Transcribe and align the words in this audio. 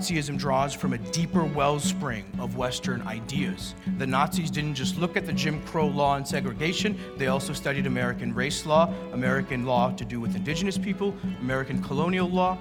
Nazism 0.00 0.38
draws 0.38 0.72
from 0.72 0.94
a 0.94 0.98
deeper 0.98 1.44
wellspring 1.44 2.24
of 2.38 2.56
Western 2.56 3.02
ideas. 3.02 3.74
The 3.98 4.06
Nazis 4.06 4.50
didn't 4.50 4.74
just 4.74 4.96
look 4.96 5.14
at 5.14 5.26
the 5.26 5.32
Jim 5.34 5.62
Crow 5.66 5.88
law 5.88 6.16
and 6.16 6.26
segregation, 6.26 6.98
they 7.18 7.26
also 7.26 7.52
studied 7.52 7.86
American 7.86 8.34
race 8.34 8.64
law, 8.64 8.90
American 9.12 9.66
law 9.66 9.90
to 9.92 10.04
do 10.06 10.18
with 10.18 10.34
indigenous 10.34 10.78
people, 10.78 11.14
American 11.42 11.82
colonial 11.82 12.30
law, 12.30 12.56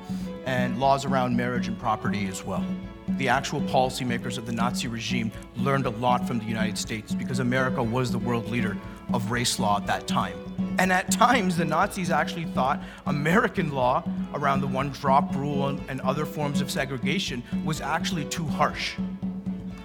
and 0.46 0.82
laws 0.82 1.06
around 1.06 1.38
marriage 1.38 1.70
and 1.70 1.80
property 1.80 2.28
as 2.28 2.44
well. 2.44 2.66
The 3.12 3.30
actual 3.30 3.62
policymakers 3.62 4.38
of 4.38 4.46
the 4.46 4.52
Nazi 4.52 4.90
regime 4.90 5.32
learned 5.56 5.86
a 5.86 5.92
lot 5.92 6.28
from 6.28 6.40
the 6.40 6.46
United 6.46 6.78
States 6.78 7.16
because 7.16 7.40
America 7.40 7.82
was 7.82 8.12
the 8.12 8.20
world 8.20 8.50
leader 8.50 8.76
of 9.14 9.32
race 9.32 9.60
law 9.60 9.78
at 9.78 9.88
that 9.88 10.08
time. 10.08 10.49
And 10.80 10.94
at 10.94 11.12
times, 11.12 11.58
the 11.58 11.66
Nazis 11.66 12.10
actually 12.10 12.46
thought 12.46 12.82
American 13.06 13.72
law 13.72 14.04
around 14.34 14.62
the 14.62 14.68
one 14.68 14.92
drop 14.92 15.36
rule 15.36 15.68
and 15.68 16.02
other 16.02 16.26
forms 16.26 16.62
of 16.62 16.72
segregation 16.72 17.44
was 17.66 17.82
actually 17.82 18.26
too 18.26 18.46
harsh. 18.46 18.96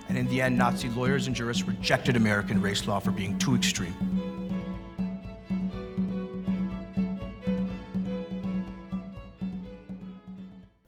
And 0.09 0.17
in 0.17 0.29
the 0.29 0.41
end, 0.41 0.57
Nazi 0.57 0.89
lawyers 0.91 1.27
and 1.27 1.35
jurists 1.35 1.65
rejected 1.65 2.15
American 2.15 2.63
race 2.63 2.87
law 2.87 3.01
for 3.01 3.11
being 3.11 3.37
too 3.39 3.57
extreme. 3.57 3.95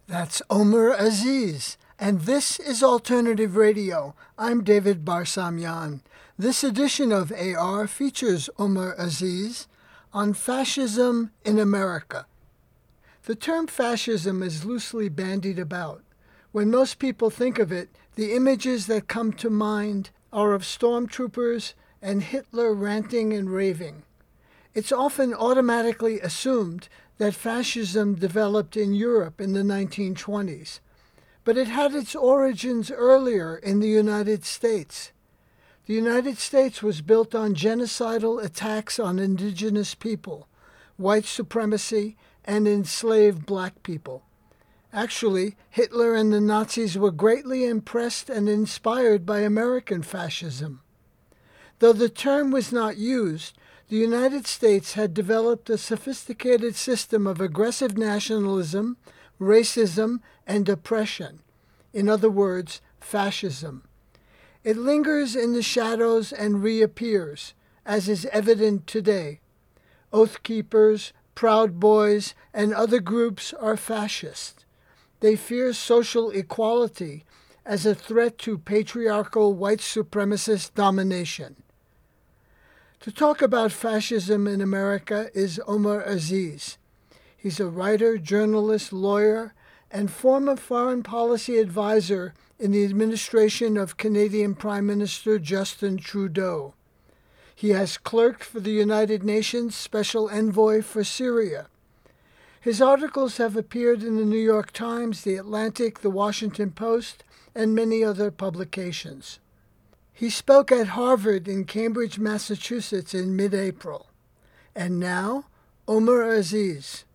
That's 0.07 0.41
Omer 0.49 0.91
Aziz, 0.93 1.77
and 1.99 2.23
this 2.23 2.61
is 2.61 2.83
Alternative 2.83 3.57
Radio. 3.57 4.15
I'm 4.39 4.63
David 4.63 5.05
Barsamian. 5.05 6.01
This 6.39 6.63
edition 6.63 7.13
of 7.13 7.33
AR 7.33 7.87
features 7.87 8.49
Omer 8.59 8.95
Aziz 8.97 9.67
on 10.17 10.33
fascism 10.33 11.31
in 11.45 11.59
America. 11.59 12.25
The 13.25 13.35
term 13.35 13.67
fascism 13.67 14.43
is 14.43 14.65
loosely 14.65 15.11
bandied 15.11 15.59
about. 15.59 16.03
When 16.53 16.71
most 16.71 16.99
people 16.99 17.29
think 17.29 17.59
of 17.59 17.71
it, 17.71 17.91
the 18.15 18.35
images 18.35 18.87
that 18.87 19.09
come 19.09 19.35
to 19.35 19.51
mind 19.51 20.09
are 20.33 20.55
of 20.55 20.63
stormtroopers 20.63 21.75
and 22.01 22.23
Hitler 22.23 22.73
ranting 22.73 23.35
and 23.35 23.51
raving. 23.51 24.05
It's 24.73 24.91
often 24.91 25.35
automatically 25.35 26.19
assumed 26.21 26.89
that 27.19 27.35
fascism 27.35 28.15
developed 28.15 28.75
in 28.75 28.95
Europe 28.95 29.39
in 29.39 29.53
the 29.53 29.61
1920s, 29.61 30.81
but 31.45 31.59
it 31.59 31.69
had 31.69 31.95
its 31.95 32.15
origins 32.15 32.91
earlier 32.91 33.59
in 33.59 33.81
the 33.81 33.89
United 33.89 34.47
States. 34.47 35.13
The 35.87 35.95
United 35.95 36.39
States 36.39 36.83
was 36.83 37.01
built 37.01 37.33
on 37.33 37.55
genocidal 37.55 38.45
attacks 38.45 38.99
on 38.99 39.21
indigenous 39.21 39.95
people, 39.95 40.49
white 40.97 41.25
supremacy, 41.25 42.17
and 42.45 42.67
enslaved 42.67 43.47
black 43.47 43.85
people. 43.85 44.25
Actually, 44.93 45.57
Hitler 45.71 46.15
and 46.15 46.33
the 46.33 46.41
Nazis 46.41 46.99
were 46.99 47.13
greatly 47.13 47.65
impressed 47.65 48.29
and 48.29 48.49
inspired 48.49 49.25
by 49.25 49.41
American 49.41 50.03
fascism. 50.03 50.81
Though 51.79 51.93
the 51.93 52.09
term 52.09 52.51
was 52.51 52.73
not 52.73 52.97
used, 52.97 53.57
the 53.89 53.97
United 53.97 54.49
States 54.49 54.95
had 54.95 55.15
developed 55.15 55.71
a 55.71 55.79
sophisticated 55.79 56.75
system 56.75 57.29
of 57.29 57.41
aggressive 57.41 57.97
nationalism, 57.97 58.97
racism, 59.41 60.19
and 60.47 60.69
oppression. 60.69 61.43
In 61.93 62.09
other 62.09 62.31
words, 62.31 62.81
fascism. 63.01 63.85
It 64.67 64.77
lingers 64.77 65.37
in 65.37 65.53
the 65.53 65.63
shadows 65.63 66.33
and 66.33 66.61
reappears, 66.61 67.55
as 67.85 68.09
is 68.09 68.27
evident 68.33 68.89
today. 68.89 69.39
Oath 70.13 70.43
Keepers, 70.43 71.13
Proud 71.37 71.79
Boys, 71.79 72.35
and 72.53 72.75
other 72.75 72.99
groups 72.99 73.53
are 73.53 73.77
fascist. 73.77 74.65
They 75.21 75.37
fear 75.37 75.73
social 75.73 76.31
equality 76.31 77.25
as 77.65 77.87
a 77.87 77.95
threat 77.95 78.39
to 78.39 78.59
patriarchal 78.59 79.55
white 79.55 79.79
supremacist 79.79 80.75
domination. 80.75 81.63
To 82.99 83.13
talk 83.13 83.41
about 83.41 83.71
fascism 83.71 84.49
in 84.49 84.61
America 84.61 85.31
is 85.33 85.61
Omer 85.69 86.01
Aziz. 86.01 86.77
He's 87.37 87.61
a 87.61 87.69
writer, 87.69 88.19
journalist, 88.19 88.93
lawyer, 88.93 89.55
and 89.91 90.11
former 90.11 90.57
foreign 90.57 91.03
policy 91.03 91.59
advisor 91.59 92.35
in 92.59 92.73
the 92.73 92.85
administration 92.85 93.77
of 93.77 93.97
Canadian 93.97 94.55
Prime 94.55 94.87
Minister 94.87 95.39
Justin 95.39 95.97
Trudeau. 95.97 96.75
He 97.55 97.71
has 97.71 97.97
clerked 97.97 98.45
for 98.45 98.61
the 98.61 98.73
United 98.73 99.25
Nations 99.25 99.75
Special 99.75 100.29
Envoy 100.29 100.83
for 100.83 101.03
Syria. 101.03 101.69
His 102.61 102.83
articles 102.83 103.39
have 103.39 103.57
appeared 103.57 104.03
in 104.03 104.17
the 104.17 104.25
New 104.25 104.37
York 104.37 104.73
Times, 104.73 105.23
The 105.23 105.37
Atlantic, 105.37 106.01
The 106.01 106.11
Washington 106.11 106.73
Post, 106.73 107.25
and 107.55 107.75
many 107.75 108.05
other 108.05 108.31
publications. 108.31 109.39
He 110.13 110.29
spoke 110.29 110.71
at 110.71 110.89
Harvard 110.89 111.49
in 111.49 111.65
Cambridge, 111.65 112.19
Massachusetts 112.19 113.15
in 113.15 113.37
mid 113.37 113.55
April. 113.55 114.09
And 114.75 115.01
now, 115.01 115.47
Omer 115.89 116.23
Aziz. 116.25 117.06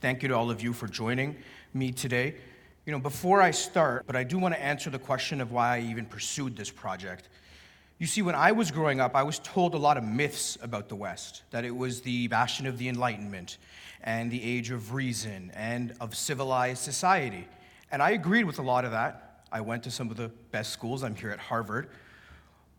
Thank 0.00 0.22
you 0.22 0.28
to 0.28 0.34
all 0.36 0.48
of 0.48 0.62
you 0.62 0.72
for 0.72 0.86
joining 0.86 1.34
me 1.74 1.90
today. 1.90 2.36
You 2.86 2.92
know, 2.92 3.00
before 3.00 3.42
I 3.42 3.50
start, 3.50 4.06
but 4.06 4.14
I 4.14 4.22
do 4.22 4.38
want 4.38 4.54
to 4.54 4.62
answer 4.62 4.90
the 4.90 4.98
question 4.98 5.40
of 5.40 5.50
why 5.50 5.78
I 5.78 5.80
even 5.80 6.06
pursued 6.06 6.56
this 6.56 6.70
project. 6.70 7.28
You 7.98 8.06
see, 8.06 8.22
when 8.22 8.36
I 8.36 8.52
was 8.52 8.70
growing 8.70 9.00
up, 9.00 9.16
I 9.16 9.24
was 9.24 9.40
told 9.40 9.74
a 9.74 9.76
lot 9.76 9.96
of 9.96 10.04
myths 10.04 10.56
about 10.62 10.88
the 10.88 10.94
West 10.94 11.42
that 11.50 11.64
it 11.64 11.74
was 11.74 12.00
the 12.00 12.28
bastion 12.28 12.64
of 12.66 12.78
the 12.78 12.88
Enlightenment 12.88 13.58
and 14.04 14.30
the 14.30 14.40
age 14.40 14.70
of 14.70 14.94
reason 14.94 15.50
and 15.52 15.92
of 16.00 16.14
civilized 16.14 16.80
society. 16.80 17.48
And 17.90 18.00
I 18.00 18.10
agreed 18.10 18.44
with 18.44 18.60
a 18.60 18.62
lot 18.62 18.84
of 18.84 18.92
that. 18.92 19.42
I 19.50 19.62
went 19.62 19.82
to 19.82 19.90
some 19.90 20.12
of 20.12 20.16
the 20.16 20.28
best 20.52 20.72
schools. 20.72 21.02
I'm 21.02 21.16
here 21.16 21.30
at 21.30 21.40
Harvard. 21.40 21.88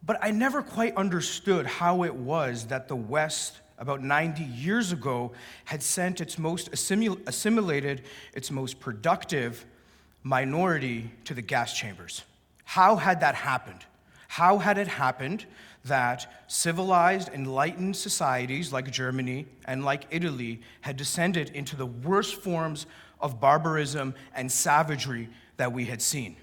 But 0.05 0.19
I 0.21 0.31
never 0.31 0.61
quite 0.61 0.95
understood 0.95 1.65
how 1.65 2.03
it 2.03 2.15
was 2.15 2.67
that 2.67 2.87
the 2.87 2.95
West, 2.95 3.59
about 3.79 4.03
90 4.03 4.43
years 4.43 4.91
ago, 4.91 5.31
had 5.65 5.81
sent 5.81 6.21
its 6.21 6.37
most 6.37 6.71
assimil- 6.71 7.25
assimilated, 7.27 8.03
its 8.33 8.51
most 8.51 8.79
productive 8.79 9.65
minority 10.21 11.09
to 11.23 11.33
the 11.33 11.41
gas 11.41 11.73
chambers. 11.73 12.23
How 12.65 12.97
had 12.97 13.21
that 13.21 13.35
happened? 13.35 13.85
How 14.27 14.59
had 14.59 14.77
it 14.77 14.87
happened 14.87 15.45
that 15.85 16.31
civilized, 16.47 17.29
enlightened 17.29 17.95
societies 17.95 18.71
like 18.71 18.91
Germany 18.91 19.47
and 19.65 19.83
like 19.83 20.05
Italy 20.11 20.61
had 20.81 20.97
descended 20.97 21.49
into 21.51 21.75
the 21.75 21.85
worst 21.85 22.35
forms 22.35 22.85
of 23.21 23.39
barbarism 23.39 24.13
and 24.35 24.51
savagery 24.51 25.29
that 25.57 25.71
we 25.71 25.85
had 25.85 26.01
seen? 26.01 26.35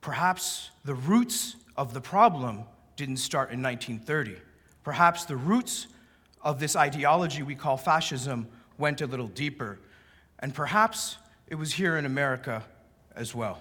Perhaps 0.00 0.70
the 0.84 0.94
roots 0.94 1.56
of 1.76 1.94
the 1.94 2.00
problem 2.00 2.64
didn't 2.96 3.18
start 3.18 3.50
in 3.50 3.62
1930. 3.62 4.36
Perhaps 4.82 5.24
the 5.24 5.36
roots 5.36 5.86
of 6.42 6.60
this 6.60 6.76
ideology 6.76 7.42
we 7.42 7.54
call 7.54 7.76
fascism 7.76 8.48
went 8.78 9.00
a 9.00 9.06
little 9.06 9.28
deeper. 9.28 9.78
And 10.38 10.54
perhaps 10.54 11.16
it 11.48 11.56
was 11.56 11.72
here 11.72 11.96
in 11.96 12.06
America 12.06 12.64
as 13.16 13.34
well. 13.34 13.60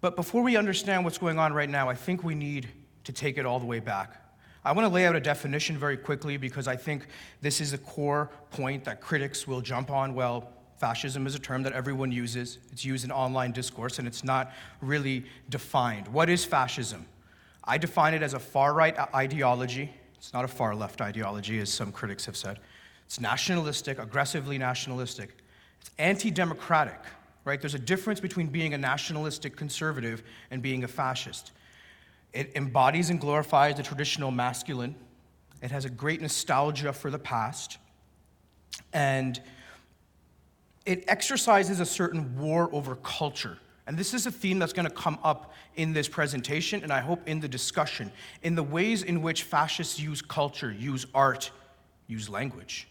But 0.00 0.14
before 0.14 0.42
we 0.42 0.56
understand 0.56 1.04
what's 1.04 1.18
going 1.18 1.38
on 1.38 1.52
right 1.52 1.68
now, 1.68 1.88
I 1.88 1.94
think 1.94 2.22
we 2.22 2.34
need 2.34 2.68
to 3.04 3.12
take 3.12 3.38
it 3.38 3.46
all 3.46 3.58
the 3.58 3.66
way 3.66 3.80
back. 3.80 4.22
I 4.64 4.72
want 4.72 4.86
to 4.86 4.92
lay 4.92 5.06
out 5.06 5.16
a 5.16 5.20
definition 5.20 5.78
very 5.78 5.96
quickly 5.96 6.36
because 6.36 6.68
I 6.68 6.76
think 6.76 7.06
this 7.40 7.60
is 7.60 7.72
a 7.72 7.78
core 7.78 8.30
point 8.50 8.84
that 8.84 9.00
critics 9.00 9.46
will 9.46 9.60
jump 9.60 9.90
on. 9.90 10.14
Well, 10.14 10.52
Fascism 10.78 11.26
is 11.26 11.34
a 11.34 11.38
term 11.38 11.62
that 11.62 11.72
everyone 11.72 12.12
uses. 12.12 12.58
It's 12.70 12.84
used 12.84 13.04
in 13.04 13.10
online 13.10 13.52
discourse 13.52 13.98
and 13.98 14.06
it's 14.06 14.22
not 14.22 14.52
really 14.82 15.24
defined. 15.48 16.06
What 16.08 16.28
is 16.28 16.44
fascism? 16.44 17.06
I 17.64 17.78
define 17.78 18.12
it 18.12 18.22
as 18.22 18.34
a 18.34 18.38
far 18.38 18.74
right 18.74 18.96
ideology. 19.14 19.90
It's 20.18 20.32
not 20.32 20.44
a 20.44 20.48
far 20.48 20.74
left 20.74 21.00
ideology, 21.00 21.58
as 21.58 21.72
some 21.72 21.92
critics 21.92 22.26
have 22.26 22.36
said. 22.36 22.58
It's 23.06 23.20
nationalistic, 23.20 23.98
aggressively 23.98 24.58
nationalistic. 24.58 25.36
It's 25.80 25.90
anti 25.98 26.30
democratic, 26.30 27.00
right? 27.44 27.60
There's 27.60 27.74
a 27.74 27.78
difference 27.78 28.20
between 28.20 28.48
being 28.48 28.74
a 28.74 28.78
nationalistic 28.78 29.56
conservative 29.56 30.22
and 30.50 30.60
being 30.60 30.84
a 30.84 30.88
fascist. 30.88 31.52
It 32.32 32.52
embodies 32.54 33.10
and 33.10 33.20
glorifies 33.20 33.76
the 33.76 33.82
traditional 33.82 34.30
masculine. 34.30 34.94
It 35.62 35.70
has 35.70 35.84
a 35.84 35.90
great 35.90 36.20
nostalgia 36.20 36.92
for 36.92 37.10
the 37.10 37.18
past. 37.18 37.78
And 38.92 39.40
it 40.84 41.04
exercises 41.08 41.80
a 41.80 41.86
certain 41.86 42.38
war 42.38 42.68
over 42.72 42.96
culture. 42.96 43.58
And 43.86 43.96
this 43.96 44.14
is 44.14 44.26
a 44.26 44.30
theme 44.32 44.58
that's 44.58 44.72
going 44.72 44.88
to 44.88 44.94
come 44.94 45.18
up 45.22 45.52
in 45.76 45.92
this 45.92 46.08
presentation, 46.08 46.82
and 46.82 46.92
I 46.92 47.00
hope 47.00 47.28
in 47.28 47.38
the 47.40 47.48
discussion, 47.48 48.10
in 48.42 48.54
the 48.54 48.62
ways 48.62 49.02
in 49.02 49.22
which 49.22 49.44
fascists 49.44 50.00
use 50.00 50.20
culture, 50.20 50.72
use 50.72 51.06
art, 51.14 51.50
use 52.08 52.28
language 52.28 52.88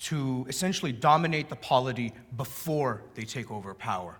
to 0.00 0.46
essentially 0.48 0.92
dominate 0.92 1.48
the 1.48 1.56
polity 1.56 2.12
before 2.36 3.02
they 3.14 3.24
take 3.24 3.50
over 3.50 3.74
power. 3.74 4.16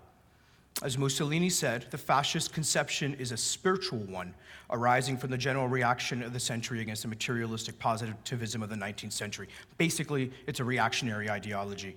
As 0.83 0.97
Mussolini 0.97 1.49
said, 1.49 1.85
the 1.91 1.97
fascist 1.97 2.53
conception 2.53 3.13
is 3.15 3.31
a 3.31 3.37
spiritual 3.37 3.99
one, 3.99 4.33
arising 4.69 5.17
from 5.17 5.31
the 5.31 5.37
general 5.37 5.67
reaction 5.67 6.23
of 6.23 6.33
the 6.33 6.39
century 6.39 6.81
against 6.81 7.03
the 7.03 7.07
materialistic 7.07 7.77
positivism 7.77 8.63
of 8.63 8.69
the 8.69 8.75
19th 8.75 9.11
century. 9.11 9.47
Basically, 9.77 10.31
it's 10.47 10.59
a 10.59 10.63
reactionary 10.63 11.29
ideology. 11.29 11.95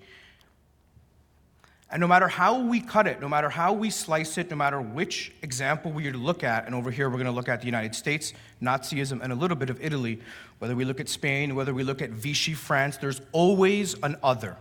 And 1.91 2.01
no 2.01 2.07
matter 2.07 2.27
how 2.27 2.59
we 2.59 2.81
cut 2.81 3.05
it, 3.05 3.21
no 3.21 3.29
matter 3.29 3.47
how 3.47 3.71
we 3.71 3.89
slice 3.89 4.37
it, 4.37 4.49
no 4.49 4.55
matter 4.55 4.81
which 4.81 5.31
example 5.43 5.91
we 5.91 6.11
look 6.11 6.43
at, 6.43 6.65
and 6.65 6.73
over 6.73 6.89
here 6.89 7.09
we're 7.09 7.17
going 7.17 7.25
to 7.25 7.31
look 7.31 7.47
at 7.47 7.59
the 7.59 7.67
United 7.67 7.93
States, 7.93 8.33
Nazism, 8.61 9.21
and 9.21 9.31
a 9.31 9.35
little 9.35 9.55
bit 9.55 9.69
of 9.69 9.79
Italy, 9.81 10.19
whether 10.59 10.75
we 10.75 10.83
look 10.83 10.99
at 10.99 11.07
Spain, 11.07 11.53
whether 11.53 11.73
we 11.73 11.83
look 11.83 12.01
at 12.01 12.09
Vichy 12.09 12.53
France, 12.53 12.97
there's 12.97 13.21
always 13.31 13.93
an 14.01 14.17
other. 14.23 14.57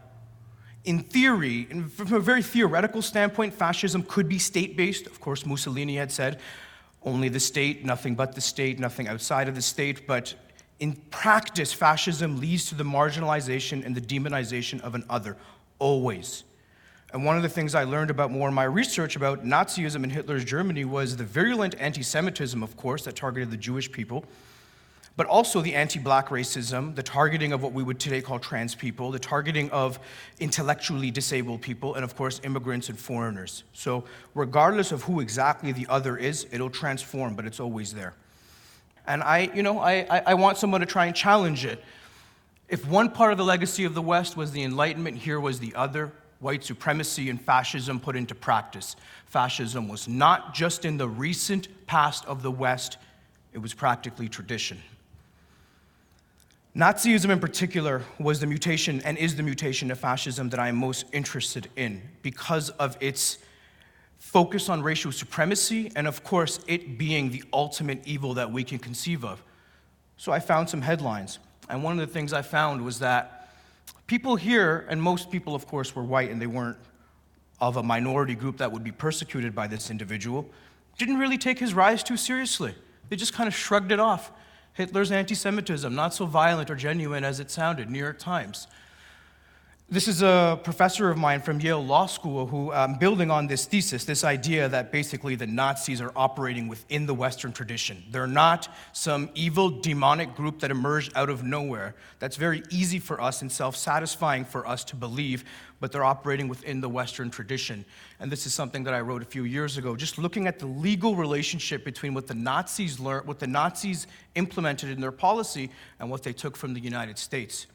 In 0.84 0.98
theory, 0.98 1.64
from 1.64 2.12
a 2.12 2.20
very 2.20 2.42
theoretical 2.42 3.00
standpoint, 3.00 3.54
fascism 3.54 4.02
could 4.02 4.28
be 4.28 4.38
state 4.38 4.76
based. 4.76 5.06
Of 5.06 5.18
course, 5.18 5.46
Mussolini 5.46 5.96
had 5.96 6.12
said 6.12 6.40
only 7.02 7.30
the 7.30 7.40
state, 7.40 7.86
nothing 7.86 8.14
but 8.14 8.34
the 8.34 8.42
state, 8.42 8.78
nothing 8.78 9.08
outside 9.08 9.48
of 9.48 9.54
the 9.54 9.62
state. 9.62 10.06
But 10.06 10.34
in 10.80 10.92
practice, 11.10 11.72
fascism 11.72 12.38
leads 12.38 12.66
to 12.66 12.74
the 12.74 12.84
marginalization 12.84 13.84
and 13.84 13.94
the 13.94 14.00
demonization 14.00 14.82
of 14.82 14.94
an 14.94 15.04
other, 15.08 15.38
always. 15.78 16.44
And 17.14 17.24
one 17.24 17.36
of 17.36 17.44
the 17.44 17.48
things 17.48 17.76
I 17.76 17.84
learned 17.84 18.10
about 18.10 18.32
more 18.32 18.48
in 18.48 18.54
my 18.54 18.64
research 18.64 19.14
about 19.14 19.44
Nazism 19.44 20.02
in 20.02 20.10
Hitler's 20.10 20.44
Germany 20.44 20.84
was 20.84 21.16
the 21.16 21.22
virulent 21.22 21.76
anti 21.78 22.02
Semitism, 22.02 22.60
of 22.60 22.76
course, 22.76 23.04
that 23.04 23.14
targeted 23.14 23.52
the 23.52 23.56
Jewish 23.56 23.90
people, 23.90 24.24
but 25.16 25.28
also 25.28 25.60
the 25.60 25.76
anti 25.76 26.00
black 26.00 26.30
racism, 26.30 26.92
the 26.96 27.04
targeting 27.04 27.52
of 27.52 27.62
what 27.62 27.72
we 27.72 27.84
would 27.84 28.00
today 28.00 28.20
call 28.20 28.40
trans 28.40 28.74
people, 28.74 29.12
the 29.12 29.20
targeting 29.20 29.70
of 29.70 30.00
intellectually 30.40 31.12
disabled 31.12 31.62
people, 31.62 31.94
and 31.94 32.02
of 32.02 32.16
course, 32.16 32.40
immigrants 32.42 32.88
and 32.88 32.98
foreigners. 32.98 33.62
So, 33.74 34.02
regardless 34.34 34.90
of 34.90 35.04
who 35.04 35.20
exactly 35.20 35.70
the 35.70 35.86
other 35.88 36.16
is, 36.16 36.48
it'll 36.50 36.68
transform, 36.68 37.36
but 37.36 37.46
it's 37.46 37.60
always 37.60 37.94
there. 37.94 38.14
And 39.06 39.22
I, 39.22 39.52
you 39.54 39.62
know, 39.62 39.78
I, 39.78 40.22
I 40.26 40.34
want 40.34 40.58
someone 40.58 40.80
to 40.80 40.86
try 40.86 41.06
and 41.06 41.14
challenge 41.14 41.64
it. 41.64 41.80
If 42.68 42.88
one 42.88 43.08
part 43.08 43.30
of 43.30 43.38
the 43.38 43.44
legacy 43.44 43.84
of 43.84 43.94
the 43.94 44.02
West 44.02 44.36
was 44.36 44.50
the 44.50 44.64
Enlightenment, 44.64 45.18
here 45.18 45.38
was 45.38 45.60
the 45.60 45.76
other 45.76 46.10
white 46.44 46.62
supremacy 46.62 47.30
and 47.30 47.40
fascism 47.40 47.98
put 47.98 48.14
into 48.14 48.34
practice. 48.34 48.96
Fascism 49.24 49.88
was 49.88 50.06
not 50.06 50.52
just 50.52 50.84
in 50.84 50.98
the 50.98 51.08
recent 51.08 51.68
past 51.86 52.22
of 52.26 52.42
the 52.42 52.50
West, 52.50 52.98
it 53.54 53.58
was 53.58 53.72
practically 53.72 54.28
tradition. 54.28 54.78
Nazism, 56.76 57.30
in 57.30 57.40
particular, 57.40 58.02
was 58.18 58.40
the 58.40 58.46
mutation 58.46 59.00
and 59.06 59.16
is 59.16 59.36
the 59.36 59.42
mutation 59.42 59.90
of 59.90 59.98
fascism 59.98 60.50
that 60.50 60.60
I 60.60 60.68
am 60.68 60.76
most 60.76 61.06
interested 61.12 61.70
in 61.76 62.02
because 62.20 62.68
of 62.70 62.98
its 63.00 63.38
focus 64.18 64.68
on 64.68 64.82
racial 64.82 65.12
supremacy 65.12 65.90
and, 65.96 66.06
of 66.06 66.24
course, 66.24 66.60
it 66.66 66.98
being 66.98 67.30
the 67.30 67.42
ultimate 67.54 68.06
evil 68.06 68.34
that 68.34 68.52
we 68.52 68.64
can 68.64 68.78
conceive 68.78 69.24
of. 69.24 69.42
So 70.18 70.30
I 70.30 70.40
found 70.40 70.68
some 70.68 70.82
headlines. 70.82 71.38
And 71.70 71.82
one 71.82 71.98
of 71.98 72.06
the 72.06 72.12
things 72.12 72.34
I 72.34 72.42
found 72.42 72.84
was 72.84 72.98
that 72.98 73.43
People 74.06 74.36
here, 74.36 74.86
and 74.88 75.00
most 75.00 75.30
people, 75.30 75.54
of 75.54 75.66
course, 75.66 75.94
were 75.96 76.02
white 76.02 76.30
and 76.30 76.40
they 76.40 76.46
weren't 76.46 76.76
of 77.60 77.76
a 77.76 77.82
minority 77.82 78.34
group 78.34 78.58
that 78.58 78.70
would 78.70 78.84
be 78.84 78.92
persecuted 78.92 79.54
by 79.54 79.66
this 79.66 79.90
individual, 79.90 80.48
didn't 80.98 81.18
really 81.18 81.38
take 81.38 81.58
his 81.58 81.74
rise 81.74 82.02
too 82.02 82.16
seriously. 82.16 82.74
They 83.08 83.16
just 83.16 83.32
kind 83.32 83.48
of 83.48 83.54
shrugged 83.54 83.92
it 83.92 84.00
off. 84.00 84.32
Hitler's 84.74 85.12
anti 85.12 85.34
Semitism, 85.34 85.94
not 85.94 86.12
so 86.12 86.26
violent 86.26 86.70
or 86.70 86.74
genuine 86.74 87.24
as 87.24 87.40
it 87.40 87.50
sounded, 87.50 87.88
New 87.88 87.98
York 87.98 88.18
Times. 88.18 88.66
This 89.90 90.08
is 90.08 90.22
a 90.22 90.58
professor 90.64 91.10
of 91.10 91.18
mine 91.18 91.42
from 91.42 91.60
Yale 91.60 91.84
Law 91.84 92.06
School 92.06 92.46
who, 92.46 92.72
um, 92.72 92.94
building 92.94 93.30
on 93.30 93.46
this 93.46 93.66
thesis, 93.66 94.06
this 94.06 94.24
idea 94.24 94.66
that 94.70 94.90
basically 94.90 95.34
the 95.34 95.46
Nazis 95.46 96.00
are 96.00 96.10
operating 96.16 96.68
within 96.68 97.04
the 97.04 97.12
Western 97.12 97.52
tradition. 97.52 98.02
They're 98.10 98.26
not 98.26 98.66
some 98.94 99.28
evil, 99.34 99.68
demonic 99.68 100.34
group 100.34 100.60
that 100.60 100.70
emerged 100.70 101.12
out 101.14 101.28
of 101.28 101.44
nowhere. 101.44 101.94
That's 102.18 102.36
very 102.36 102.62
easy 102.70 102.98
for 102.98 103.20
us 103.20 103.42
and 103.42 103.52
self 103.52 103.76
satisfying 103.76 104.46
for 104.46 104.66
us 104.66 104.84
to 104.84 104.96
believe, 104.96 105.44
but 105.80 105.92
they're 105.92 106.02
operating 106.02 106.48
within 106.48 106.80
the 106.80 106.88
Western 106.88 107.30
tradition. 107.30 107.84
And 108.20 108.32
this 108.32 108.46
is 108.46 108.54
something 108.54 108.84
that 108.84 108.94
I 108.94 109.02
wrote 109.02 109.20
a 109.20 109.26
few 109.26 109.44
years 109.44 109.76
ago, 109.76 109.96
just 109.96 110.16
looking 110.16 110.46
at 110.46 110.58
the 110.58 110.66
legal 110.66 111.14
relationship 111.14 111.84
between 111.84 112.14
what 112.14 112.26
the 112.26 112.34
Nazis 112.34 112.98
learned, 112.98 113.26
what 113.26 113.38
the 113.38 113.46
Nazis 113.46 114.06
implemented 114.34 114.88
in 114.88 115.02
their 115.02 115.12
policy, 115.12 115.70
and 116.00 116.10
what 116.10 116.22
they 116.22 116.32
took 116.32 116.56
from 116.56 116.72
the 116.72 116.80
United 116.80 117.18
States. 117.18 117.66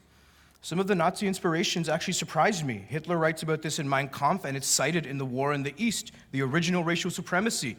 Some 0.62 0.78
of 0.78 0.86
the 0.86 0.94
Nazi 0.94 1.26
inspirations 1.26 1.88
actually 1.88 2.12
surprised 2.14 2.66
me. 2.66 2.84
Hitler 2.88 3.16
writes 3.16 3.42
about 3.42 3.62
this 3.62 3.78
in 3.78 3.88
Mein 3.88 4.08
Kampf, 4.08 4.44
and 4.44 4.56
it's 4.56 4.66
cited 4.66 5.06
in 5.06 5.16
the 5.16 5.24
War 5.24 5.54
in 5.54 5.62
the 5.62 5.74
East, 5.78 6.12
the 6.32 6.42
original 6.42 6.84
racial 6.84 7.10
supremacy. 7.10 7.76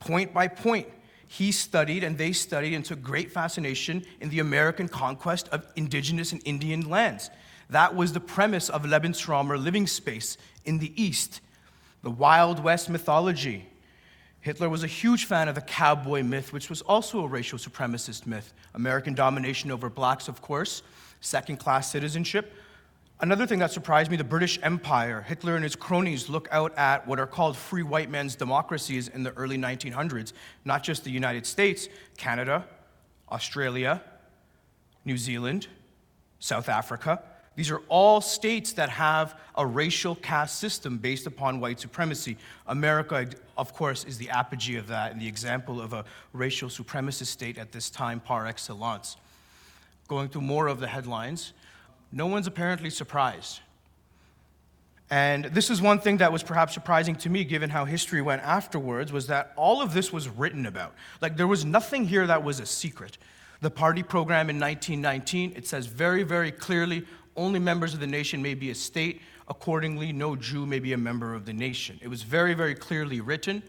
Point 0.00 0.32
by 0.32 0.48
point, 0.48 0.88
he 1.26 1.52
studied 1.52 2.02
and 2.02 2.16
they 2.16 2.32
studied 2.32 2.74
and 2.74 2.84
took 2.84 3.02
great 3.02 3.30
fascination 3.30 4.04
in 4.20 4.30
the 4.30 4.40
American 4.40 4.88
conquest 4.88 5.48
of 5.48 5.66
indigenous 5.76 6.32
and 6.32 6.40
Indian 6.46 6.88
lands. 6.88 7.30
That 7.68 7.94
was 7.94 8.12
the 8.12 8.20
premise 8.20 8.70
of 8.70 8.84
Lebensraum 8.84 9.50
or 9.50 9.58
living 9.58 9.86
space 9.86 10.38
in 10.64 10.78
the 10.78 10.92
East. 11.00 11.40
The 12.02 12.10
Wild 12.10 12.62
West 12.62 12.88
mythology. 12.88 13.68
Hitler 14.40 14.68
was 14.68 14.82
a 14.82 14.88
huge 14.88 15.26
fan 15.26 15.48
of 15.48 15.54
the 15.54 15.60
cowboy 15.60 16.22
myth, 16.22 16.52
which 16.52 16.68
was 16.68 16.82
also 16.82 17.20
a 17.20 17.28
racial 17.28 17.58
supremacist 17.58 18.26
myth. 18.26 18.52
American 18.74 19.14
domination 19.14 19.70
over 19.70 19.88
blacks, 19.88 20.28
of 20.28 20.40
course 20.40 20.82
second 21.22 21.56
class 21.56 21.90
citizenship. 21.90 22.52
Another 23.20 23.46
thing 23.46 23.60
that 23.60 23.70
surprised 23.70 24.10
me 24.10 24.16
the 24.16 24.24
British 24.24 24.58
Empire. 24.62 25.22
Hitler 25.22 25.54
and 25.54 25.62
his 25.62 25.76
cronies 25.76 26.28
look 26.28 26.48
out 26.50 26.76
at 26.76 27.06
what 27.06 27.20
are 27.20 27.26
called 27.26 27.56
free 27.56 27.84
white 27.84 28.10
men's 28.10 28.34
democracies 28.34 29.06
in 29.06 29.22
the 29.22 29.30
early 29.34 29.56
1900s, 29.56 30.32
not 30.64 30.82
just 30.82 31.04
the 31.04 31.10
United 31.10 31.46
States, 31.46 31.88
Canada, 32.16 32.66
Australia, 33.30 34.02
New 35.04 35.16
Zealand, 35.16 35.68
South 36.40 36.68
Africa. 36.68 37.22
These 37.54 37.70
are 37.70 37.82
all 37.88 38.20
states 38.20 38.72
that 38.72 38.88
have 38.88 39.38
a 39.54 39.64
racial 39.64 40.16
caste 40.16 40.58
system 40.58 40.98
based 40.98 41.26
upon 41.26 41.60
white 41.60 41.78
supremacy. 41.78 42.36
America, 42.66 43.28
of 43.56 43.72
course, 43.72 44.04
is 44.04 44.18
the 44.18 44.30
apogee 44.30 44.76
of 44.76 44.88
that 44.88 45.12
and 45.12 45.20
the 45.20 45.28
example 45.28 45.80
of 45.80 45.92
a 45.92 46.04
racial 46.32 46.68
supremacist 46.68 47.26
state 47.26 47.56
at 47.56 47.70
this 47.70 47.88
time 47.88 48.18
par 48.18 48.46
excellence 48.46 49.16
going 50.08 50.28
through 50.28 50.42
more 50.42 50.66
of 50.66 50.80
the 50.80 50.86
headlines, 50.86 51.52
no 52.10 52.26
one's 52.26 52.46
apparently 52.46 52.90
surprised. 52.90 53.60
And 55.10 55.44
this 55.46 55.68
is 55.68 55.82
one 55.82 55.98
thing 55.98 56.16
that 56.18 56.32
was 56.32 56.42
perhaps 56.42 56.72
surprising 56.72 57.16
to 57.16 57.28
me, 57.28 57.44
given 57.44 57.68
how 57.68 57.84
history 57.84 58.22
went 58.22 58.42
afterwards, 58.42 59.12
was 59.12 59.26
that 59.26 59.52
all 59.56 59.82
of 59.82 59.92
this 59.92 60.10
was 60.10 60.28
written 60.28 60.64
about. 60.64 60.94
Like, 61.20 61.36
there 61.36 61.46
was 61.46 61.64
nothing 61.66 62.06
here 62.06 62.26
that 62.26 62.42
was 62.42 62.60
a 62.60 62.66
secret. 62.66 63.18
The 63.60 63.70
party 63.70 64.02
program 64.02 64.48
in 64.48 64.58
1919, 64.58 65.52
it 65.54 65.66
says 65.66 65.86
very, 65.86 66.22
very 66.22 66.50
clearly 66.50 67.04
only 67.36 67.58
members 67.58 67.94
of 67.94 68.00
the 68.00 68.06
nation 68.06 68.42
may 68.42 68.54
be 68.54 68.70
a 68.70 68.74
state. 68.74 69.20
Accordingly, 69.48 70.12
no 70.12 70.34
Jew 70.34 70.66
may 70.66 70.78
be 70.78 70.92
a 70.92 70.98
member 70.98 71.34
of 71.34 71.44
the 71.44 71.52
nation. 71.52 71.98
It 72.02 72.08
was 72.08 72.22
very, 72.22 72.54
very 72.54 72.74
clearly 72.74 73.20
written. 73.20 73.62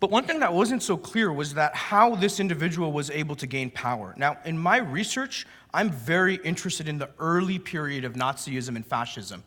But 0.00 0.10
one 0.10 0.24
thing 0.24 0.40
that 0.40 0.52
wasn't 0.52 0.82
so 0.82 0.96
clear 0.96 1.32
was 1.32 1.54
that 1.54 1.74
how 1.74 2.14
this 2.14 2.38
individual 2.38 2.92
was 2.92 3.10
able 3.10 3.34
to 3.36 3.46
gain 3.46 3.70
power. 3.70 4.14
Now, 4.16 4.38
in 4.44 4.56
my 4.56 4.78
research, 4.78 5.46
I'm 5.74 5.90
very 5.90 6.36
interested 6.36 6.86
in 6.88 6.98
the 6.98 7.10
early 7.18 7.58
period 7.58 8.04
of 8.04 8.12
Nazism 8.12 8.76
and 8.76 8.86
fascism 8.86 9.42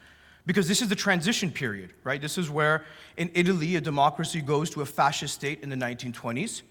because 0.46 0.68
this 0.68 0.82
is 0.82 0.90
the 0.90 0.96
transition 0.96 1.52
period, 1.52 1.94
right? 2.04 2.22
This 2.22 2.38
is 2.38 2.50
where 2.50 2.84
in 3.16 3.32
Italy 3.34 3.76
a 3.78 3.82
democracy 3.82 4.42
goes 4.42 4.70
to 4.72 4.82
a 4.82 4.86
fascist 4.86 5.36
state 5.36 5.62
in 5.64 5.70
the 5.70 5.76
1920s. 5.76 6.64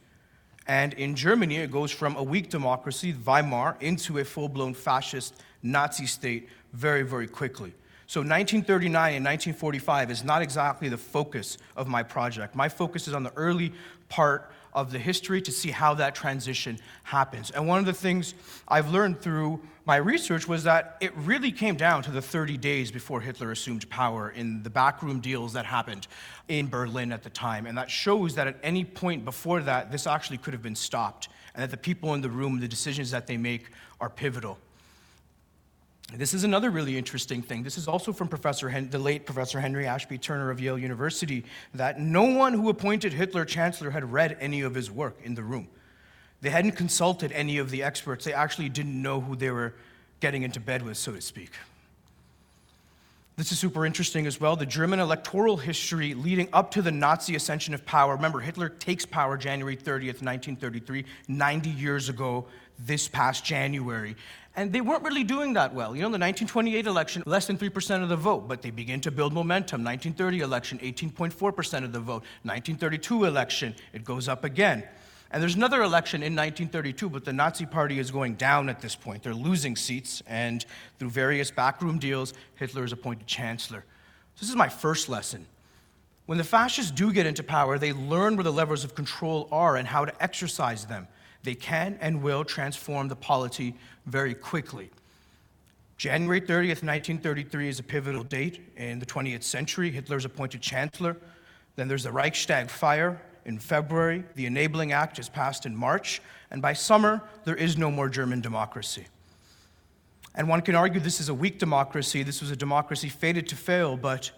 And 0.67 0.93
in 0.95 1.15
Germany, 1.15 1.57
it 1.57 1.71
goes 1.71 1.91
from 1.91 2.17
a 2.17 2.23
weak 2.23 2.51
democracy, 2.51 3.13
Weimar, 3.13 3.77
into 3.81 4.19
a 4.19 4.25
full 4.25 4.49
blown 4.49 4.75
fascist 4.75 5.43
Nazi 5.63 6.07
state 6.07 6.49
very, 6.73 7.03
very 7.03 7.27
quickly. 7.27 7.73
So 8.11 8.23
1939 8.23 9.15
and 9.15 9.25
1945 9.25 10.11
is 10.11 10.25
not 10.25 10.43
exactly 10.43 10.89
the 10.89 10.99
focus 10.99 11.59
of 11.77 11.87
my 11.87 12.03
project. 12.03 12.57
My 12.57 12.69
focus 12.69 13.07
is 13.07 13.15
on 13.15 13.23
the 13.23 13.33
early 13.37 13.73
part 14.09 14.51
of 14.73 14.91
the 14.91 14.99
history 14.99 15.41
to 15.43 15.53
see 15.53 15.71
how 15.71 15.95
that 15.95 16.17
transition 16.17 16.81
happens. 17.05 17.53
And 17.53 17.69
one 17.69 17.79
of 17.79 17.87
the 17.87 17.93
things 17.93 18.35
I've 18.67 18.91
learned 18.91 19.21
through 19.21 19.61
my 19.85 19.95
research 19.95 20.49
was 20.49 20.65
that 20.65 20.97
it 21.01 21.17
really 21.19 21.53
came 21.53 21.77
down 21.77 22.03
to 22.03 22.11
the 22.11 22.21
30 22.21 22.57
days 22.57 22.91
before 22.91 23.21
Hitler 23.21 23.53
assumed 23.53 23.89
power 23.91 24.31
in 24.31 24.65
the 24.65 24.71
backroom 24.71 25.21
deals 25.21 25.53
that 25.53 25.65
happened 25.65 26.09
in 26.49 26.69
Berlin 26.69 27.13
at 27.13 27.23
the 27.23 27.31
time. 27.31 27.65
And 27.65 27.79
that 27.79 27.93
shows 27.93 28.35
that 28.35 28.49
at 28.49 28.57
any 28.65 28.85
point 28.85 29.25
before 29.25 29.61
that, 29.61 29.93
this 29.93 30.09
actually 30.09 30.39
could 30.39 30.53
have 30.53 30.63
been 30.65 30.75
stopped, 30.75 31.29
and 31.55 31.63
that 31.63 31.71
the 31.71 31.77
people 31.77 32.13
in 32.15 32.23
the 32.23 32.29
room, 32.29 32.59
the 32.59 32.67
decisions 32.67 33.13
that 33.13 33.29
they 33.29 33.37
make, 33.37 33.69
are 34.01 34.11
pivotal. 34.11 34.59
This 36.13 36.35
is 36.35 36.43
another 36.43 36.71
really 36.71 36.99
interesting 36.99 37.41
thing. 37.41 37.63
This 37.63 37.79
is 37.79 37.87
also 37.87 38.13
from 38.13 38.29
Professor 38.29 38.69
Hen- 38.69 38.91
the 38.91 38.99
late 38.99 39.27
Professor 39.27 39.61
Henry 39.61 39.87
Ashby 39.87 40.19
Turner 40.19 40.51
of 40.51 40.61
Yale 40.61 40.79
University 40.79 41.45
that 41.75 42.01
no 42.01 42.25
one 42.25 42.53
who 42.53 42.69
appointed 42.69 43.13
Hitler 43.13 43.45
chancellor 43.45 43.91
had 43.91 44.13
read 44.13 44.37
any 44.41 44.63
of 44.63 44.75
his 44.75 44.91
work 44.91 45.17
in 45.23 45.35
the 45.35 45.43
room. 45.43 45.69
They 46.41 46.51
hadn't 46.51 46.73
consulted 46.73 47.31
any 47.33 47.59
of 47.59 47.71
the 47.71 47.83
experts. 47.83 48.25
They 48.25 48.33
actually 48.33 48.71
didn't 48.71 49.01
know 49.01 49.21
who 49.21 49.37
they 49.37 49.51
were 49.51 49.75
getting 50.21 50.43
into 50.43 50.59
bed 50.59 50.83
with, 50.83 50.97
so 50.97 51.13
to 51.13 51.21
speak. 51.21 51.51
This 53.37 53.53
is 53.53 53.59
super 53.59 53.87
interesting 53.87 54.27
as 54.27 54.41
well. 54.41 54.57
The 54.57 54.67
German 54.67 55.01
electoral 55.01 55.57
history 55.57 56.13
leading 56.13 56.49
up 56.53 56.73
to 56.73 56.83
the 56.83 56.91
Nazi 56.91 57.37
ascension 57.37 57.73
of 57.73 57.87
power. 57.87 58.17
Remember, 58.17 58.41
Hitler 58.41 58.69
takes 58.69 59.07
power 59.07 59.37
January 59.39 59.77
30th, 59.77 60.23
1933, 60.23 61.05
90 61.29 61.71
years 61.71 62.09
ago 62.09 62.47
this 62.79 63.09
past 63.09 63.45
January. 63.45 64.17
And 64.57 64.73
they 64.73 64.81
weren't 64.81 65.05
really 65.05 65.23
doing 65.23 65.53
that 65.55 65.73
well. 65.73 65.95
You 65.95 66.03
know, 66.03 66.09
the 66.09 66.19
1928 66.19 66.87
election, 66.87 67.23
less 67.25 67.47
than 67.47 67.57
3% 67.57 68.03
of 68.03 68.09
the 68.09 68.17
vote, 68.17 68.49
but 68.49 68.63
they 68.63 68.71
begin 68.71 69.01
to 69.03 69.11
build 69.11 69.33
momentum. 69.33 69.85
1930 69.85 70.41
election, 70.41 70.79
18.4% 70.81 71.85
of 71.85 71.93
the 71.93 72.01
vote. 72.01 72.25
1932 72.43 73.25
election, 73.27 73.75
it 73.93 74.05
goes 74.05 74.29
up 74.29 74.45
again. 74.45 74.83
And 75.31 75.41
there's 75.41 75.55
another 75.55 75.83
election 75.83 76.23
in 76.23 76.35
1932, 76.35 77.09
but 77.09 77.25
the 77.25 77.33
Nazi 77.33 77.65
Party 77.65 78.01
is 78.01 78.11
going 78.11 78.35
down 78.35 78.69
at 78.69 78.81
this 78.81 78.97
point. 78.97 79.23
They're 79.23 79.33
losing 79.33 79.77
seats, 79.77 80.23
and 80.27 80.65
through 80.99 81.11
various 81.11 81.53
backroom 81.53 82.01
deals, 82.01 82.35
Hitler 82.57 82.83
is 82.83 82.93
appointed 82.93 83.29
chancellor. 83.29 83.85
So 84.35 84.41
this 84.41 84.51
is 84.51 84.57
my 84.57 84.69
first 84.69 85.09
lesson. 85.09 85.47
When 86.27 86.39
the 86.39 86.45
fascists 86.45 86.91
do 86.91 87.13
get 87.13 87.27
into 87.27 87.45
power, 87.45 87.79
they 87.79 87.93
learn 87.93 88.37
where 88.37 88.45
the 88.45 88.53
levers 88.53 88.83
of 88.83 88.97
control 88.97 89.49
are 89.53 89.77
and 89.77 89.87
how 89.87 90.05
to 90.05 90.23
exercise 90.23 90.87
them. 90.87 91.07
They 91.43 91.55
can 91.55 91.99
and 92.01 92.23
will 92.23 92.45
transform 92.45 93.09
the 93.09 93.17
polity 93.17 93.75
very 94.07 94.35
quickly. 94.35 94.91
January 95.97 96.41
30th, 96.41 96.83
1933 96.83 97.69
is 97.69 97.79
a 97.79 97.83
pivotal 97.83 98.25
date 98.25 98.61
in 98.77 98.99
the 98.99 99.07
20th 99.07 99.43
century. 99.43 99.91
Hitler's 99.91 100.25
appointed 100.25 100.63
chancellor. 100.63 101.17
Then 101.77 101.89
there's 101.89 102.05
the 102.05 102.13
Reichstag 102.13 102.71
fire 102.71 103.21
in 103.45 103.59
February. 103.59 104.25
The 104.35 104.47
Enabling 104.47 104.93
Act 104.93 105.19
is 105.19 105.29
passed 105.29 105.67
in 105.67 105.77
March. 105.77 106.23
And 106.51 106.63
by 106.63 106.73
summer, 106.73 107.23
there 107.45 107.55
is 107.55 107.77
no 107.77 107.91
more 107.91 108.09
German 108.09 108.41
democracy. 108.41 109.07
And 110.35 110.49
one 110.49 110.63
can 110.63 110.75
argue 110.75 111.01
this 111.01 111.21
is 111.21 111.29
a 111.29 111.35
weak 111.35 111.59
democracy. 111.59 112.23
This 112.23 112.41
was 112.41 112.51
a 112.51 112.57
democracy 112.57 113.09
fated 113.09 113.49
to 113.49 113.57
fail, 113.57 113.97
but 113.97 114.31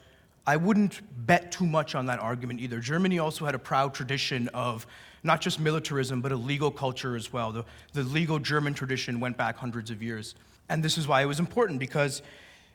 I 0.47 0.57
wouldn't 0.57 1.01
bet 1.27 1.53
too 1.53 1.67
much 1.67 1.95
on 1.95 2.07
that 2.07 2.19
argument 2.19 2.61
either. 2.61 2.81
Germany 2.81 3.19
also 3.19 3.45
had 3.45 3.55
a 3.55 3.59
proud 3.59 3.95
tradition 3.95 4.49
of 4.49 4.87
not 5.25 5.41
just 5.41 5.61
militarism, 5.61 6.21
but 6.21 6.33
a 6.33 6.37
legal 6.37 6.71
culture 6.71 7.17
as 7.17 7.33
well. 7.33 7.53
The, 7.53 7.65
the 7.93 8.03
legal 8.03 8.39
German 8.39 8.75
tradition 8.75 9.21
went 9.21 9.37
back 9.37 9.57
hundreds 9.57 9.91
of 9.91 10.03
years. 10.03 10.35
And 10.69 10.83
this 10.83 10.99
is 10.99 11.07
why 11.07 11.23
it 11.23 11.27
was 11.27 11.39
important, 11.39 11.79
because 11.79 12.23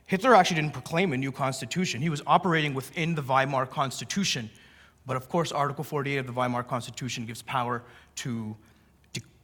Hitler 0.05 0.35
actually 0.35 0.61
didn't 0.61 0.73
proclaim 0.73 1.13
a 1.13 1.17
new 1.17 1.31
constitution. 1.31 2.01
He 2.01 2.09
was 2.09 2.21
operating 2.25 2.73
within 2.73 3.15
the 3.15 3.21
Weimar 3.21 3.65
Constitution. 3.65 4.49
But 5.05 5.17
of 5.17 5.29
course, 5.29 5.51
Article 5.51 5.83
48 5.83 6.17
of 6.17 6.27
the 6.27 6.33
Weimar 6.33 6.63
Constitution 6.63 7.25
gives 7.25 7.41
power 7.41 7.83
to 8.17 8.55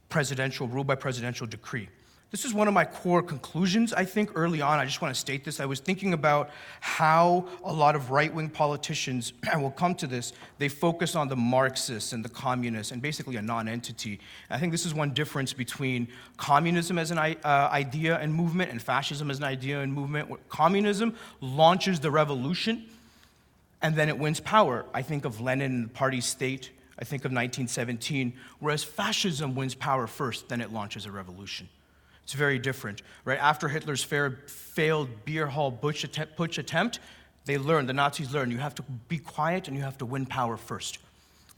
presidential 0.08 0.68
rule 0.68 0.84
by 0.84 0.94
presidential 0.94 1.46
decree. 1.46 1.88
This 2.34 2.44
is 2.44 2.52
one 2.52 2.66
of 2.66 2.74
my 2.74 2.84
core 2.84 3.22
conclusions, 3.22 3.92
I 3.92 4.04
think, 4.04 4.32
early 4.34 4.60
on. 4.60 4.80
I 4.80 4.84
just 4.86 5.00
want 5.00 5.14
to 5.14 5.20
state 5.20 5.44
this. 5.44 5.60
I 5.60 5.66
was 5.66 5.78
thinking 5.78 6.14
about 6.14 6.50
how 6.80 7.46
a 7.62 7.72
lot 7.72 7.94
of 7.94 8.10
right 8.10 8.34
wing 8.34 8.50
politicians, 8.50 9.34
we'll 9.54 9.70
come 9.70 9.94
to 9.94 10.08
this, 10.08 10.32
they 10.58 10.68
focus 10.68 11.14
on 11.14 11.28
the 11.28 11.36
Marxists 11.36 12.12
and 12.12 12.24
the 12.24 12.28
communists 12.28 12.90
and 12.90 13.00
basically 13.00 13.36
a 13.36 13.42
non 13.42 13.68
entity. 13.68 14.18
I 14.50 14.58
think 14.58 14.72
this 14.72 14.84
is 14.84 14.92
one 14.92 15.12
difference 15.12 15.52
between 15.52 16.08
communism 16.36 16.98
as 16.98 17.12
an 17.12 17.18
uh, 17.18 17.34
idea 17.70 18.18
and 18.18 18.34
movement 18.34 18.72
and 18.72 18.82
fascism 18.82 19.30
as 19.30 19.38
an 19.38 19.44
idea 19.44 19.82
and 19.82 19.92
movement. 19.92 20.28
Communism 20.48 21.14
launches 21.40 22.00
the 22.00 22.10
revolution 22.10 22.84
and 23.80 23.94
then 23.94 24.08
it 24.08 24.18
wins 24.18 24.40
power. 24.40 24.86
I 24.92 25.02
think 25.02 25.24
of 25.24 25.40
Lenin 25.40 25.72
and 25.72 25.84
the 25.84 25.90
party 25.90 26.20
state. 26.20 26.72
I 26.98 27.04
think 27.04 27.20
of 27.20 27.30
1917, 27.30 28.32
whereas 28.58 28.82
fascism 28.82 29.54
wins 29.54 29.76
power 29.76 30.08
first, 30.08 30.48
then 30.48 30.60
it 30.60 30.72
launches 30.72 31.06
a 31.06 31.12
revolution. 31.12 31.68
It's 32.24 32.32
very 32.32 32.58
different, 32.58 33.02
right? 33.24 33.38
After 33.38 33.68
Hitler's 33.68 34.02
failed 34.02 35.08
beer 35.24 35.46
hall 35.46 35.70
putsch 35.70 36.04
attempt, 36.04 36.58
attempt, 36.58 36.98
they 37.44 37.58
learned, 37.58 37.88
the 37.88 37.92
Nazis 37.92 38.32
learned, 38.32 38.50
you 38.50 38.58
have 38.58 38.74
to 38.76 38.82
be 39.08 39.18
quiet 39.18 39.68
and 39.68 39.76
you 39.76 39.82
have 39.82 39.98
to 39.98 40.06
win 40.06 40.24
power 40.24 40.56
first. 40.56 40.98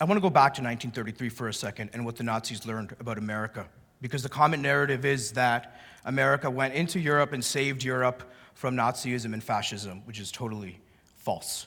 I 0.00 0.04
want 0.04 0.16
to 0.16 0.20
go 0.20 0.28
back 0.28 0.54
to 0.54 0.62
1933 0.62 1.28
for 1.28 1.48
a 1.48 1.54
second 1.54 1.90
and 1.94 2.04
what 2.04 2.16
the 2.16 2.24
Nazis 2.24 2.66
learned 2.66 2.96
about 2.98 3.16
America. 3.16 3.66
Because 4.02 4.22
the 4.22 4.28
common 4.28 4.60
narrative 4.60 5.04
is 5.04 5.32
that 5.32 5.80
America 6.04 6.50
went 6.50 6.74
into 6.74 6.98
Europe 6.98 7.32
and 7.32 7.42
saved 7.44 7.82
Europe 7.82 8.30
from 8.54 8.76
Nazism 8.76 9.32
and 9.32 9.42
fascism, 9.42 10.02
which 10.04 10.18
is 10.18 10.32
totally 10.32 10.80
false. 11.16 11.66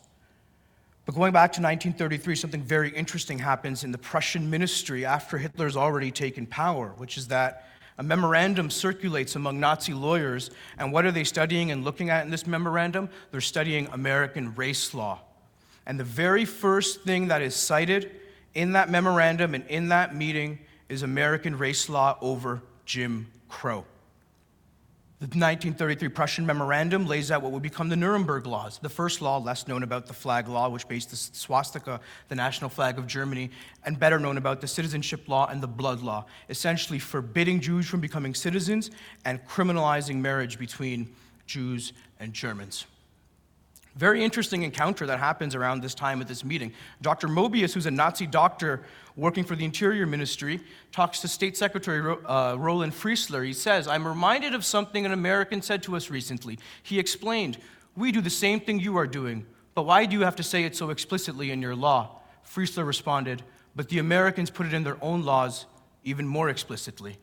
But 1.05 1.15
going 1.15 1.31
back 1.31 1.53
to 1.53 1.61
1933, 1.61 2.35
something 2.35 2.61
very 2.61 2.91
interesting 2.91 3.39
happens 3.39 3.83
in 3.83 3.91
the 3.91 3.97
Prussian 3.97 4.49
ministry 4.49 5.05
after 5.05 5.37
Hitler's 5.37 5.75
already 5.75 6.11
taken 6.11 6.45
power, 6.45 6.93
which 6.97 7.17
is 7.17 7.29
that 7.29 7.68
a 7.99 8.03
memorandum 8.03 8.69
circulates 8.69 9.35
among 9.35 9.59
Nazi 9.59 9.93
lawyers, 9.93 10.51
and 10.77 10.93
what 10.93 11.05
are 11.05 11.11
they 11.11 11.25
studying 11.25 11.69
and 11.69 11.83
looking 11.83 12.09
at 12.09 12.23
in 12.23 12.31
this 12.31 12.47
memorandum? 12.47 13.09
They're 13.29 13.41
studying 13.41 13.87
American 13.87 14.55
race 14.55 14.93
law. 14.93 15.19
And 15.85 15.99
the 15.99 16.05
very 16.05 16.45
first 16.45 17.01
thing 17.01 17.27
that 17.27 17.41
is 17.41 17.55
cited 17.55 18.09
in 18.55 18.71
that 18.71 18.89
memorandum 18.89 19.53
and 19.53 19.67
in 19.67 19.89
that 19.89 20.15
meeting 20.15 20.59
is 20.87 21.03
American 21.03 21.57
race 21.57 21.89
law 21.89 22.17
over 22.21 22.61
Jim 22.85 23.27
Crow. 23.49 23.83
The 25.19 25.25
1933 25.25 26.07
Prussian 26.07 26.45
Memorandum 26.45 27.05
lays 27.05 27.29
out 27.29 27.41
what 27.41 27.51
would 27.51 27.61
become 27.61 27.89
the 27.89 27.97
Nuremberg 27.97 28.45
Laws, 28.45 28.79
the 28.79 28.87
first 28.87 29.21
law 29.21 29.37
less 29.37 29.67
known 29.67 29.83
about 29.83 30.07
the 30.07 30.13
flag 30.13 30.47
law, 30.47 30.69
which 30.69 30.87
based 30.87 31.09
the 31.09 31.17
swastika, 31.17 31.99
the 32.29 32.35
national 32.35 32.69
flag 32.69 32.97
of 32.97 33.05
Germany, 33.05 33.51
and 33.83 33.99
better 33.99 34.17
known 34.17 34.37
about 34.37 34.61
the 34.61 34.67
citizenship 34.67 35.27
law 35.27 35.49
and 35.49 35.61
the 35.61 35.67
blood 35.67 36.01
law, 36.01 36.23
essentially 36.47 36.99
forbidding 36.99 37.59
Jews 37.59 37.85
from 37.85 37.99
becoming 37.99 38.33
citizens 38.33 38.91
and 39.25 39.45
criminalizing 39.45 40.21
marriage 40.21 40.57
between 40.57 41.13
Jews 41.45 41.91
and 42.21 42.31
Germans. 42.31 42.85
Very 43.99 44.23
interesting 44.23 44.63
encounter 44.63 45.05
that 45.07 45.19
happens 45.19 45.55
around 45.55 45.81
this 45.81 45.93
time 45.93 46.21
at 46.21 46.27
this 46.29 46.45
meeting. 46.45 46.71
Dr. 47.01 47.27
Mobius, 47.27 47.73
who's 47.73 47.85
a 47.85 47.91
Nazi 47.91 48.25
doctor 48.25 48.81
working 49.17 49.43
for 49.43 49.57
the 49.57 49.65
Interior 49.65 50.05
Ministry, 50.05 50.61
talks 50.93 51.19
to 51.19 51.27
State 51.27 51.57
Secretary 51.57 52.15
uh, 52.25 52.55
Roland 52.57 52.93
Freisler. 52.93 53.45
He 53.45 53.51
says, 53.51 53.89
I'm 53.89 54.07
reminded 54.07 54.55
of 54.55 54.63
something 54.63 55.05
an 55.05 55.11
American 55.11 55.61
said 55.61 55.83
to 55.83 55.97
us 55.97 56.09
recently. 56.09 56.57
He 56.81 56.97
explained, 56.97 57.57
We 57.97 58.13
do 58.13 58.21
the 58.21 58.29
same 58.29 58.61
thing 58.61 58.79
you 58.79 58.95
are 58.95 59.05
doing, 59.05 59.45
but 59.75 59.83
why 59.83 60.05
do 60.05 60.15
you 60.15 60.21
have 60.21 60.37
to 60.37 60.43
say 60.43 60.63
it 60.63 60.77
so 60.77 60.91
explicitly 60.91 61.51
in 61.51 61.61
your 61.61 61.75
law? 61.75 62.21
Freisler 62.49 62.87
responded, 62.87 63.43
But 63.75 63.89
the 63.89 63.99
Americans 63.99 64.49
put 64.49 64.65
it 64.65 64.73
in 64.73 64.85
their 64.85 64.97
own 65.03 65.23
laws 65.23 65.65
even 66.05 66.25
more 66.25 66.47
explicitly. 66.47 67.17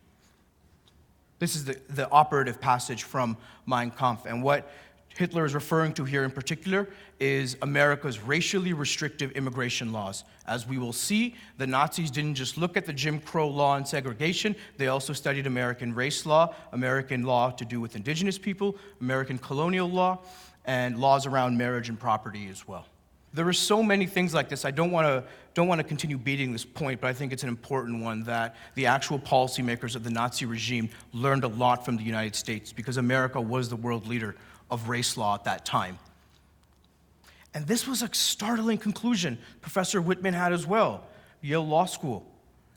This 1.39 1.57
is 1.57 1.65
the, 1.65 1.79
the 1.89 2.11
operative 2.11 2.61
passage 2.61 3.03
from 3.03 3.37
Mein 3.67 3.91
Kampf. 3.91 4.27
And 4.27 4.43
what 4.43 4.71
Hitler 5.17 5.47
is 5.47 5.55
referring 5.55 5.95
to 5.95 6.05
here 6.05 6.25
in 6.25 6.31
particular 6.31 6.89
is 7.19 7.57
America's 7.63 8.21
racially 8.21 8.75
restrictive 8.75 9.33
immigration 9.33 9.93
laws. 9.93 10.25
As 10.47 10.67
we 10.67 10.77
will 10.77 10.93
see, 10.93 11.35
the 11.57 11.67
Nazis 11.67 12.11
didn't 12.11 12.35
just 12.35 12.59
look 12.59 12.77
at 12.77 12.85
the 12.85 12.93
Jim 12.93 13.19
Crow 13.21 13.49
law 13.49 13.77
and 13.77 13.89
segregation, 13.89 14.55
they 14.77 14.89
also 14.89 15.13
studied 15.15 15.47
American 15.47 15.95
race 15.95 16.27
law, 16.27 16.55
American 16.73 17.23
law 17.23 17.51
to 17.51 17.65
do 17.65 17.81
with 17.81 17.97
indigenous 17.97 18.37
people, 18.37 18.77
American 19.01 19.39
colonial 19.39 19.89
law, 19.89 20.19
and 20.67 20.99
laws 20.99 21.27
around 21.27 21.57
marriage 21.57 21.89
and 21.89 21.99
property 21.99 22.49
as 22.51 22.69
well. 22.69 22.85
There 23.33 23.47
are 23.49 23.53
so 23.53 23.83
many 23.83 24.07
things 24.07 24.33
like 24.33 24.49
this. 24.49 24.65
I 24.65 24.71
don't 24.71 24.91
want 24.91 25.07
to 25.07 25.25
don't 25.53 25.69
want 25.69 25.79
to 25.79 25.85
continue 25.85 26.19
beating 26.19 26.53
this 26.53 26.67
point, 26.67 27.01
but 27.01 27.09
I 27.09 27.15
think 27.15 27.33
it's 27.33 27.43
an 27.43 27.49
important 27.49 28.03
one 28.03 28.23
that 28.25 28.57
the 28.75 28.87
actual 28.87 29.19
policymakers 29.19 29.97
of 29.97 30.05
the 30.05 30.11
Nazi 30.11 30.45
regime 30.45 30.91
learned 31.15 31.45
a 31.45 31.49
lot 31.49 31.83
from 31.83 31.97
the 31.97 32.03
United 32.03 32.35
States 32.35 32.75
because 32.75 32.99
America 32.99 33.41
was 33.41 33.71
the 33.71 33.77
world 33.77 34.07
leader 34.07 34.37
of 34.71 34.89
race 34.89 35.17
law 35.17 35.35
at 35.35 35.45
that 35.45 35.65
time. 35.65 35.99
And 37.55 37.67
this 37.67 37.87
was 37.87 38.03
a 38.03 38.11
startling 38.13 38.79
conclusion 38.79 39.39
Professor 39.61 40.01
Whitman 40.01 40.35
had 40.35 40.53
as 40.53 40.67
well, 40.67 41.07
Yale 41.41 41.67
Law 41.67 41.87
School. 41.87 42.27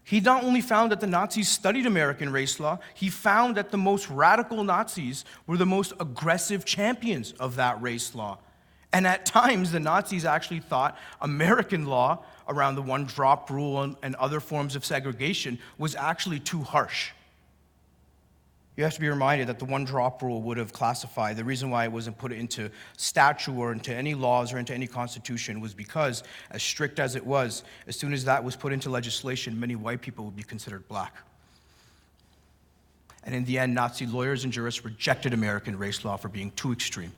He 0.03 0.21
not 0.21 0.43
only 0.43 0.61
found 0.61 0.91
that 0.91 1.01
the 1.01 1.07
Nazis 1.07 1.49
studied 1.49 1.85
American 1.85 2.31
race 2.31 2.59
law, 2.59 2.79
he 2.95 3.09
found 3.09 3.57
that 3.57 3.69
the 3.69 3.77
most 3.77 4.09
radical 4.09 4.63
Nazis 4.63 5.25
were 5.45 5.57
the 5.57 5.65
most 5.65 5.93
aggressive 5.99 6.65
champions 6.65 7.33
of 7.33 7.57
that 7.57 7.81
race 7.81 8.15
law. 8.15 8.39
And 8.91 9.05
at 9.05 9.25
times, 9.25 9.71
the 9.71 9.79
Nazis 9.79 10.25
actually 10.25 10.61
thought 10.61 10.97
American 11.21 11.85
law 11.85 12.23
around 12.47 12.75
the 12.75 12.81
one 12.81 13.05
drop 13.05 13.51
rule 13.51 13.95
and, 14.01 14.15
other 14.15 14.39
forms 14.39 14.75
of 14.75 14.83
segregation 14.83 15.59
was 15.77 15.93
actually 15.93 16.39
too 16.39 16.61
harsh 16.61 17.11
you 18.79 18.85
have 18.85 18.93
to 18.93 19.01
be 19.01 19.09
reminded 19.09 19.47
that 19.47 19.59
the 19.59 19.65
one 19.65 19.83
drop 19.83 20.21
rule 20.21 20.41
would 20.41 20.55
have 20.55 20.71
classified 20.71 21.35
the 21.35 21.43
reason 21.43 21.69
why 21.69 21.83
it 21.83 21.91
wasn't 21.91 22.17
put 22.17 22.31
into 22.31 22.69
statute 22.95 23.53
or 23.53 23.73
into 23.73 23.93
any 23.93 24.13
laws 24.13 24.53
or 24.53 24.57
into 24.57 24.73
any 24.73 24.87
constitution 24.87 25.59
was 25.59 25.73
because, 25.73 26.23
as 26.51 26.63
strict 26.63 26.97
as 26.97 27.17
it 27.17 27.25
was, 27.25 27.63
as 27.87 27.97
soon 27.97 28.13
as 28.13 28.23
that 28.23 28.41
was 28.41 28.55
put 28.55 28.71
into 28.71 28.89
legislation, 28.89 29.59
many 29.59 29.75
white 29.75 29.99
people 29.99 30.23
would 30.23 30.35
be 30.37 30.43
considered 30.43 30.87
black. 30.87 31.13
And 33.25 33.35
in 33.35 33.43
the 33.43 33.59
end, 33.59 33.75
Nazi 33.75 34.05
lawyers 34.05 34.45
and 34.45 34.53
jurists 34.53 34.85
rejected 34.85 35.33
American 35.33 35.77
race 35.77 36.05
law 36.05 36.15
for 36.15 36.29
being 36.29 36.51
too 36.51 36.71
extreme. 36.71 37.11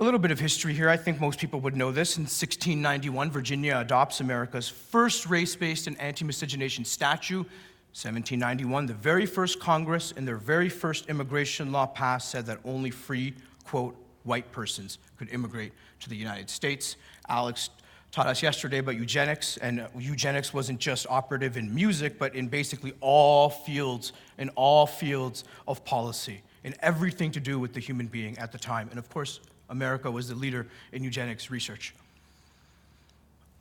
A 0.00 0.04
little 0.04 0.18
bit 0.18 0.30
of 0.30 0.40
history 0.40 0.72
here. 0.72 0.88
I 0.88 0.96
think 0.96 1.20
most 1.20 1.38
people 1.38 1.60
would 1.60 1.76
know 1.76 1.92
this. 1.92 2.16
In 2.16 2.22
1691, 2.22 3.30
Virginia 3.30 3.76
adopts 3.76 4.20
America's 4.20 4.70
first 4.70 5.26
race 5.26 5.54
based 5.54 5.86
and 5.86 6.00
anti 6.00 6.24
miscegenation 6.24 6.86
statute 6.86 7.46
1791, 7.92 8.86
the 8.86 8.94
very 8.94 9.26
first 9.26 9.60
Congress 9.60 10.14
and 10.16 10.26
their 10.26 10.38
very 10.38 10.70
first 10.70 11.08
immigration 11.10 11.72
law 11.72 11.86
passed 11.86 12.30
said 12.30 12.46
that 12.46 12.58
only 12.64 12.90
free, 12.90 13.34
quote, 13.64 13.94
white 14.24 14.50
persons 14.50 14.98
could 15.18 15.28
immigrate 15.28 15.72
to 16.00 16.08
the 16.08 16.16
United 16.16 16.48
States. 16.48 16.96
Alex 17.28 17.68
taught 18.10 18.26
us 18.26 18.42
yesterday 18.42 18.78
about 18.78 18.96
eugenics, 18.96 19.58
and 19.58 19.86
eugenics 19.98 20.54
wasn't 20.54 20.78
just 20.78 21.06
operative 21.10 21.56
in 21.56 21.74
music, 21.74 22.18
but 22.18 22.34
in 22.34 22.48
basically 22.48 22.94
all 23.00 23.50
fields, 23.50 24.12
in 24.38 24.48
all 24.50 24.86
fields 24.86 25.44
of 25.68 25.84
policy. 25.84 26.42
in 26.64 26.74
everything 26.80 27.30
to 27.32 27.40
do 27.40 27.58
with 27.58 27.72
the 27.72 27.80
human 27.80 28.06
being 28.06 28.38
at 28.38 28.52
the 28.52 28.58
time. 28.58 28.88
And 28.90 28.98
of 28.98 29.08
course, 29.10 29.40
America 29.68 30.10
was 30.10 30.28
the 30.28 30.34
leader 30.34 30.66
in 30.92 31.02
eugenics 31.02 31.50
research. 31.50 31.94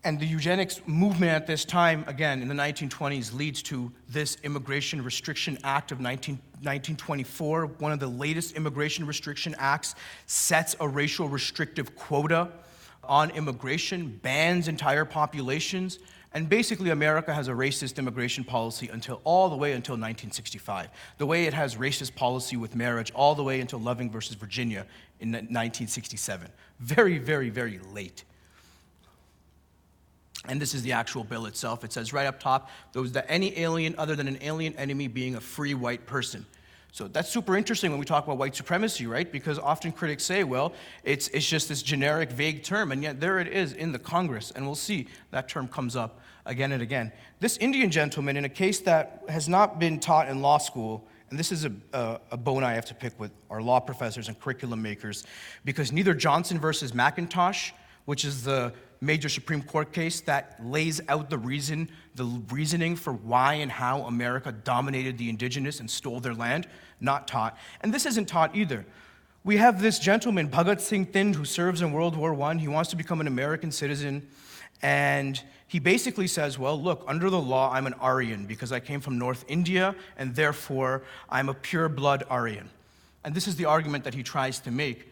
And 0.04 0.20
the 0.20 0.26
eugenics 0.26 0.82
movement 0.88 1.32
at 1.32 1.46
this 1.46 1.64
time, 1.64 2.04
again, 2.08 2.42
in 2.42 2.48
the 2.48 2.56
1920s, 2.56 3.36
leads 3.36 3.62
to 3.64 3.92
this 4.10 4.38
Immigration 4.44 5.04
Restriction 5.04 5.60
Act 5.64 5.92
of 5.92 6.00
19, 6.00 6.36
1924. 6.64 7.68
One 7.68 7.92
of 7.92 8.00
the 8.00 8.08
latest 8.08 8.56
immigration 8.56 9.06
restriction 9.06 9.56
acts 9.60 9.94
sets 10.26 10.76
a 10.80 10.88
racial 10.88 11.30
restrictive 11.30 11.96
quota 11.96 12.50
on 13.04 13.30
immigration, 13.32 14.20
bans 14.24 14.68
entire 14.68 15.06
populations, 15.06 16.00
and 16.34 16.50
basically 16.50 16.90
America 16.90 17.32
has 17.32 17.48
a 17.48 17.52
racist 17.52 17.98
immigration 17.98 18.44
policy 18.44 18.88
until 18.88 19.22
all 19.24 19.50
the 19.50 19.56
way 19.56 19.74
until 19.74 19.94
1965. 19.94 20.90
The 21.20 21.26
way 21.28 21.46
it 21.46 21.54
has 21.54 21.76
racist 21.76 22.16
policy 22.16 22.58
with 22.58 22.76
marriage 22.76 23.12
all 23.12 23.36
the 23.36 23.44
way 23.44 23.60
until 23.60 23.80
Loving 23.80 24.10
versus 24.10 24.36
Virginia 24.36 24.88
in 25.20 25.32
1967. 25.32 26.48
Very, 26.80 27.20
very, 27.20 27.52
very 27.52 27.80
late. 27.94 28.24
And 30.48 30.60
this 30.60 30.74
is 30.74 30.82
the 30.82 30.92
actual 30.92 31.24
bill 31.24 31.46
itself. 31.46 31.84
It 31.84 31.94
says 31.94 32.14
right 32.14 32.26
up 32.26 32.40
top, 32.40 32.70
those 32.94 33.12
that 33.12 33.26
any 33.30 33.58
alien 33.60 33.94
other 33.98 34.16
than 34.16 34.28
an 34.28 34.40
alien 34.42 34.76
enemy 34.76 35.08
being 35.08 35.36
a 35.36 35.42
free 35.42 35.74
white 35.74 36.06
person. 36.08 36.46
So 36.94 37.08
that's 37.08 37.30
super 37.30 37.56
interesting 37.56 37.90
when 37.92 38.00
we 38.00 38.06
talk 38.06 38.26
about 38.26 38.38
white 38.38 38.56
supremacy, 38.56 39.08
right? 39.08 39.32
Because 39.32 39.58
often 39.58 39.94
critics 39.94 40.26
say, 40.26 40.44
well, 40.44 40.74
it's, 41.06 41.30
it's 41.30 41.48
just 41.48 41.70
this 41.70 41.82
generic, 41.82 42.32
vague 42.32 42.64
term, 42.64 42.92
and 42.92 43.02
yet 43.02 43.22
there 43.22 43.40
it 43.40 43.48
is 43.48 43.72
in 43.74 43.94
the 43.94 44.00
Congress, 44.00 44.52
and 44.52 44.66
we'll 44.66 44.76
see 44.76 45.08
that 45.30 45.48
term 45.48 45.70
comes 45.70 45.96
up 45.96 46.20
again 46.46 46.74
and 46.74 46.82
again. 46.82 47.14
This 47.40 47.56
Indian 47.58 47.92
gentleman, 47.92 48.36
in 48.36 48.44
a 48.44 48.50
case 48.50 48.82
that 48.82 49.24
has 49.30 49.48
not 49.48 49.80
been 49.80 50.02
taught 50.02 50.28
in 50.28 50.42
law 50.42 50.58
school, 50.58 51.08
and 51.30 51.40
this 51.40 51.54
is 51.54 51.64
a, 51.64 51.72
a, 51.94 52.20
a, 52.32 52.38
bone 52.38 52.62
I 52.62 52.74
have 52.74 52.86
to 52.88 52.94
pick 52.94 53.18
with 53.18 53.32
our 53.50 53.62
law 53.62 53.80
professors 53.80 54.28
and 54.28 54.38
curriculum 54.38 54.82
makers, 54.82 55.24
because 55.64 55.94
neither 55.94 56.14
Johnson 56.14 56.60
versus 56.60 56.92
McIntosh, 56.92 57.72
which 58.04 58.26
is 58.26 58.44
the 58.44 58.74
major 59.02 59.30
Supreme 59.30 59.64
Court 59.64 59.92
case 59.92 60.22
that 60.22 60.64
lays 60.64 61.02
out 61.10 61.30
the 61.30 61.38
reason, 61.38 61.90
the 62.16 62.26
reasoning 62.52 62.96
for 62.96 63.12
why 63.12 63.56
and 63.56 63.72
how 63.72 64.04
America 64.04 64.52
dominated 64.52 65.18
the 65.18 65.28
indigenous 65.28 65.80
and 65.80 65.90
stole 65.90 66.20
their 66.20 66.36
land, 66.36 66.68
not 67.00 67.28
taught. 67.28 67.58
And 67.82 67.92
this 67.92 68.06
isn't 68.06 68.28
taught 68.28 68.56
either. 68.56 68.86
We 69.44 69.58
have 69.58 69.82
this 69.82 69.98
gentleman, 69.98 70.50
Bhagat 70.50 70.80
Singh 70.80 71.08
Thind, 71.08 71.34
who 71.34 71.46
serves 71.46 71.82
in 71.82 71.92
World 71.92 72.16
War 72.16 72.40
I. 72.44 72.56
He 72.58 72.68
wants 72.68 72.92
to 72.92 72.96
become 72.96 73.20
an 73.22 73.28
American 73.28 73.72
citizen. 73.72 74.28
And 74.84 75.42
he 75.68 75.80
basically 75.80 76.28
says, 76.28 76.60
Well, 76.60 76.80
look, 76.80 77.04
under 77.08 77.30
the 77.32 77.42
law, 77.42 77.72
I'm 77.72 77.88
an 77.88 77.94
Aryan 77.94 78.46
because 78.46 78.72
I 78.72 78.80
came 78.80 79.02
from 79.02 79.18
North 79.18 79.44
India, 79.48 79.96
and 80.16 80.36
therefore 80.36 81.02
I'm 81.28 81.50
a 81.50 81.56
pure 81.56 81.90
blood 81.90 82.24
Aryan. 82.30 82.70
And 83.24 83.34
this 83.34 83.48
is 83.48 83.56
the 83.56 83.66
argument 83.66 84.04
that 84.04 84.14
he 84.14 84.22
tries 84.22 84.60
to 84.60 84.72
make. 84.72 85.11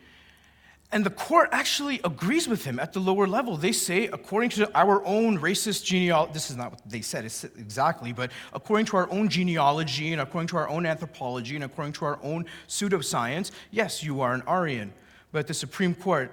And 0.91 1.05
the 1.05 1.11
court 1.11 1.49
actually 1.51 2.01
agrees 2.03 2.47
with 2.47 2.65
him 2.65 2.79
at 2.79 2.93
the 2.93 2.99
lower 2.99 3.27
level. 3.27 3.55
They 3.57 3.71
say, 3.71 4.07
according 4.07 4.49
to 4.51 4.75
our 4.75 5.05
own 5.05 5.37
racist 5.37 5.83
genealogy, 5.83 6.33
this 6.33 6.49
is 6.49 6.57
not 6.57 6.71
what 6.71 6.81
they 6.83 7.01
said 7.01 7.25
exactly, 7.25 8.11
but 8.11 8.31
according 8.53 8.87
to 8.87 8.97
our 8.97 9.09
own 9.11 9.29
genealogy 9.29 10.13
and 10.13 10.21
according 10.21 10.47
to 10.47 10.57
our 10.57 10.67
own 10.67 10.87
anthropology 10.87 11.53
and 11.53 11.63
according 11.63 11.93
to 11.93 12.05
our 12.05 12.19
own 12.23 12.45
pseudoscience, 12.67 13.51
yes, 13.69 14.03
you 14.03 14.21
are 14.21 14.33
an 14.33 14.41
Aryan. 14.47 14.91
But 15.31 15.45
the 15.45 15.53
Supreme 15.53 15.93
Court, 15.93 16.31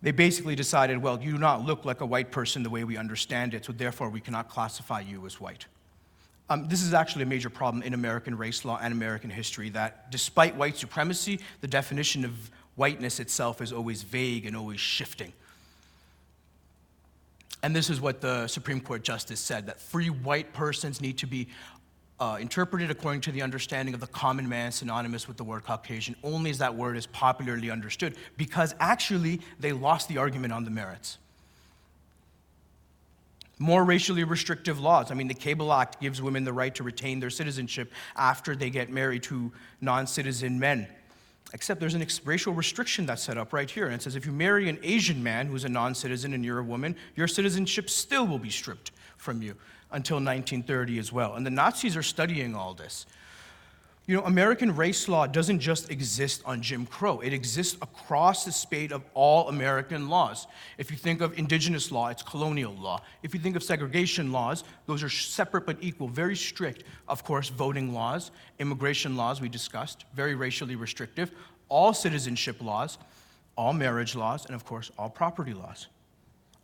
they 0.00 0.10
basically 0.10 0.56
decided, 0.56 0.96
well, 0.96 1.20
you 1.20 1.32
do 1.32 1.38
not 1.38 1.66
look 1.66 1.84
like 1.84 2.00
a 2.00 2.06
white 2.06 2.30
person 2.30 2.62
the 2.62 2.70
way 2.70 2.84
we 2.84 2.96
understand 2.96 3.52
it, 3.52 3.66
so 3.66 3.72
therefore 3.72 4.08
we 4.08 4.20
cannot 4.20 4.48
classify 4.48 5.00
you 5.00 5.26
as 5.26 5.38
white. 5.38 5.66
Um, 6.48 6.66
this 6.66 6.82
is 6.82 6.94
actually 6.94 7.22
a 7.22 7.26
major 7.26 7.50
problem 7.50 7.82
in 7.82 7.92
American 7.92 8.36
race 8.36 8.64
law 8.64 8.78
and 8.82 8.92
American 8.92 9.30
history 9.30 9.68
that 9.70 10.10
despite 10.10 10.56
white 10.56 10.76
supremacy, 10.76 11.40
the 11.60 11.68
definition 11.68 12.24
of 12.24 12.50
whiteness 12.76 13.20
itself 13.20 13.60
is 13.60 13.72
always 13.72 14.02
vague 14.02 14.46
and 14.46 14.56
always 14.56 14.80
shifting. 14.80 15.32
And 17.62 17.76
this 17.76 17.90
is 17.90 18.00
what 18.00 18.20
the 18.20 18.48
Supreme 18.48 18.80
Court 18.80 19.02
justice 19.02 19.38
said 19.38 19.66
that 19.66 19.80
free 19.80 20.10
white 20.10 20.52
persons 20.52 21.00
need 21.00 21.18
to 21.18 21.26
be 21.26 21.48
uh, 22.18 22.36
interpreted 22.40 22.90
according 22.90 23.20
to 23.20 23.32
the 23.32 23.42
understanding 23.42 23.94
of 23.94 24.00
the 24.00 24.06
common 24.06 24.48
man, 24.48 24.72
synonymous 24.72 25.26
with 25.26 25.36
the 25.36 25.44
word 25.44 25.64
Caucasian, 25.64 26.14
only 26.22 26.50
as 26.50 26.58
that 26.58 26.74
word 26.74 26.96
is 26.96 27.06
popularly 27.06 27.70
understood, 27.70 28.16
because 28.36 28.74
actually 28.80 29.40
they 29.60 29.72
lost 29.72 30.08
the 30.08 30.18
argument 30.18 30.52
on 30.52 30.64
the 30.64 30.70
merits. 30.70 31.18
More 33.58 33.84
racially 33.84 34.24
restrictive 34.24 34.80
laws. 34.80 35.10
I 35.10 35.14
mean, 35.14 35.28
the 35.28 35.34
Cable 35.34 35.72
Act 35.72 36.00
gives 36.00 36.20
women 36.20 36.44
the 36.44 36.52
right 36.52 36.74
to 36.74 36.82
retain 36.82 37.20
their 37.20 37.30
citizenship 37.30 37.92
after 38.16 38.56
they 38.56 38.70
get 38.70 38.90
married 38.90 39.22
to 39.24 39.52
non 39.80 40.06
citizen 40.06 40.58
men. 40.58 40.88
Except 41.54 41.80
there's 41.80 41.94
an 41.94 42.06
racial 42.24 42.54
restriction 42.54 43.04
that's 43.04 43.22
set 43.22 43.36
up 43.36 43.52
right 43.52 43.70
here. 43.70 43.84
And 43.86 43.94
it 43.94 44.02
says 44.02 44.16
if 44.16 44.24
you 44.24 44.32
marry 44.32 44.68
an 44.68 44.78
Asian 44.82 45.22
man 45.22 45.46
who's 45.46 45.64
a 45.64 45.68
non 45.68 45.94
citizen 45.94 46.32
and 46.32 46.44
you're 46.44 46.58
a 46.58 46.64
woman, 46.64 46.96
your 47.14 47.28
citizenship 47.28 47.90
still 47.90 48.26
will 48.26 48.38
be 48.38 48.50
stripped 48.50 48.90
from 49.18 49.42
you 49.42 49.54
until 49.90 50.16
1930 50.16 50.98
as 50.98 51.12
well. 51.12 51.34
And 51.34 51.44
the 51.44 51.50
Nazis 51.50 51.96
are 51.96 52.02
studying 52.02 52.54
all 52.54 52.72
this. 52.72 53.06
You 54.06 54.16
know, 54.16 54.24
American 54.24 54.74
race 54.74 55.06
law 55.08 55.28
doesn't 55.28 55.60
just 55.60 55.92
exist 55.92 56.42
on 56.44 56.60
Jim 56.60 56.86
Crow, 56.86 57.20
it 57.20 57.32
exists 57.32 57.76
across 57.80 58.44
the 58.44 58.50
spade 58.50 58.90
of 58.90 59.04
all 59.14 59.48
American 59.48 60.08
laws. 60.08 60.48
If 60.76 60.90
you 60.90 60.96
think 60.96 61.20
of 61.20 61.38
indigenous 61.38 61.92
law, 61.92 62.08
it's 62.08 62.22
colonial 62.22 62.74
law. 62.74 63.00
If 63.22 63.32
you 63.32 63.38
think 63.38 63.54
of 63.54 63.62
segregation 63.62 64.32
laws, 64.32 64.64
those 64.86 65.04
are 65.04 65.08
separate 65.08 65.66
but 65.66 65.76
equal, 65.80 66.08
very 66.08 66.34
strict. 66.34 66.82
Of 67.06 67.22
course, 67.22 67.48
voting 67.48 67.94
laws, 67.94 68.32
immigration 68.58 69.16
laws, 69.16 69.40
we 69.40 69.48
discussed, 69.48 70.04
very 70.14 70.34
racially 70.34 70.74
restrictive. 70.74 71.30
All 71.68 71.94
citizenship 71.94 72.60
laws, 72.60 72.98
all 73.56 73.72
marriage 73.72 74.16
laws, 74.16 74.46
and 74.46 74.56
of 74.56 74.64
course, 74.64 74.90
all 74.98 75.10
property 75.10 75.54
laws. 75.54 75.86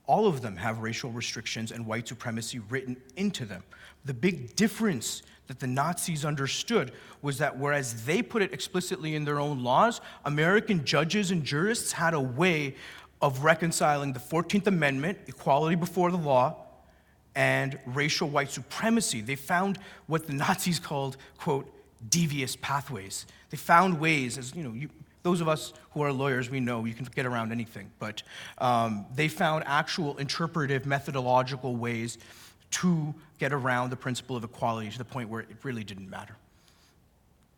All 0.07 0.27
of 0.27 0.41
them 0.41 0.57
have 0.57 0.81
racial 0.81 1.13
restrictions 1.13 1.71
and 1.71 1.87
white 1.87 2.09
supremacy 2.09 2.59
written 2.59 2.97
into 3.17 3.45
them. 3.45 3.63
The 4.07 4.15
big 4.15 4.57
difference 4.57 5.23
that 5.49 5.59
the 5.59 5.67
Nazis 5.67 6.25
understood 6.25 6.93
was 7.21 7.39
that 7.39 7.59
whereas 7.59 8.05
they 8.05 8.23
put 8.23 8.43
it 8.43 8.53
explicitly 8.53 9.17
in 9.17 9.25
their 9.25 9.41
own 9.41 9.65
laws, 9.65 10.01
American 10.25 10.85
judges 10.85 11.31
and 11.31 11.43
jurists 11.43 11.93
had 11.93 12.15
a 12.15 12.21
way 12.21 12.77
of 13.21 13.43
reconciling 13.43 14.13
the 14.13 14.21
14th 14.21 14.67
Amendment, 14.67 15.19
equality 15.27 15.75
before 15.75 16.11
the 16.11 16.17
law, 16.17 16.65
and 17.35 17.79
racial 17.87 18.29
white 18.29 18.51
supremacy. 18.51 19.21
They 19.21 19.37
found 19.37 19.79
what 20.07 20.27
the 20.27 20.33
Nazis 20.35 20.79
called, 20.79 21.17
quote, 21.39 21.73
devious 22.09 22.55
pathways. 22.57 23.27
They 23.51 23.57
found 23.57 23.99
ways, 23.99 24.39
as 24.39 24.55
you 24.55 24.63
know, 24.63 24.73
you, 24.73 24.89
those 25.23 25.41
of 25.41 25.49
us 25.49 25.73
who 25.93 26.03
are 26.03 26.13
lawyers, 26.13 26.51
we 26.51 26.61
know 26.61 26.85
you 26.85 26.95
can 26.95 27.07
get 27.15 27.27
around 27.27 27.53
anything, 27.53 27.91
but 27.99 28.23
um, 28.59 29.07
they 29.15 29.29
found 29.29 29.65
actual 29.67 30.17
interpretive, 30.19 30.87
methodological 30.87 31.77
ways 31.77 32.19
to 32.71 33.15
get 33.39 33.53
around 33.53 33.91
the 33.91 33.97
principle 33.97 34.37
of 34.37 34.45
equality 34.45 34.91
to 34.91 34.99
the 34.99 35.05
point 35.05 35.29
where 35.29 35.41
it 35.41 35.57
really 35.63 35.85
didn't 35.85 36.11
matter. 36.11 36.37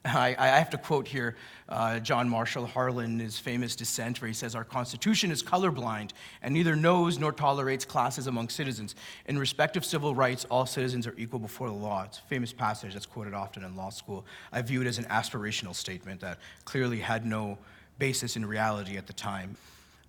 I, 0.04 0.34
I 0.38 0.46
have 0.48 0.70
to 0.70 0.78
quote 0.78 1.06
here 1.06 1.36
uh, 1.68 1.98
John 1.98 2.28
Marshall 2.28 2.66
Harlan, 2.66 3.18
his 3.18 3.38
famous 3.38 3.76
dissent, 3.76 4.20
where 4.20 4.28
he 4.28 4.34
says, 4.34 4.54
Our 4.54 4.64
Constitution 4.64 5.30
is 5.30 5.42
colorblind 5.42 6.12
and 6.42 6.54
neither 6.54 6.74
knows 6.74 7.18
nor 7.18 7.32
tolerates 7.32 7.84
classes 7.84 8.26
among 8.26 8.48
citizens. 8.48 8.94
In 9.26 9.38
respect 9.38 9.76
of 9.76 9.84
civil 9.84 10.14
rights, 10.14 10.46
all 10.50 10.64
citizens 10.64 11.06
are 11.06 11.14
equal 11.18 11.38
before 11.38 11.68
the 11.68 11.74
law. 11.74 12.04
It's 12.04 12.18
a 12.18 12.22
famous 12.22 12.52
passage 12.52 12.94
that's 12.94 13.06
quoted 13.06 13.34
often 13.34 13.62
in 13.62 13.76
law 13.76 13.90
school. 13.90 14.24
I 14.52 14.62
view 14.62 14.80
it 14.80 14.86
as 14.86 14.96
an 14.96 15.04
aspirational 15.04 15.74
statement 15.74 16.20
that 16.20 16.38
clearly 16.64 17.00
had 17.00 17.26
no 17.26 17.58
basis 17.98 18.36
in 18.36 18.46
reality 18.46 18.96
at 18.96 19.06
the 19.06 19.12
time. 19.12 19.56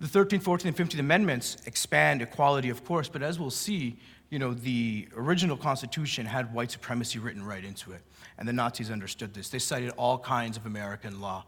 The 0.00 0.06
13th, 0.06 0.42
14th, 0.42 0.64
and 0.64 0.76
15th 0.76 0.98
Amendments 0.98 1.58
expand 1.66 2.22
equality, 2.22 2.70
of 2.70 2.84
course, 2.84 3.08
but 3.08 3.22
as 3.22 3.38
we'll 3.38 3.50
see, 3.50 3.98
you 4.32 4.38
know, 4.38 4.54
the 4.54 5.06
original 5.14 5.58
Constitution 5.58 6.24
had 6.24 6.54
white 6.54 6.70
supremacy 6.70 7.18
written 7.18 7.44
right 7.44 7.62
into 7.62 7.92
it. 7.92 8.00
And 8.38 8.48
the 8.48 8.52
Nazis 8.54 8.90
understood 8.90 9.34
this. 9.34 9.50
They 9.50 9.58
cited 9.58 9.90
all 9.98 10.16
kinds 10.16 10.56
of 10.56 10.64
American 10.64 11.20
law. 11.20 11.44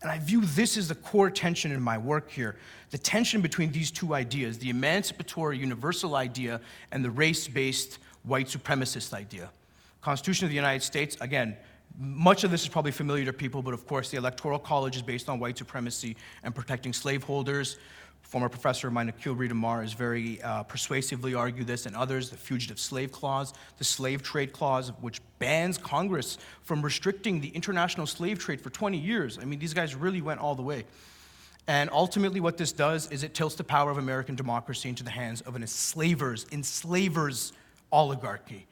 And 0.00 0.10
I 0.10 0.18
view 0.20 0.40
this 0.40 0.78
as 0.78 0.88
the 0.88 0.94
core 0.94 1.28
tension 1.28 1.70
in 1.70 1.82
my 1.82 1.98
work 1.98 2.30
here 2.30 2.56
the 2.90 2.98
tension 2.98 3.42
between 3.42 3.72
these 3.72 3.90
two 3.90 4.14
ideas 4.14 4.58
the 4.58 4.70
emancipatory 4.70 5.58
universal 5.58 6.14
idea 6.14 6.60
and 6.92 7.04
the 7.04 7.10
race 7.10 7.46
based 7.46 7.98
white 8.22 8.46
supremacist 8.46 9.12
idea. 9.12 9.50
Constitution 10.00 10.46
of 10.46 10.50
the 10.50 10.56
United 10.56 10.82
States, 10.82 11.18
again, 11.20 11.56
much 11.98 12.42
of 12.42 12.50
this 12.50 12.62
is 12.62 12.68
probably 12.68 12.90
familiar 12.90 13.26
to 13.26 13.32
people, 13.34 13.62
but 13.62 13.74
of 13.74 13.86
course, 13.86 14.10
the 14.10 14.16
Electoral 14.16 14.58
College 14.58 14.96
is 14.96 15.02
based 15.02 15.28
on 15.28 15.38
white 15.38 15.58
supremacy 15.58 16.16
and 16.42 16.54
protecting 16.54 16.92
slaveholders 16.92 17.76
former 18.24 18.48
professor 18.48 18.88
of 18.88 18.92
mine, 18.92 19.12
Akhil 19.12 19.38
Reed 19.38 19.50
Amar, 19.50 19.82
has 19.82 19.92
very 19.92 20.42
uh, 20.42 20.64
persuasively 20.64 21.34
argued 21.34 21.66
this, 21.66 21.86
and 21.86 21.94
others, 21.94 22.30
the 22.30 22.36
Fugitive 22.36 22.80
Slave 22.80 23.12
Clause, 23.12 23.54
the 23.78 23.84
Slave 23.84 24.22
Trade 24.22 24.52
Clause, 24.52 24.90
which 25.00 25.20
bans 25.38 25.78
Congress 25.78 26.38
from 26.62 26.82
restricting 26.82 27.40
the 27.40 27.48
international 27.48 28.06
slave 28.06 28.38
trade 28.38 28.60
for 28.60 28.70
20 28.70 28.98
years. 28.98 29.38
I 29.40 29.44
mean, 29.44 29.58
these 29.58 29.74
guys 29.74 29.94
really 29.94 30.20
went 30.20 30.40
all 30.40 30.54
the 30.54 30.62
way. 30.62 30.84
And 31.66 31.88
ultimately, 31.90 32.40
what 32.40 32.58
this 32.58 32.72
does 32.72 33.10
is 33.10 33.22
it 33.22 33.34
tilts 33.34 33.54
the 33.54 33.64
power 33.64 33.90
of 33.90 33.98
American 33.98 34.34
democracy 34.34 34.88
into 34.88 35.04
the 35.04 35.10
hands 35.10 35.40
of 35.42 35.54
an 35.56 35.62
enslavers, 35.62 36.46
enslavers 36.52 37.52
oligarchy. 37.90 38.66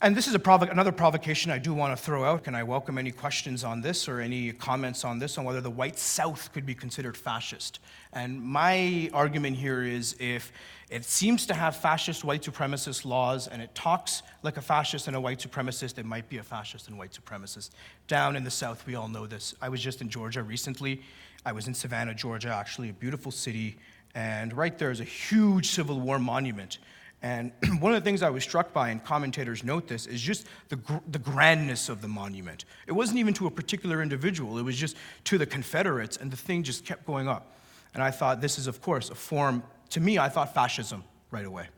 And 0.00 0.16
this 0.16 0.28
is 0.28 0.36
provo- 0.38 0.66
another 0.66 0.92
provocation 0.92 1.50
I 1.50 1.58
do 1.58 1.74
want 1.74 1.96
to 1.96 2.00
throw 2.00 2.22
out, 2.22 2.44
Can 2.44 2.54
I 2.54 2.62
welcome 2.62 2.98
any 2.98 3.10
questions 3.10 3.64
on 3.64 3.80
this 3.80 4.06
or 4.06 4.20
any 4.20 4.52
comments 4.52 5.04
on 5.04 5.18
this 5.18 5.36
on 5.36 5.44
whether 5.44 5.60
the 5.60 5.70
white 5.70 5.98
South 5.98 6.52
could 6.52 6.64
be 6.64 6.72
considered 6.72 7.16
fascist. 7.16 7.80
And 8.12 8.40
my 8.40 9.10
argument 9.12 9.56
here 9.56 9.82
is 9.82 10.14
if 10.20 10.52
it 10.88 11.04
seems 11.04 11.46
to 11.46 11.54
have 11.54 11.74
fascist 11.74 12.22
white 12.22 12.42
supremacist 12.42 13.04
laws 13.04 13.48
and 13.48 13.60
it 13.60 13.74
talks 13.74 14.22
like 14.44 14.56
a 14.56 14.62
fascist 14.62 15.08
and 15.08 15.16
a 15.16 15.20
white 15.20 15.40
supremacist, 15.40 15.98
it 15.98 16.06
might 16.06 16.28
be 16.28 16.38
a 16.38 16.44
fascist 16.44 16.86
and 16.86 16.96
white 16.96 17.10
supremacist. 17.10 17.70
Down 18.06 18.36
in 18.36 18.44
the 18.44 18.52
South, 18.52 18.86
we 18.86 18.94
all 18.94 19.08
know 19.08 19.26
this. 19.26 19.56
I 19.60 19.68
was 19.68 19.80
just 19.80 20.00
in 20.00 20.08
Georgia 20.08 20.44
recently. 20.44 21.02
I 21.44 21.50
was 21.50 21.66
in 21.66 21.74
Savannah, 21.74 22.14
Georgia, 22.14 22.54
actually, 22.54 22.90
a 22.90 22.92
beautiful 22.92 23.32
city. 23.32 23.76
And 24.14 24.56
right 24.56 24.78
there 24.78 24.92
is 24.92 25.00
a 25.00 25.04
huge 25.04 25.70
Civil 25.70 25.98
War 25.98 26.20
monument 26.20 26.78
and 27.22 27.52
one 27.80 27.94
of 27.94 28.02
the 28.02 28.04
things 28.04 28.22
I 28.22 28.30
was 28.30 28.44
struck 28.44 28.72
by, 28.72 28.90
and 28.90 29.02
commentators 29.02 29.64
note 29.64 29.88
this, 29.88 30.06
is 30.06 30.20
just 30.20 30.46
the, 30.68 30.76
gr- 30.76 30.96
the 31.10 31.18
grandness 31.18 31.88
of 31.88 32.00
the 32.00 32.08
monument. 32.08 32.64
It 32.86 32.92
wasn't 32.92 33.18
even 33.18 33.34
to 33.34 33.46
a 33.46 33.50
particular 33.50 34.02
individual, 34.02 34.58
it 34.58 34.62
was 34.62 34.76
just 34.76 34.96
to 35.24 35.38
the 35.38 35.46
Confederates, 35.46 36.16
and 36.16 36.30
the 36.30 36.36
thing 36.36 36.62
just 36.62 36.84
kept 36.84 37.06
going 37.06 37.28
up. 37.28 37.56
And 37.94 38.02
I 38.02 38.10
thought, 38.10 38.40
this 38.40 38.58
is, 38.58 38.66
of 38.66 38.80
course, 38.80 39.10
a 39.10 39.14
form, 39.14 39.62
to 39.90 40.00
me, 40.00 40.18
I 40.18 40.28
thought 40.28 40.54
fascism 40.54 41.04
right 41.30 41.46
away. 41.46 41.68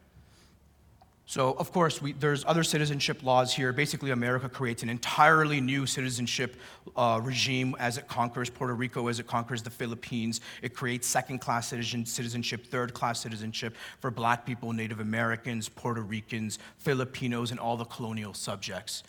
So, 1.30 1.52
of 1.60 1.70
course, 1.70 2.02
we, 2.02 2.10
there's 2.14 2.44
other 2.44 2.64
citizenship 2.64 3.22
laws 3.22 3.54
here. 3.54 3.72
Basically, 3.72 4.10
America 4.10 4.48
creates 4.48 4.82
an 4.82 4.88
entirely 4.88 5.60
new 5.60 5.86
citizenship 5.86 6.56
uh, 6.96 7.20
regime 7.22 7.76
as 7.78 7.98
it 7.98 8.08
conquers 8.08 8.50
Puerto 8.50 8.74
Rico, 8.74 9.06
as 9.06 9.20
it 9.20 9.28
conquers 9.28 9.62
the 9.62 9.70
Philippines. 9.70 10.40
It 10.60 10.74
creates 10.74 11.06
second 11.06 11.38
class 11.38 11.68
citizen, 11.68 12.04
citizenship, 12.04 12.66
third 12.66 12.94
class 12.94 13.20
citizenship 13.20 13.76
for 14.00 14.10
black 14.10 14.44
people, 14.44 14.72
Native 14.72 14.98
Americans, 14.98 15.68
Puerto 15.68 16.02
Ricans, 16.02 16.58
Filipinos, 16.78 17.52
and 17.52 17.60
all 17.60 17.76
the 17.76 17.84
colonial 17.84 18.34
subjects. 18.34 19.04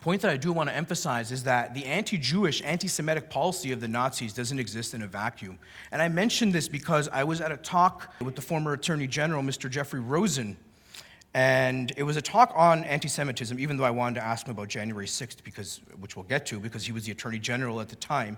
Point 0.00 0.22
that 0.22 0.32
I 0.32 0.38
do 0.38 0.52
want 0.52 0.68
to 0.70 0.74
emphasize 0.74 1.30
is 1.30 1.44
that 1.44 1.72
the 1.72 1.84
anti 1.84 2.18
Jewish, 2.18 2.60
anti 2.64 2.88
Semitic 2.88 3.30
policy 3.30 3.70
of 3.70 3.80
the 3.80 3.86
Nazis 3.86 4.32
doesn't 4.32 4.58
exist 4.58 4.92
in 4.92 5.02
a 5.02 5.06
vacuum. 5.06 5.56
And 5.92 6.02
I 6.02 6.08
mention 6.08 6.50
this 6.50 6.66
because 6.66 7.08
I 7.12 7.22
was 7.22 7.40
at 7.40 7.52
a 7.52 7.56
talk 7.56 8.12
with 8.20 8.34
the 8.34 8.42
former 8.42 8.72
Attorney 8.72 9.06
General, 9.06 9.44
Mr. 9.44 9.70
Jeffrey 9.70 10.00
Rosen 10.00 10.56
and 11.32 11.92
it 11.96 12.02
was 12.02 12.16
a 12.16 12.22
talk 12.22 12.52
on 12.56 12.82
anti 12.84 13.08
Semitism, 13.08 13.58
even 13.58 13.76
though 13.76 13.84
I 13.84 13.90
wanted 13.90 14.16
to 14.16 14.26
ask 14.26 14.46
him 14.46 14.52
about 14.52 14.68
January 14.68 15.06
6th, 15.06 15.44
because, 15.44 15.80
which 16.00 16.16
we'll 16.16 16.24
get 16.24 16.44
to, 16.46 16.58
because 16.58 16.84
he 16.84 16.92
was 16.92 17.04
the 17.04 17.12
attorney 17.12 17.38
general 17.38 17.80
at 17.80 17.88
the 17.88 17.96
time. 17.96 18.36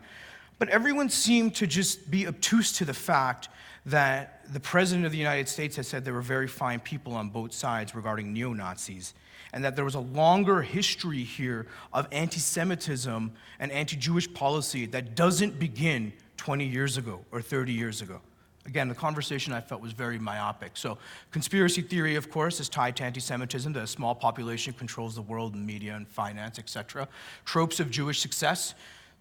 But 0.58 0.68
everyone 0.68 1.08
seemed 1.08 1.54
to 1.56 1.66
just 1.66 2.10
be 2.10 2.26
obtuse 2.26 2.72
to 2.74 2.84
the 2.84 2.94
fact 2.94 3.48
that 3.86 4.44
the 4.52 4.60
president 4.60 5.06
of 5.06 5.12
the 5.12 5.18
United 5.18 5.48
States 5.48 5.76
had 5.76 5.86
said 5.86 6.04
there 6.04 6.14
were 6.14 6.20
very 6.20 6.46
fine 6.46 6.80
people 6.80 7.14
on 7.14 7.30
both 7.30 7.52
sides 7.52 7.94
regarding 7.94 8.32
neo 8.32 8.52
Nazis, 8.52 9.14
and 9.54 9.64
that 9.64 9.74
there 9.74 9.84
was 9.84 9.94
a 9.94 10.00
longer 10.00 10.60
history 10.60 11.24
here 11.24 11.66
of 11.94 12.06
anti 12.12 12.40
Semitism 12.40 13.32
and 13.58 13.72
anti 13.72 13.96
Jewish 13.96 14.32
policy 14.34 14.84
that 14.86 15.14
doesn't 15.14 15.58
begin 15.58 16.12
20 16.36 16.66
years 16.66 16.98
ago 16.98 17.24
or 17.32 17.40
30 17.40 17.72
years 17.72 18.02
ago. 18.02 18.20
Again, 18.66 18.88
the 18.88 18.94
conversation 18.94 19.52
I 19.52 19.60
felt 19.60 19.80
was 19.80 19.92
very 19.92 20.18
myopic. 20.18 20.76
So, 20.76 20.96
conspiracy 21.32 21.82
theory, 21.82 22.14
of 22.14 22.30
course, 22.30 22.60
is 22.60 22.68
tied 22.68 22.96
to 22.96 23.04
anti 23.04 23.20
Semitism, 23.20 23.72
that 23.72 23.82
a 23.82 23.86
small 23.88 24.14
population 24.14 24.72
controls 24.72 25.16
the 25.16 25.22
world 25.22 25.54
in 25.54 25.66
media 25.66 25.96
and 25.96 26.06
finance, 26.06 26.58
etc. 26.58 27.08
Tropes 27.44 27.80
of 27.80 27.90
Jewish 27.90 28.20
success. 28.20 28.74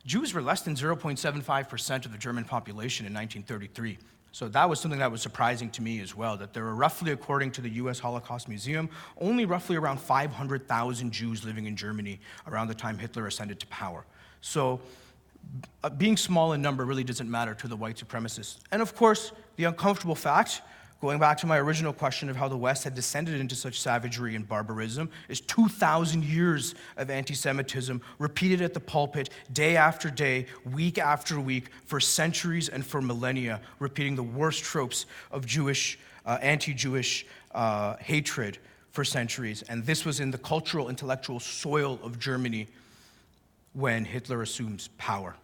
Jews 0.05 0.33
were 0.33 0.41
less 0.41 0.61
than 0.61 0.75
0.75% 0.75 2.05
of 2.05 2.11
the 2.11 2.17
German 2.17 2.43
population 2.43 3.05
in 3.05 3.13
1933. 3.13 3.97
So 4.31 4.47
that 4.47 4.69
was 4.69 4.79
something 4.79 4.99
that 4.99 5.11
was 5.11 5.21
surprising 5.21 5.69
to 5.71 5.81
me 5.81 5.99
as 5.99 6.15
well, 6.15 6.37
that 6.37 6.53
there 6.53 6.63
were 6.63 6.75
roughly, 6.75 7.11
according 7.11 7.51
to 7.51 7.61
the 7.61 7.69
US 7.71 7.99
Holocaust 7.99 8.47
Museum, 8.47 8.89
only 9.19 9.45
roughly 9.45 9.75
around 9.75 9.99
500,000 9.99 11.11
Jews 11.11 11.43
living 11.43 11.65
in 11.65 11.75
Germany 11.75 12.19
around 12.47 12.67
the 12.67 12.73
time 12.73 12.97
Hitler 12.97 13.27
ascended 13.27 13.59
to 13.59 13.67
power. 13.67 14.05
So 14.39 14.79
being 15.97 16.17
small 16.17 16.53
in 16.53 16.61
number 16.61 16.85
really 16.85 17.03
doesn't 17.03 17.29
matter 17.29 17.53
to 17.55 17.67
the 17.67 17.75
white 17.75 17.97
supremacists. 17.97 18.57
And 18.71 18.81
of 18.81 18.95
course, 18.95 19.31
the 19.55 19.63
uncomfortable 19.65 20.15
fact, 20.15 20.61
going 21.01 21.19
back 21.19 21.37
to 21.39 21.47
my 21.47 21.57
original 21.57 21.91
question 21.91 22.29
of 22.29 22.35
how 22.35 22.47
the 22.47 22.57
West 22.57 22.83
had 22.83 22.93
descended 22.93 23.39
into 23.39 23.55
such 23.55 23.79
savagery 23.79 24.35
and 24.35 24.47
barbarism, 24.47 25.09
is 25.27 25.41
2,000 25.41 26.23
years 26.23 26.75
of 26.97 27.09
anti 27.09 27.33
Semitism 27.33 28.01
repeated 28.19 28.61
at 28.61 28.73
the 28.73 28.79
pulpit 28.79 29.29
day 29.51 29.75
after 29.75 30.09
day, 30.09 30.45
week 30.71 30.99
after 30.99 31.39
week, 31.39 31.69
for 31.85 31.99
centuries 31.99 32.69
and 32.69 32.85
for 32.85 33.01
millennia, 33.01 33.59
repeating 33.79 34.15
the 34.15 34.23
worst 34.23 34.63
tropes 34.63 35.07
of 35.31 35.45
Jewish, 35.45 35.97
uh, 36.25 36.37
anti 36.41 36.73
Jewish 36.73 37.25
uh, 37.53 37.95
hatred 37.97 38.59
for 38.91 39.03
centuries. 39.03 39.63
And 39.63 39.85
this 39.85 40.05
was 40.05 40.19
in 40.19 40.31
the 40.31 40.37
cultural, 40.37 40.89
intellectual 40.89 41.39
soil 41.39 41.99
of 42.03 42.19
Germany 42.19 42.67
when 43.73 44.05
Hitler 44.05 44.41
assumes 44.41 44.89
power. 44.97 45.35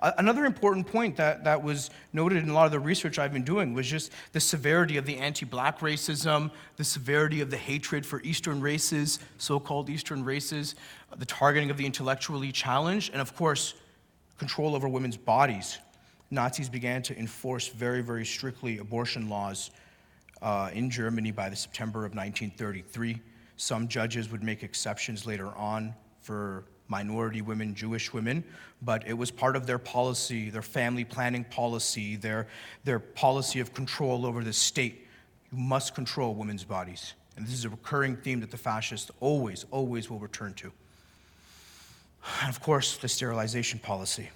Another 0.00 0.44
important 0.44 0.86
point 0.86 1.16
that, 1.16 1.44
that 1.44 1.62
was 1.62 1.88
noted 2.12 2.42
in 2.42 2.50
a 2.50 2.52
lot 2.52 2.66
of 2.66 2.72
the 2.72 2.78
research 2.78 3.18
I've 3.18 3.32
been 3.32 3.44
doing 3.44 3.72
was 3.72 3.86
just 3.86 4.12
the 4.32 4.40
severity 4.40 4.98
of 4.98 5.06
the 5.06 5.16
anti 5.16 5.46
black 5.46 5.80
racism, 5.80 6.50
the 6.76 6.84
severity 6.84 7.40
of 7.40 7.50
the 7.50 7.56
hatred 7.56 8.04
for 8.04 8.20
Eastern 8.20 8.60
races, 8.60 9.18
so 9.38 9.58
called 9.58 9.88
Eastern 9.88 10.22
races, 10.22 10.74
the 11.16 11.24
targeting 11.24 11.70
of 11.70 11.78
the 11.78 11.86
intellectually 11.86 12.52
challenged, 12.52 13.12
and 13.12 13.22
of 13.22 13.34
course, 13.36 13.72
control 14.36 14.74
over 14.76 14.86
women's 14.86 15.16
bodies. 15.16 15.78
Nazis 16.30 16.68
began 16.68 17.00
to 17.02 17.18
enforce 17.18 17.68
very, 17.68 18.02
very 18.02 18.26
strictly 18.26 18.78
abortion 18.78 19.30
laws 19.30 19.70
uh, 20.42 20.70
in 20.74 20.90
Germany 20.90 21.30
by 21.30 21.48
the 21.48 21.56
September 21.56 22.00
of 22.00 22.14
1933. 22.14 23.18
Some 23.56 23.88
judges 23.88 24.30
would 24.30 24.42
make 24.42 24.62
exceptions 24.62 25.24
later 25.24 25.48
on 25.56 25.94
for 26.20 26.64
minority 26.88 27.42
women, 27.42 27.74
Jewish 27.74 28.12
women, 28.12 28.44
but 28.82 29.06
it 29.06 29.14
was 29.14 29.30
part 29.30 29.56
of 29.56 29.66
their 29.66 29.78
policy, 29.78 30.50
their 30.50 30.62
family 30.62 31.04
planning 31.04 31.44
policy, 31.44 32.16
their, 32.16 32.46
their 32.84 32.98
policy 32.98 33.60
of 33.60 33.74
control 33.74 34.26
over 34.26 34.44
the 34.44 34.52
state. 34.52 35.06
You 35.52 35.58
must 35.58 35.94
control 35.94 36.34
women's 36.34 36.64
bodies. 36.64 37.14
And 37.36 37.46
this 37.46 37.54
is 37.54 37.64
a 37.64 37.68
recurring 37.68 38.16
theme 38.16 38.40
that 38.40 38.50
the 38.50 38.56
fascists 38.56 39.10
always, 39.20 39.66
always 39.70 40.10
will 40.10 40.18
return 40.18 40.54
to. 40.54 40.72
And 42.42 42.50
of 42.50 42.60
course, 42.60 42.96
the 42.96 43.08
sterilization 43.08 43.78
policy. 43.78 44.30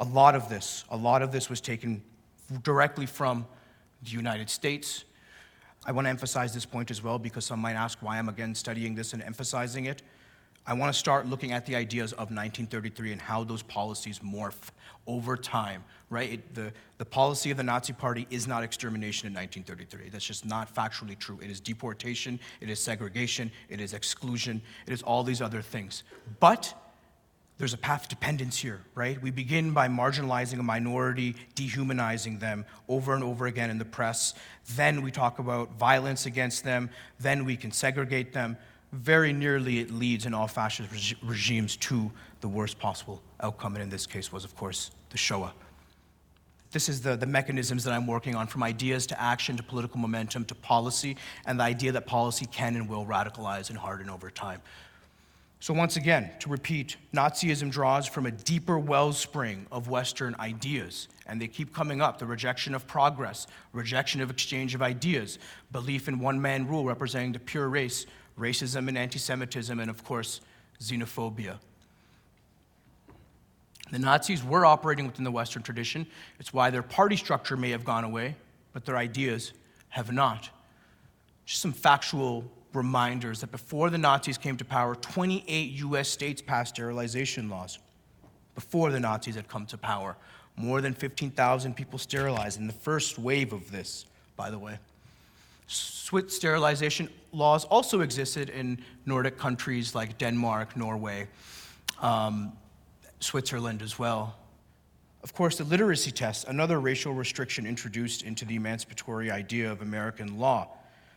A 0.00 0.04
lot 0.04 0.34
of 0.34 0.48
this, 0.48 0.84
a 0.90 0.96
lot 0.96 1.22
of 1.22 1.32
this 1.32 1.50
was 1.50 1.60
taken 1.60 2.02
directly 2.62 3.06
from 3.06 3.46
the 4.02 4.10
United 4.10 4.48
States. 4.48 5.04
I 5.84 5.92
want 5.92 6.06
to 6.06 6.10
emphasize 6.10 6.54
this 6.54 6.64
point 6.64 6.90
as 6.90 7.02
well 7.02 7.18
because 7.18 7.44
some 7.44 7.60
might 7.60 7.74
ask 7.74 7.98
why 8.00 8.18
I'm 8.18 8.28
again 8.28 8.54
studying 8.54 8.94
this 8.94 9.12
and 9.12 9.22
emphasizing 9.22 9.86
it. 9.86 10.02
I 10.68 10.74
want 10.74 10.92
to 10.92 10.98
start 10.98 11.26
looking 11.26 11.52
at 11.52 11.64
the 11.64 11.74
ideas 11.74 12.12
of 12.12 12.28
1933 12.28 13.12
and 13.12 13.22
how 13.22 13.42
those 13.42 13.62
policies 13.62 14.18
morph 14.18 14.68
over 15.06 15.34
time, 15.34 15.82
right? 16.10 16.34
It, 16.34 16.54
the, 16.54 16.74
the 16.98 17.06
policy 17.06 17.50
of 17.50 17.56
the 17.56 17.62
Nazi 17.62 17.94
Party 17.94 18.26
is 18.28 18.46
not 18.46 18.62
extermination 18.62 19.26
in 19.26 19.32
1933. 19.32 20.10
That's 20.10 20.26
just 20.26 20.44
not 20.44 20.72
factually 20.74 21.18
true. 21.18 21.40
It 21.42 21.50
is 21.50 21.58
deportation, 21.58 22.38
it 22.60 22.68
is 22.68 22.78
segregation, 22.80 23.50
it 23.70 23.80
is 23.80 23.94
exclusion, 23.94 24.60
it 24.86 24.92
is 24.92 25.00
all 25.00 25.24
these 25.24 25.40
other 25.40 25.62
things. 25.62 26.02
But 26.38 26.74
there's 27.56 27.72
a 27.72 27.78
path 27.78 28.10
dependence 28.10 28.58
here, 28.58 28.82
right? 28.94 29.20
We 29.22 29.30
begin 29.30 29.72
by 29.72 29.88
marginalizing 29.88 30.60
a 30.60 30.62
minority, 30.62 31.34
dehumanizing 31.54 32.40
them 32.40 32.66
over 32.88 33.14
and 33.14 33.24
over 33.24 33.46
again 33.46 33.70
in 33.70 33.78
the 33.78 33.86
press. 33.86 34.34
Then 34.76 35.00
we 35.00 35.12
talk 35.12 35.38
about 35.38 35.78
violence 35.78 36.26
against 36.26 36.62
them. 36.62 36.90
Then 37.18 37.46
we 37.46 37.56
can 37.56 37.72
segregate 37.72 38.34
them 38.34 38.58
very 38.92 39.32
nearly 39.32 39.80
it 39.80 39.90
leads 39.90 40.26
in 40.26 40.34
all 40.34 40.48
fascist 40.48 40.90
reg- 40.90 41.28
regimes 41.28 41.76
to 41.76 42.10
the 42.40 42.48
worst 42.48 42.78
possible 42.78 43.22
outcome, 43.40 43.74
and 43.74 43.82
in 43.82 43.90
this 43.90 44.06
case 44.06 44.32
was, 44.32 44.44
of 44.44 44.56
course, 44.56 44.90
the 45.10 45.18
Shoah. 45.18 45.52
This 46.70 46.88
is 46.88 47.00
the, 47.00 47.16
the 47.16 47.26
mechanisms 47.26 47.84
that 47.84 47.92
I'm 47.92 48.06
working 48.06 48.34
on 48.34 48.46
from 48.46 48.62
ideas 48.62 49.06
to 49.08 49.20
action 49.20 49.56
to 49.56 49.62
political 49.62 49.98
momentum 49.98 50.44
to 50.46 50.54
policy, 50.54 51.16
and 51.46 51.58
the 51.58 51.64
idea 51.64 51.92
that 51.92 52.06
policy 52.06 52.46
can 52.46 52.76
and 52.76 52.88
will 52.88 53.06
radicalize 53.06 53.70
and 53.70 53.78
harden 53.78 54.10
over 54.10 54.30
time. 54.30 54.60
So, 55.60 55.74
once 55.74 55.96
again, 55.96 56.30
to 56.38 56.48
repeat, 56.48 56.96
Nazism 57.12 57.70
draws 57.70 58.06
from 58.06 58.26
a 58.26 58.30
deeper 58.30 58.78
wellspring 58.78 59.66
of 59.72 59.88
Western 59.88 60.36
ideas, 60.38 61.08
and 61.26 61.40
they 61.40 61.48
keep 61.48 61.74
coming 61.74 62.00
up 62.00 62.18
the 62.18 62.26
rejection 62.26 62.76
of 62.76 62.86
progress, 62.86 63.48
rejection 63.72 64.20
of 64.20 64.30
exchange 64.30 64.76
of 64.76 64.82
ideas, 64.82 65.40
belief 65.72 66.06
in 66.06 66.20
one 66.20 66.40
man 66.40 66.68
rule 66.68 66.84
representing 66.84 67.32
the 67.32 67.40
pure 67.40 67.68
race, 67.68 68.06
racism 68.38 68.88
and 68.88 68.96
anti 68.96 69.18
Semitism, 69.18 69.78
and 69.78 69.90
of 69.90 70.04
course, 70.04 70.40
xenophobia. 70.80 71.58
The 73.90 73.98
Nazis 73.98 74.44
were 74.44 74.66
operating 74.66 75.06
within 75.06 75.24
the 75.24 75.30
Western 75.30 75.62
tradition. 75.62 76.06
It's 76.38 76.52
why 76.52 76.70
their 76.70 76.82
party 76.82 77.16
structure 77.16 77.56
may 77.56 77.70
have 77.70 77.84
gone 77.84 78.04
away, 78.04 78.36
but 78.72 78.84
their 78.84 78.96
ideas 78.96 79.52
have 79.88 80.12
not. 80.12 80.50
Just 81.46 81.62
some 81.62 81.72
factual 81.72 82.44
reminders 82.74 83.40
that 83.40 83.50
before 83.50 83.88
the 83.88 83.96
Nazis 83.96 84.36
came 84.36 84.56
to 84.58 84.64
power, 84.64 84.94
28 84.94 85.72
US 85.72 86.08
states 86.08 86.42
passed 86.42 86.74
sterilization 86.74 87.48
laws. 87.48 87.78
Before 88.54 88.90
the 88.90 89.00
Nazis 89.00 89.36
had 89.36 89.48
come 89.48 89.64
to 89.66 89.78
power, 89.78 90.16
more 90.56 90.80
than 90.80 90.92
15,000 90.92 91.74
people 91.74 91.98
sterilized 91.98 92.58
in 92.58 92.66
the 92.66 92.72
first 92.72 93.18
wave 93.18 93.52
of 93.52 93.70
this, 93.70 94.04
by 94.36 94.50
the 94.50 94.58
way. 94.58 94.78
Swiss 95.68 96.34
sterilization 96.34 97.08
laws 97.38 97.64
also 97.64 98.00
existed 98.00 98.50
in 98.50 98.82
Nordic 99.06 99.38
countries 99.38 99.94
like 99.94 100.18
Denmark, 100.18 100.76
Norway, 100.76 101.28
um, 102.02 102.52
Switzerland 103.20 103.80
as 103.80 103.98
well. 103.98 104.36
Of 105.22 105.34
course, 105.34 105.58
the 105.58 105.64
literacy 105.64 106.10
test, 106.10 106.46
another 106.48 106.80
racial 106.80 107.14
restriction 107.14 107.66
introduced 107.66 108.22
into 108.22 108.44
the 108.44 108.56
emancipatory 108.56 109.30
idea 109.30 109.70
of 109.70 109.82
American 109.82 110.38
law. 110.38 110.68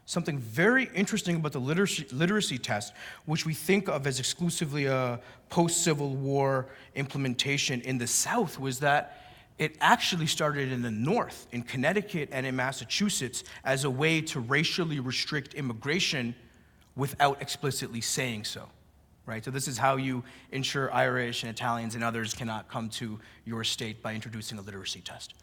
Something 0.05 0.39
very 0.39 0.89
interesting 0.95 1.35
about 1.35 1.51
the 1.51 1.59
literacy, 1.59 2.07
literacy 2.11 2.57
test, 2.57 2.93
which 3.25 3.45
we 3.45 3.53
think 3.53 3.87
of 3.87 4.07
as 4.07 4.19
exclusively 4.19 4.85
a 4.85 5.19
post 5.49 5.83
Civil 5.83 6.15
War 6.15 6.67
implementation 6.95 7.81
in 7.81 7.97
the 7.97 8.07
South, 8.07 8.59
was 8.59 8.79
that 8.79 9.30
it 9.57 9.77
actually 9.79 10.27
started 10.27 10.71
in 10.71 10.81
the 10.81 10.91
North, 10.91 11.47
in 11.51 11.61
Connecticut 11.61 12.29
and 12.31 12.45
in 12.45 12.55
Massachusetts, 12.55 13.43
as 13.63 13.83
a 13.83 13.89
way 13.89 14.21
to 14.21 14.39
racially 14.39 14.99
restrict 14.99 15.53
immigration 15.53 16.35
without 16.95 17.41
explicitly 17.41 18.01
saying 18.01 18.45
so. 18.45 18.67
Right? 19.25 19.45
So, 19.45 19.51
this 19.51 19.67
is 19.67 19.77
how 19.77 19.97
you 19.97 20.23
ensure 20.51 20.91
Irish 20.93 21.43
and 21.43 21.51
Italians 21.51 21.95
and 21.95 22.03
others 22.03 22.33
cannot 22.33 22.67
come 22.69 22.89
to 22.89 23.19
your 23.45 23.63
state 23.63 24.01
by 24.01 24.15
introducing 24.15 24.57
a 24.57 24.61
literacy 24.61 25.01
test. 25.01 25.35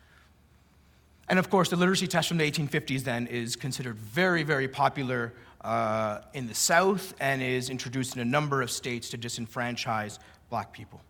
And 1.28 1.38
of 1.38 1.50
course, 1.50 1.68
the 1.68 1.76
literacy 1.76 2.06
test 2.06 2.28
from 2.28 2.38
the 2.38 2.50
1850s 2.50 3.02
then 3.02 3.26
is 3.26 3.54
considered 3.54 3.96
very, 3.96 4.42
very 4.42 4.66
popular 4.66 5.34
uh, 5.60 6.20
in 6.32 6.46
the 6.46 6.54
South 6.54 7.14
and 7.20 7.42
is 7.42 7.68
introduced 7.70 8.16
in 8.16 8.22
a 8.22 8.24
number 8.24 8.62
of 8.62 8.70
states 8.70 9.10
to 9.10 9.18
disenfranchise 9.18 10.18
black 10.48 10.72
people. 10.72 11.00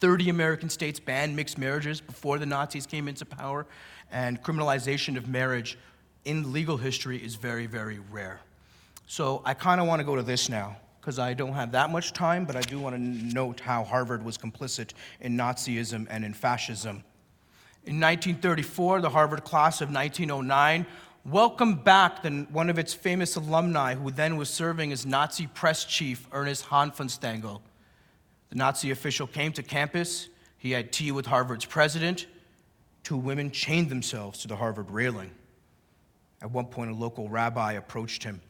30 0.00 0.30
American 0.30 0.70
states 0.70 0.98
banned 0.98 1.36
mixed 1.36 1.58
marriages 1.58 2.00
before 2.00 2.38
the 2.38 2.46
Nazis 2.46 2.86
came 2.86 3.06
into 3.06 3.24
power, 3.24 3.66
and 4.10 4.42
criminalization 4.42 5.16
of 5.16 5.28
marriage 5.28 5.78
in 6.24 6.52
legal 6.52 6.76
history 6.76 7.22
is 7.22 7.36
very, 7.36 7.66
very 7.66 7.98
rare. 8.10 8.40
So 9.06 9.42
I 9.44 9.54
kind 9.54 9.80
of 9.80 9.86
want 9.86 10.00
to 10.00 10.04
go 10.04 10.16
to 10.16 10.22
this 10.22 10.48
now, 10.48 10.76
because 11.00 11.18
I 11.18 11.34
don't 11.34 11.52
have 11.52 11.72
that 11.72 11.90
much 11.90 12.12
time, 12.12 12.44
but 12.44 12.56
I 12.56 12.62
do 12.62 12.80
want 12.80 12.96
to 12.96 13.00
note 13.00 13.60
how 13.60 13.84
Harvard 13.84 14.24
was 14.24 14.38
complicit 14.38 14.92
in 15.20 15.36
Nazism 15.36 16.06
and 16.08 16.24
in 16.24 16.32
fascism. 16.32 17.04
In 17.84 18.00
1934, 18.00 19.00
the 19.00 19.10
Harvard 19.10 19.44
class 19.44 19.80
of 19.80 19.90
1909 19.90 20.86
welcomed 21.24 21.84
back 21.84 22.22
the, 22.22 22.46
one 22.50 22.70
of 22.70 22.78
its 22.78 22.94
famous 22.94 23.36
alumni, 23.36 23.94
who 23.94 24.10
then 24.10 24.36
was 24.36 24.48
serving 24.48 24.92
as 24.92 25.04
Nazi 25.04 25.46
press 25.46 25.84
chief, 25.84 26.26
Ernest 26.32 26.66
Hanfstaengl. 26.66 27.60
The 28.50 28.56
Nazi 28.56 28.90
official 28.90 29.26
came 29.26 29.52
to 29.52 29.62
campus. 29.62 30.28
He 30.58 30.72
had 30.72 30.92
tea 30.92 31.12
with 31.12 31.26
Harvard's 31.26 31.64
president. 31.64 32.26
Two 33.02 33.16
women 33.16 33.50
chained 33.50 33.88
themselves 33.88 34.40
to 34.40 34.48
the 34.48 34.56
Harvard 34.56 34.90
railing. 34.90 35.30
At 36.42 36.50
one 36.50 36.66
point, 36.66 36.90
a 36.90 36.94
local 36.94 37.28
rabbi 37.28 37.72
approached 37.72 38.24
him 38.24 38.40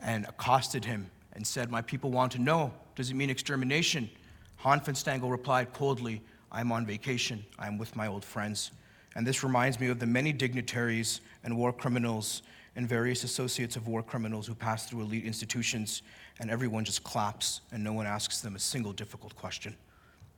and 0.00 0.24
accosted 0.26 0.84
him 0.84 1.10
and 1.34 1.46
said, 1.46 1.70
My 1.70 1.82
people 1.82 2.10
want 2.10 2.32
to 2.32 2.38
know, 2.38 2.72
does 2.96 3.10
it 3.10 3.14
mean 3.14 3.30
extermination? 3.30 4.10
Hanfstaengl 4.62 5.30
replied 5.30 5.72
coldly, 5.72 6.22
I'm 6.50 6.72
on 6.72 6.86
vacation. 6.86 7.44
I'm 7.58 7.78
with 7.78 7.94
my 7.96 8.06
old 8.06 8.24
friends. 8.24 8.70
And 9.16 9.26
this 9.26 9.42
reminds 9.44 9.78
me 9.80 9.88
of 9.88 9.98
the 9.98 10.06
many 10.06 10.32
dignitaries 10.32 11.20
and 11.42 11.56
war 11.56 11.72
criminals 11.72 12.42
and 12.76 12.88
various 12.88 13.24
associates 13.24 13.76
of 13.76 13.86
war 13.86 14.02
criminals 14.02 14.46
who 14.46 14.54
pass 14.54 14.86
through 14.86 15.02
elite 15.02 15.24
institutions 15.24 16.02
and 16.40 16.50
everyone 16.50 16.84
just 16.84 17.04
claps 17.04 17.60
and 17.72 17.82
no 17.82 17.92
one 17.92 18.06
asks 18.06 18.40
them 18.40 18.56
a 18.56 18.58
single 18.58 18.92
difficult 18.92 19.34
question. 19.36 19.76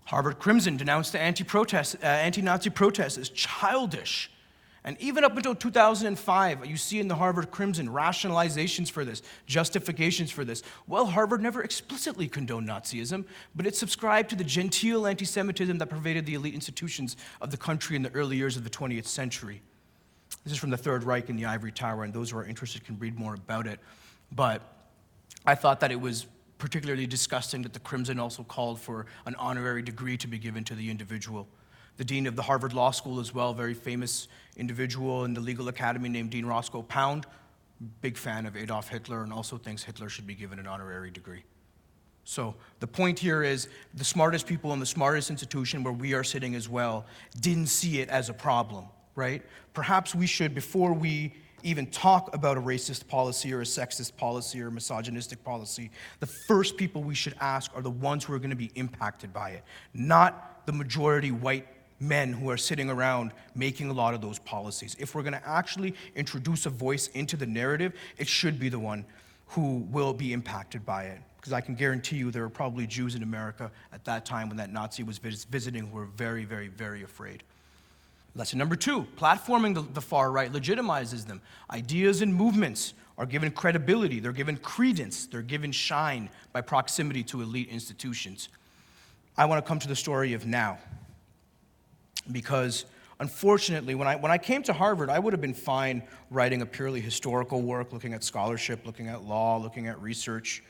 Harvard 0.05 0.39
Crimson 0.39 0.77
denounced 0.77 1.13
the 1.13 1.21
anti-protest, 1.21 1.97
uh, 2.03 2.07
anti-Nazi 2.07 2.71
protests 2.71 3.19
as 3.19 3.29
childish. 3.29 4.31
And 4.85 4.97
even 5.01 5.25
up 5.25 5.37
until 5.37 5.57
2005, 5.57 6.65
you 6.65 6.77
see 6.77 7.01
in 7.01 7.09
the 7.09 7.17
Harvard 7.17 7.51
Crimson 7.51 7.89
rationalizations 7.89 8.89
for 8.89 9.05
this, 9.05 9.21
justifications 9.45 10.31
for 10.31 10.45
this. 10.45 10.63
Well, 10.87 11.07
Harvard 11.07 11.43
never 11.43 11.61
explicitly 11.61 12.29
condoned 12.29 12.69
Nazism, 12.69 13.25
but 13.57 13.67
it 13.67 13.75
subscribed 13.75 14.31
to 14.31 14.37
the 14.37 14.45
genteel 14.45 15.09
anti 15.09 15.25
Semitism 15.25 15.79
that 15.79 15.89
pervaded 15.89 16.25
the 16.25 16.35
elite 16.35 16.55
institutions 16.55 17.17
of 17.41 17.51
the 17.51 17.57
country 17.57 17.97
in 17.97 18.03
the 18.03 18.13
early 18.13 18.37
years 18.37 18.57
of 18.57 18.63
the 18.63 18.71
20th 18.71 19.07
century. 19.07 19.61
This 20.45 20.53
is 20.53 20.59
from 20.61 20.71
the 20.71 20.77
Third 20.77 21.03
Reich 21.03 21.29
in 21.29 21.37
the 21.37 21.47
Ivory 21.47 21.73
Tower, 21.73 22.05
and 22.05 22.15
those 22.15 22.31
who 22.31 22.39
are 22.39 22.47
interested 22.47 22.85
can 22.85 22.97
read 23.01 23.19
more 23.19 23.35
about 23.35 23.67
it. 23.67 23.81
But 24.31 24.63
I 25.47 25.55
thought 25.55 25.81
that 25.81 25.93
it 25.93 26.01
was 26.01 26.27
particularly 26.59 27.07
disgusting 27.07 27.63
that 27.63 27.73
the 27.73 27.81
Crimson 27.81 28.19
also 28.19 28.43
called 28.43 28.81
for 28.81 29.07
an 29.27 29.35
honorary 29.37 29.83
degree 29.83 30.17
to 30.17 30.27
be 30.27 30.39
given 30.39 30.65
to 30.65 30.75
the 30.75 30.91
individual. 30.91 31.47
The 31.99 32.05
dean 32.05 32.27
of 32.27 32.37
the 32.37 32.43
Harvard 32.43 32.73
Law 32.73 32.91
School, 32.91 33.21
as 33.21 33.35
well, 33.35 33.55
very 33.55 33.75
famous 33.75 34.29
individual 34.57 35.25
in 35.25 35.35
the 35.35 35.41
legal 35.41 35.69
academy 35.69 36.09
named 36.09 36.31
Dean 36.31 36.47
Roscoe 36.47 36.83
Pound, 36.83 37.27
big 38.01 38.17
fan 38.17 38.47
of 38.47 38.57
Adolf 38.57 38.89
Hitler 38.89 39.23
and 39.23 39.33
also 39.33 39.59
thinks 39.59 39.83
Hitler 39.83 40.09
should 40.09 40.27
be 40.27 40.35
given 40.35 40.59
an 40.59 40.67
honorary 40.67 41.11
degree. 41.11 41.45
So 42.25 42.55
the 42.81 42.87
point 42.87 43.19
here 43.19 43.43
is 43.43 43.69
the 43.95 44.05
smartest 44.05 44.47
people 44.47 44.73
in 44.73 44.81
the 44.81 44.87
smartest 44.87 45.31
institution 45.31 45.85
where 45.85 45.93
we 45.93 46.13
are 46.15 46.25
sitting 46.25 46.55
as 46.55 46.69
well 46.69 47.07
didn't 47.41 47.69
see 47.69 48.01
it 48.01 48.09
as 48.09 48.29
a 48.29 48.35
problem, 48.35 48.87
right? 49.15 49.43
Perhaps 49.75 50.15
we 50.15 50.27
should, 50.27 50.55
before 50.55 50.93
we 50.93 51.35
even 51.67 51.87
talk 51.87 52.33
about 52.33 52.57
a 52.57 52.61
racist 52.61 53.09
policy 53.09 53.53
or 53.53 53.61
a 53.61 53.65
sexist 53.65 54.17
policy 54.17 54.63
or 54.63 54.69
a 54.69 54.71
misogynistic 54.71 55.43
policy, 55.43 55.91
the 56.21 56.27
first 56.27 56.77
people 56.77 57.03
we 57.03 57.15
should 57.15 57.35
ask 57.41 57.73
are 57.75 57.83
the 57.83 57.91
ones 57.91 58.23
who 58.23 58.33
are 58.33 58.39
going 58.39 58.51
to 58.51 58.57
be 58.57 58.71
impacted 58.77 59.33
by 59.33 59.51
it, 59.51 59.65
not 59.93 60.65
the 60.67 60.73
majority 60.73 61.33
white 61.33 61.67
men 61.99 62.33
who 62.33 62.51
are 62.51 62.57
sitting 62.57 62.89
around 62.89 63.33
making 63.55 63.91
a 63.91 63.93
lot 63.93 64.15
of 64.15 64.21
those 64.21 64.39
policies. 64.39 64.95
If 64.99 65.15
we're 65.15 65.23
going 65.23 65.33
to 65.33 65.49
actually 65.49 65.95
introduce 66.15 66.67
a 66.67 66.71
voice 66.71 67.09
into 67.09 67.37
the 67.37 67.47
narrative, 67.47 67.95
it 68.17 68.29
should 68.29 68.61
be 68.61 68.69
the 68.69 68.79
one 68.79 69.05
who 69.49 69.79
will 69.91 70.13
be 70.13 70.33
impacted 70.33 70.87
by 70.87 71.05
it. 71.05 71.19
Because 71.37 71.53
I 71.53 71.61
can 71.61 71.75
guarantee 71.75 72.17
you 72.17 72.31
there 72.31 72.43
were 72.43 72.49
probably 72.49 72.87
Jews 72.87 73.15
in 73.15 73.23
America 73.23 73.71
at 73.93 74.05
that 74.05 74.25
time 74.25 74.49
when 74.49 74.57
that 74.59 74.73
Nazi 74.73 75.03
was 75.03 75.19
visiting 75.19 75.87
who 75.87 75.97
were 75.97 76.07
very, 76.07 76.45
very, 76.45 76.69
very 76.69 77.03
afraid. 77.03 77.43
Lesson 78.37 78.59
number 78.59 78.77
two 78.77 79.07
platforming 79.17 79.75
the, 79.75 79.81
the 79.81 80.01
far 80.01 80.31
right 80.31 80.53
legitimizes 80.53 81.27
them. 81.27 81.41
Ideas 81.71 82.21
and 82.21 82.35
movements 82.35 82.93
are 83.19 83.25
given 83.25 83.51
credibility, 83.51 84.21
they're 84.21 84.33
given 84.33 84.59
credence, 84.59 85.27
they're 85.27 85.41
given 85.41 85.73
shine 85.73 86.29
by 86.53 86.61
proximity 86.61 87.23
to 87.25 87.41
elite 87.41 87.71
institutions. 87.71 88.51
I 89.39 89.47
want 89.47 89.65
to 89.65 89.67
come 89.67 89.79
to 89.79 89.89
the 89.89 89.97
story 89.97 90.35
of 90.35 90.45
now. 90.45 90.79
Because 92.31 92.85
unfortunately, 93.21 93.95
when 93.95 94.07
I, 94.07 94.17
when 94.17 94.31
I 94.31 94.37
came 94.37 94.63
to 94.65 94.73
Harvard, 94.75 95.09
I 95.09 95.19
would 95.19 95.33
have 95.33 95.41
been 95.41 95.55
fine 95.55 96.03
writing 96.31 96.61
a 96.61 96.67
purely 96.67 97.01
historical 97.01 97.63
work, 97.63 97.93
looking 97.93 98.13
at 98.13 98.23
scholarship, 98.23 98.85
looking 98.85 99.09
at 99.09 99.23
law, 99.23 99.57
looking 99.57 99.87
at 99.87 99.99
research. 100.03 100.63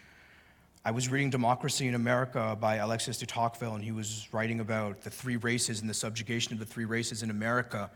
I 0.87 0.93
was 0.93 1.09
reading 1.09 1.31
Democracy 1.31 1.89
in 1.89 1.97
America 1.97 2.57
by 2.61 2.77
Alexis 2.77 3.19
de 3.19 3.27
Tocqueville, 3.27 3.75
and 3.75 3.83
he 3.83 3.91
was 3.91 4.29
writing 4.31 4.61
about 4.61 5.01
the 5.01 5.11
three 5.11 5.35
races 5.35 5.81
and 5.81 5.91
the 5.91 5.95
subjugation 5.95 6.53
of 6.53 6.61
the 6.61 6.65
three 6.65 6.85
races 6.85 7.25
in 7.25 7.31
America. 7.31 7.91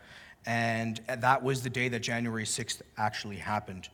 And 0.45 0.99
that 1.07 1.41
was 1.41 1.63
the 1.63 1.69
day 1.69 1.87
that 1.87 2.01
January 2.01 2.43
6th 2.43 2.81
actually 2.97 3.37
happened. 3.37 3.87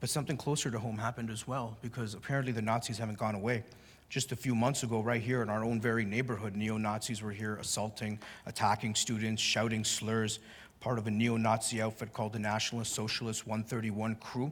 But 0.00 0.08
something 0.08 0.38
closer 0.38 0.70
to 0.70 0.78
home 0.78 0.96
happened 0.96 1.28
as 1.28 1.46
well, 1.46 1.76
because 1.82 2.14
apparently 2.14 2.52
the 2.52 2.62
Nazis 2.62 2.96
haven't 2.96 3.18
gone 3.18 3.34
away. 3.34 3.64
Just 4.08 4.32
a 4.32 4.36
few 4.36 4.54
months 4.54 4.82
ago, 4.82 5.02
right 5.02 5.20
here 5.20 5.42
in 5.42 5.50
our 5.50 5.62
own 5.62 5.78
very 5.78 6.06
neighborhood, 6.06 6.56
neo 6.56 6.78
Nazis 6.78 7.20
were 7.20 7.32
here 7.32 7.56
assaulting, 7.56 8.18
attacking 8.46 8.94
students, 8.94 9.42
shouting 9.42 9.84
slurs, 9.84 10.38
part 10.80 10.96
of 10.96 11.06
a 11.06 11.10
neo 11.10 11.36
Nazi 11.36 11.82
outfit 11.82 12.14
called 12.14 12.32
the 12.32 12.38
Nationalist 12.38 12.94
Socialist 12.94 13.46
131 13.46 14.14
Crew. 14.14 14.50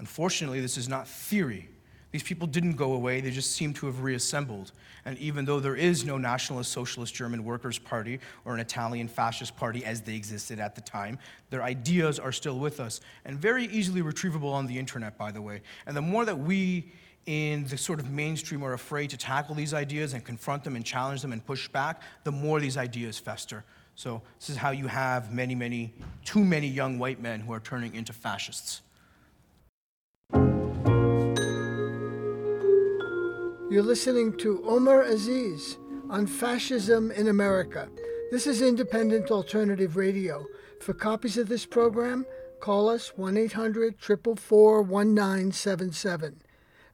Unfortunately, 0.00 0.60
this 0.60 0.76
is 0.76 0.88
not 0.88 1.06
theory. 1.06 1.68
These 2.14 2.22
people 2.22 2.46
didn't 2.46 2.74
go 2.76 2.92
away, 2.92 3.20
they 3.20 3.32
just 3.32 3.56
seem 3.56 3.74
to 3.74 3.86
have 3.86 4.04
reassembled. 4.04 4.70
And 5.04 5.18
even 5.18 5.46
though 5.46 5.58
there 5.58 5.74
is 5.74 6.04
no 6.04 6.16
Nationalist 6.16 6.70
Socialist 6.70 7.12
German 7.12 7.42
Workers' 7.42 7.76
Party 7.76 8.20
or 8.44 8.54
an 8.54 8.60
Italian 8.60 9.08
fascist 9.08 9.56
party 9.56 9.84
as 9.84 10.00
they 10.00 10.14
existed 10.14 10.60
at 10.60 10.76
the 10.76 10.80
time, 10.80 11.18
their 11.50 11.64
ideas 11.64 12.20
are 12.20 12.30
still 12.30 12.60
with 12.60 12.78
us 12.78 13.00
and 13.24 13.36
very 13.36 13.64
easily 13.64 14.00
retrievable 14.00 14.52
on 14.52 14.68
the 14.68 14.78
internet, 14.78 15.18
by 15.18 15.32
the 15.32 15.42
way. 15.42 15.60
And 15.86 15.96
the 15.96 16.02
more 16.02 16.24
that 16.24 16.38
we 16.38 16.92
in 17.26 17.64
the 17.64 17.76
sort 17.76 17.98
of 17.98 18.08
mainstream 18.08 18.62
are 18.62 18.74
afraid 18.74 19.10
to 19.10 19.16
tackle 19.16 19.56
these 19.56 19.74
ideas 19.74 20.12
and 20.12 20.24
confront 20.24 20.62
them 20.62 20.76
and 20.76 20.84
challenge 20.84 21.20
them 21.20 21.32
and 21.32 21.44
push 21.44 21.66
back, 21.66 22.00
the 22.22 22.30
more 22.30 22.60
these 22.60 22.76
ideas 22.76 23.18
fester. 23.18 23.64
So, 23.96 24.22
this 24.38 24.50
is 24.50 24.56
how 24.56 24.70
you 24.70 24.86
have 24.86 25.32
many, 25.32 25.56
many, 25.56 25.92
too 26.24 26.44
many 26.44 26.68
young 26.68 27.00
white 27.00 27.20
men 27.20 27.40
who 27.40 27.52
are 27.52 27.60
turning 27.60 27.96
into 27.96 28.12
fascists. 28.12 28.82
You're 33.70 33.82
listening 33.82 34.36
to 34.38 34.64
Omer 34.68 35.02
Aziz 35.02 35.76
on 36.10 36.26
Fascism 36.26 37.10
in 37.10 37.28
America. 37.28 37.88
This 38.30 38.46
is 38.46 38.60
Independent 38.60 39.30
Alternative 39.30 39.96
Radio. 39.96 40.44
For 40.80 40.92
copies 40.92 41.38
of 41.38 41.48
this 41.48 41.64
program, 41.64 42.26
call 42.60 42.90
us 42.90 43.16
1 43.16 43.38
800 43.38 43.94
444 43.98 44.82
1977. 44.82 46.42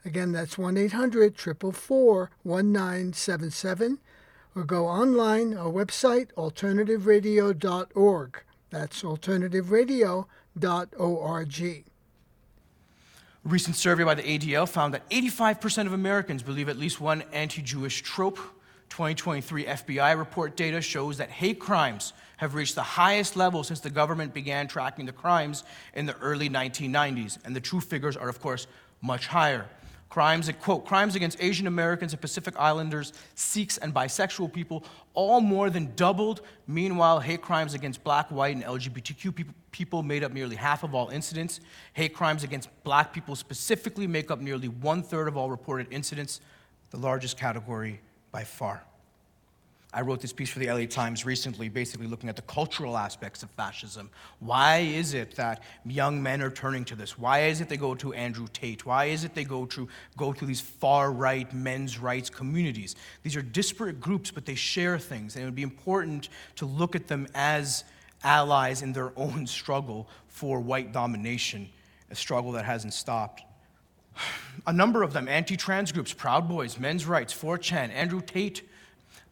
Again, 0.04 0.30
that's 0.30 0.56
1 0.56 0.76
800 0.76 1.36
444 1.36 2.30
1977. 2.44 3.98
Or 4.54 4.62
go 4.62 4.86
online, 4.86 5.56
our 5.56 5.72
website, 5.72 6.32
alternativeradio.org. 6.34 8.42
That's 8.70 9.02
alternativeradio.org. 9.02 11.89
A 13.44 13.48
recent 13.48 13.76
survey 13.76 14.04
by 14.04 14.14
the 14.14 14.22
ADL 14.22 14.68
found 14.68 14.92
that 14.92 15.08
85% 15.08 15.86
of 15.86 15.94
Americans 15.94 16.42
believe 16.42 16.68
at 16.68 16.76
least 16.76 17.00
one 17.00 17.22
anti 17.32 17.62
Jewish 17.62 18.02
trope. 18.02 18.38
2023 18.90 19.64
FBI 19.66 20.18
report 20.18 20.56
data 20.56 20.80
shows 20.82 21.16
that 21.18 21.30
hate 21.30 21.60
crimes 21.60 22.12
have 22.38 22.54
reached 22.54 22.74
the 22.74 22.82
highest 22.82 23.36
level 23.36 23.62
since 23.62 23.78
the 23.78 23.88
government 23.88 24.34
began 24.34 24.66
tracking 24.66 25.06
the 25.06 25.12
crimes 25.12 25.62
in 25.94 26.06
the 26.06 26.16
early 26.18 26.50
1990s. 26.50 27.38
And 27.44 27.54
the 27.54 27.60
true 27.60 27.80
figures 27.80 28.16
are, 28.16 28.28
of 28.28 28.40
course, 28.40 28.66
much 29.00 29.28
higher. 29.28 29.68
Crimes, 30.10 30.50
quote, 30.60 30.84
crimes 30.84 31.14
against 31.14 31.40
Asian 31.40 31.68
Americans 31.68 32.12
and 32.12 32.20
Pacific 32.20 32.54
Islanders, 32.58 33.12
Sikhs, 33.36 33.78
and 33.78 33.94
bisexual 33.94 34.52
people 34.52 34.84
all 35.14 35.40
more 35.40 35.70
than 35.70 35.92
doubled. 35.94 36.42
Meanwhile, 36.66 37.20
hate 37.20 37.42
crimes 37.42 37.74
against 37.74 38.02
black, 38.02 38.28
white, 38.30 38.56
and 38.56 38.64
LGBTQ 38.64 39.32
people, 39.32 39.54
people 39.70 40.02
made 40.02 40.24
up 40.24 40.32
nearly 40.32 40.56
half 40.56 40.82
of 40.82 40.96
all 40.96 41.10
incidents. 41.10 41.60
Hate 41.92 42.12
crimes 42.12 42.42
against 42.42 42.68
black 42.82 43.12
people 43.12 43.36
specifically 43.36 44.08
make 44.08 44.32
up 44.32 44.40
nearly 44.40 44.66
one 44.66 45.04
third 45.04 45.28
of 45.28 45.36
all 45.36 45.48
reported 45.48 45.86
incidents, 45.92 46.40
the 46.90 46.98
largest 46.98 47.38
category 47.38 48.00
by 48.32 48.42
far. 48.42 48.82
I 49.92 50.02
wrote 50.02 50.20
this 50.20 50.32
piece 50.32 50.50
for 50.50 50.60
the 50.60 50.70
LA 50.70 50.86
Times 50.86 51.26
recently, 51.26 51.68
basically 51.68 52.06
looking 52.06 52.28
at 52.28 52.36
the 52.36 52.42
cultural 52.42 52.96
aspects 52.96 53.42
of 53.42 53.50
fascism. 53.50 54.08
Why 54.38 54.78
is 54.78 55.14
it 55.14 55.34
that 55.34 55.64
young 55.84 56.22
men 56.22 56.42
are 56.42 56.50
turning 56.50 56.84
to 56.86 56.94
this? 56.94 57.18
Why 57.18 57.40
is 57.40 57.60
it 57.60 57.68
they 57.68 57.76
go 57.76 57.96
to 57.96 58.12
Andrew 58.12 58.46
Tate? 58.52 58.86
Why 58.86 59.06
is 59.06 59.24
it 59.24 59.34
they 59.34 59.42
go 59.42 59.66
to, 59.66 59.88
go 60.16 60.32
to 60.32 60.46
these 60.46 60.60
far 60.60 61.10
right 61.10 61.52
men's 61.52 61.98
rights 61.98 62.30
communities? 62.30 62.94
These 63.24 63.34
are 63.34 63.42
disparate 63.42 64.00
groups, 64.00 64.30
but 64.30 64.46
they 64.46 64.54
share 64.54 64.96
things, 64.96 65.34
and 65.34 65.42
it 65.42 65.46
would 65.46 65.56
be 65.56 65.62
important 65.62 66.28
to 66.56 66.66
look 66.66 66.94
at 66.94 67.08
them 67.08 67.26
as 67.34 67.82
allies 68.22 68.82
in 68.82 68.92
their 68.92 69.12
own 69.16 69.44
struggle 69.44 70.08
for 70.28 70.60
white 70.60 70.92
domination, 70.92 71.68
a 72.12 72.14
struggle 72.14 72.52
that 72.52 72.64
hasn't 72.64 72.94
stopped. 72.94 73.42
A 74.66 74.72
number 74.72 75.02
of 75.02 75.14
them, 75.14 75.26
anti 75.26 75.56
trans 75.56 75.90
groups, 75.90 76.12
Proud 76.12 76.46
Boys, 76.46 76.78
Men's 76.78 77.06
Rights, 77.06 77.32
4chan, 77.32 77.90
Andrew 77.94 78.20
Tate, 78.20 78.62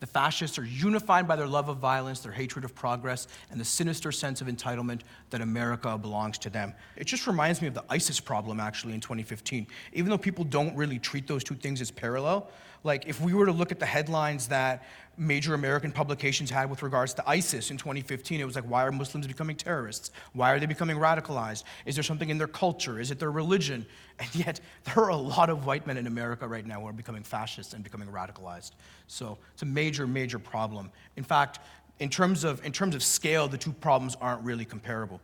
the 0.01 0.07
fascists 0.07 0.59
are 0.59 0.65
unified 0.65 1.27
by 1.27 1.37
their 1.37 1.47
love 1.47 1.69
of 1.69 1.79
violence, 1.79 2.21
their 2.21 2.33
hatred 2.33 2.65
of 2.65 2.75
progress, 2.75 3.27
and 3.51 3.61
the 3.61 3.65
sinister 3.65 4.13
sense 4.13 4.41
of 4.41 4.47
entitlement 4.47 5.01
that 5.31 5.41
America 5.41 5.99
belongs 5.99 6.39
to 6.39 6.51
them. 6.51 6.73
It 6.97 7.05
just 7.05 7.27
reminds 7.27 7.61
me 7.61 7.69
of 7.69 7.75
the 7.75 7.85
ISIS 7.91 8.21
problem, 8.21 8.61
actually, 8.61 8.95
in 8.95 9.01
2015. 9.01 9.67
Even 9.93 10.11
though 10.11 10.19
people 10.19 10.45
don't 10.45 10.77
really 10.77 10.99
treat 10.99 11.27
those 11.27 11.43
two 11.43 11.55
things 11.57 11.81
as 11.81 11.91
parallel, 11.91 12.49
like 12.85 13.07
if 13.07 13.21
we 13.21 13.35
were 13.35 13.47
to 13.47 13.53
look 13.53 13.73
at 13.73 13.81
the 13.81 13.87
headlines 13.87 14.49
that 14.49 14.85
major 15.19 15.55
American 15.55 15.91
publications 15.91 16.49
had 16.49 16.71
with 16.71 16.83
regards 16.83 17.13
to 17.15 17.29
ISIS 17.29 17.71
in 17.71 17.77
2015. 17.77 18.41
It 18.41 18.45
was 18.45 18.55
like, 18.55 18.65
why 18.65 18.87
are 18.87 18.93
Muslims 18.93 19.27
becoming 19.27 19.57
terrorists? 19.57 20.11
Why 20.33 20.53
are 20.53 20.61
they 20.61 20.67
becoming 20.67 20.97
radicalized? 20.97 21.65
Is 21.87 21.97
there 21.97 22.05
something 22.05 22.31
in 22.31 22.39
their 22.39 22.47
culture? 22.47 23.01
Is 23.01 23.11
it 23.11 23.19
their 23.19 23.31
religion? 23.31 23.87
And 24.21 24.35
yet, 24.35 24.59
there 24.83 25.05
are 25.05 25.11
a 25.11 25.17
lot 25.17 25.49
of 25.49 25.65
white 25.65 25.87
men 25.87 25.97
in 25.97 26.09
America 26.09 26.49
right 26.49 26.67
now 26.67 26.81
who 26.81 26.89
are 26.89 26.93
becoming 26.93 27.23
fascists 27.23 27.73
and 27.73 27.85
becoming 27.85 28.09
radicalized. 28.09 28.73
So 29.07 29.39
it's 29.53 29.63
a 29.63 29.67
major, 29.67 30.09
major 30.09 30.41
problem. 30.41 30.91
In 31.15 31.23
fact, 31.23 31.61
in 32.01 32.09
terms 32.09 32.43
of, 32.43 32.65
in 32.65 32.73
terms 32.73 32.97
of 32.97 33.05
scale, 33.05 33.47
the 33.47 33.57
two 33.57 33.73
problems 33.73 34.17
aren't 34.21 34.43
really 34.43 34.65
comparable 34.65 35.21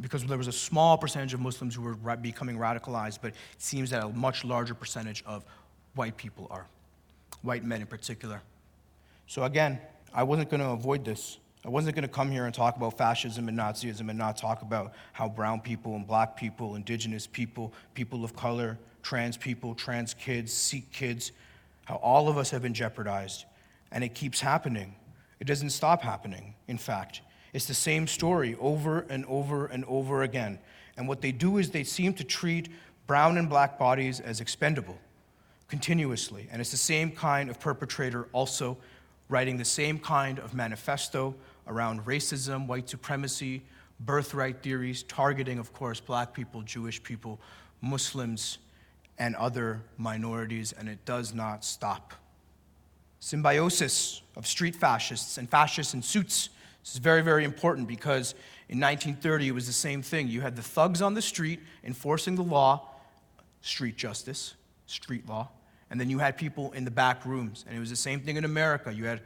because 0.00 0.24
there 0.24 0.38
was 0.38 0.46
a 0.46 0.52
small 0.52 0.96
percentage 0.96 1.34
of 1.34 1.40
Muslims 1.40 1.74
who 1.74 1.82
were 1.82 2.16
becoming 2.16 2.56
radicalized, 2.56 3.18
but 3.20 3.32
it 3.32 3.36
seems 3.58 3.90
that 3.90 4.04
a 4.04 4.08
much 4.10 4.44
larger 4.44 4.74
percentage 4.74 5.24
of 5.26 5.44
white 5.96 6.16
people 6.16 6.46
are, 6.50 6.66
white 7.42 7.64
men 7.64 7.80
in 7.80 7.88
particular. 7.88 8.40
So 9.28 9.44
again, 9.44 9.78
I 10.14 10.22
wasn't 10.22 10.48
going 10.48 10.62
to 10.62 10.70
avoid 10.70 11.04
this. 11.04 11.38
I 11.64 11.68
wasn't 11.68 11.94
going 11.94 12.02
to 12.02 12.12
come 12.12 12.30
here 12.30 12.46
and 12.46 12.54
talk 12.54 12.76
about 12.76 12.96
fascism 12.96 13.46
and 13.48 13.58
Nazism 13.58 14.08
and 14.08 14.16
not 14.16 14.38
talk 14.38 14.62
about 14.62 14.94
how 15.12 15.28
brown 15.28 15.60
people 15.60 15.94
and 15.96 16.06
black 16.06 16.34
people, 16.34 16.76
indigenous 16.76 17.26
people, 17.26 17.74
people 17.92 18.24
of 18.24 18.34
color, 18.34 18.78
trans 19.02 19.36
people, 19.36 19.74
trans 19.74 20.14
kids, 20.14 20.50
Sikh 20.50 20.90
kids, 20.92 21.32
how 21.84 21.96
all 21.96 22.28
of 22.30 22.38
us 22.38 22.50
have 22.50 22.62
been 22.62 22.72
jeopardized. 22.72 23.44
And 23.92 24.02
it 24.02 24.14
keeps 24.14 24.40
happening. 24.40 24.94
It 25.40 25.46
doesn't 25.46 25.70
stop 25.70 26.00
happening, 26.00 26.54
in 26.66 26.78
fact. 26.78 27.20
It's 27.52 27.66
the 27.66 27.74
same 27.74 28.06
story 28.06 28.56
over 28.58 29.00
and 29.10 29.26
over 29.26 29.66
and 29.66 29.84
over 29.84 30.22
again. 30.22 30.58
And 30.96 31.06
what 31.06 31.20
they 31.20 31.32
do 31.32 31.58
is 31.58 31.70
they 31.70 31.84
seem 31.84 32.14
to 32.14 32.24
treat 32.24 32.70
brown 33.06 33.36
and 33.36 33.48
black 33.48 33.78
bodies 33.78 34.20
as 34.20 34.40
expendable 34.40 34.98
continuously. 35.68 36.48
And 36.50 36.62
it's 36.62 36.70
the 36.70 36.78
same 36.78 37.10
kind 37.10 37.50
of 37.50 37.60
perpetrator 37.60 38.26
also 38.32 38.78
writing 39.28 39.56
the 39.56 39.64
same 39.64 39.98
kind 39.98 40.38
of 40.38 40.54
manifesto 40.54 41.34
around 41.66 42.04
racism, 42.06 42.66
white 42.66 42.88
supremacy, 42.88 43.62
birthright 44.00 44.62
theories, 44.62 45.02
targeting, 45.04 45.58
of 45.58 45.72
course, 45.72 46.00
black 46.00 46.32
people, 46.32 46.62
Jewish 46.62 47.02
people, 47.02 47.40
Muslims, 47.80 48.58
and 49.18 49.34
other 49.36 49.82
minorities, 49.96 50.72
and 50.72 50.88
it 50.88 51.04
does 51.04 51.34
not 51.34 51.64
stop. 51.64 52.14
Symbiosis 53.20 54.22
of 54.36 54.46
street 54.46 54.76
fascists 54.76 55.38
and 55.38 55.50
fascists 55.50 55.92
in 55.92 56.02
suits. 56.02 56.50
This 56.84 56.92
is 56.92 56.98
very, 56.98 57.22
very 57.22 57.44
important 57.44 57.88
because 57.88 58.34
in 58.68 58.78
1930 58.78 59.48
it 59.48 59.52
was 59.52 59.66
the 59.66 59.72
same 59.72 60.02
thing. 60.02 60.28
You 60.28 60.40
had 60.40 60.54
the 60.54 60.62
thugs 60.62 61.02
on 61.02 61.14
the 61.14 61.22
street 61.22 61.60
enforcing 61.82 62.36
the 62.36 62.44
law, 62.44 62.88
street 63.60 63.96
justice, 63.96 64.54
street 64.86 65.28
law, 65.28 65.48
and 65.90 66.00
then 66.00 66.10
you 66.10 66.18
had 66.18 66.36
people 66.36 66.72
in 66.72 66.84
the 66.84 66.90
back 66.90 67.24
rooms. 67.24 67.64
And 67.66 67.76
it 67.76 67.80
was 67.80 67.90
the 67.90 67.96
same 67.96 68.20
thing 68.20 68.36
in 68.36 68.44
America. 68.44 68.92
You 68.92 69.04
had 69.04 69.20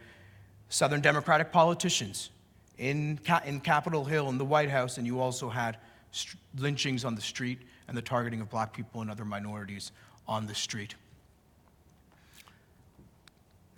Southern 0.69 1.01
Democratic 1.01 1.53
politicians 1.53 2.31
in, 2.79 3.19
in 3.45 3.61
Capitol 3.61 4.05
Hill, 4.05 4.29
in 4.29 4.39
the 4.39 4.45
White 4.45 4.71
House, 4.71 4.99
and 4.99 5.07
you 5.07 5.21
also 5.21 5.49
had 5.49 5.77
st- 6.13 6.41
lynchings 6.59 7.05
on 7.05 7.15
the 7.15 7.21
street 7.21 7.59
and 7.89 7.97
the 7.97 8.03
targeting 8.03 8.41
of 8.41 8.49
black 8.49 8.73
people 8.73 9.01
and 9.01 9.11
other 9.11 9.25
minorities 9.25 9.93
on 10.27 10.47
the 10.47 10.55
street. 10.55 10.95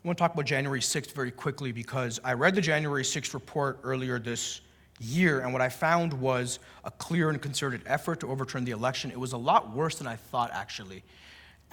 I 0.04 0.08
want 0.08 0.18
to 0.18 0.22
talk 0.22 0.34
about 0.34 0.44
January 0.44 0.80
6th 0.80 1.12
very 1.12 1.30
quickly 1.30 1.72
because 1.72 2.20
I 2.22 2.34
read 2.34 2.54
the 2.54 2.60
January 2.60 3.02
6th 3.02 3.32
report 3.32 3.80
earlier 3.82 4.18
this 4.18 4.60
year, 5.00 5.40
and 5.40 5.52
what 5.52 5.62
I 5.62 5.70
found 5.70 6.12
was 6.12 6.58
a 6.84 6.90
clear 6.90 7.30
and 7.30 7.40
concerted 7.40 7.80
effort 7.86 8.20
to 8.20 8.30
overturn 8.30 8.64
the 8.64 8.72
election. 8.72 9.10
It 9.10 9.18
was 9.18 9.32
a 9.32 9.38
lot 9.38 9.74
worse 9.74 9.96
than 9.96 10.06
I 10.06 10.16
thought, 10.16 10.50
actually. 10.52 11.02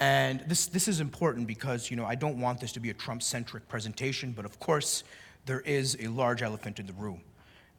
And 0.01 0.43
this, 0.47 0.65
this 0.65 0.87
is 0.87 0.99
important 0.99 1.45
because, 1.45 1.91
you 1.91 1.95
know, 1.95 2.05
I 2.05 2.15
don't 2.15 2.41
want 2.41 2.59
this 2.59 2.71
to 2.71 2.79
be 2.79 2.89
a 2.89 2.93
Trump-centric 2.93 3.67
presentation, 3.67 4.31
but 4.31 4.45
of 4.45 4.59
course, 4.59 5.03
there 5.45 5.61
is 5.61 5.95
a 5.99 6.07
large 6.07 6.41
elephant 6.41 6.79
in 6.79 6.87
the 6.87 6.93
room. 6.93 7.21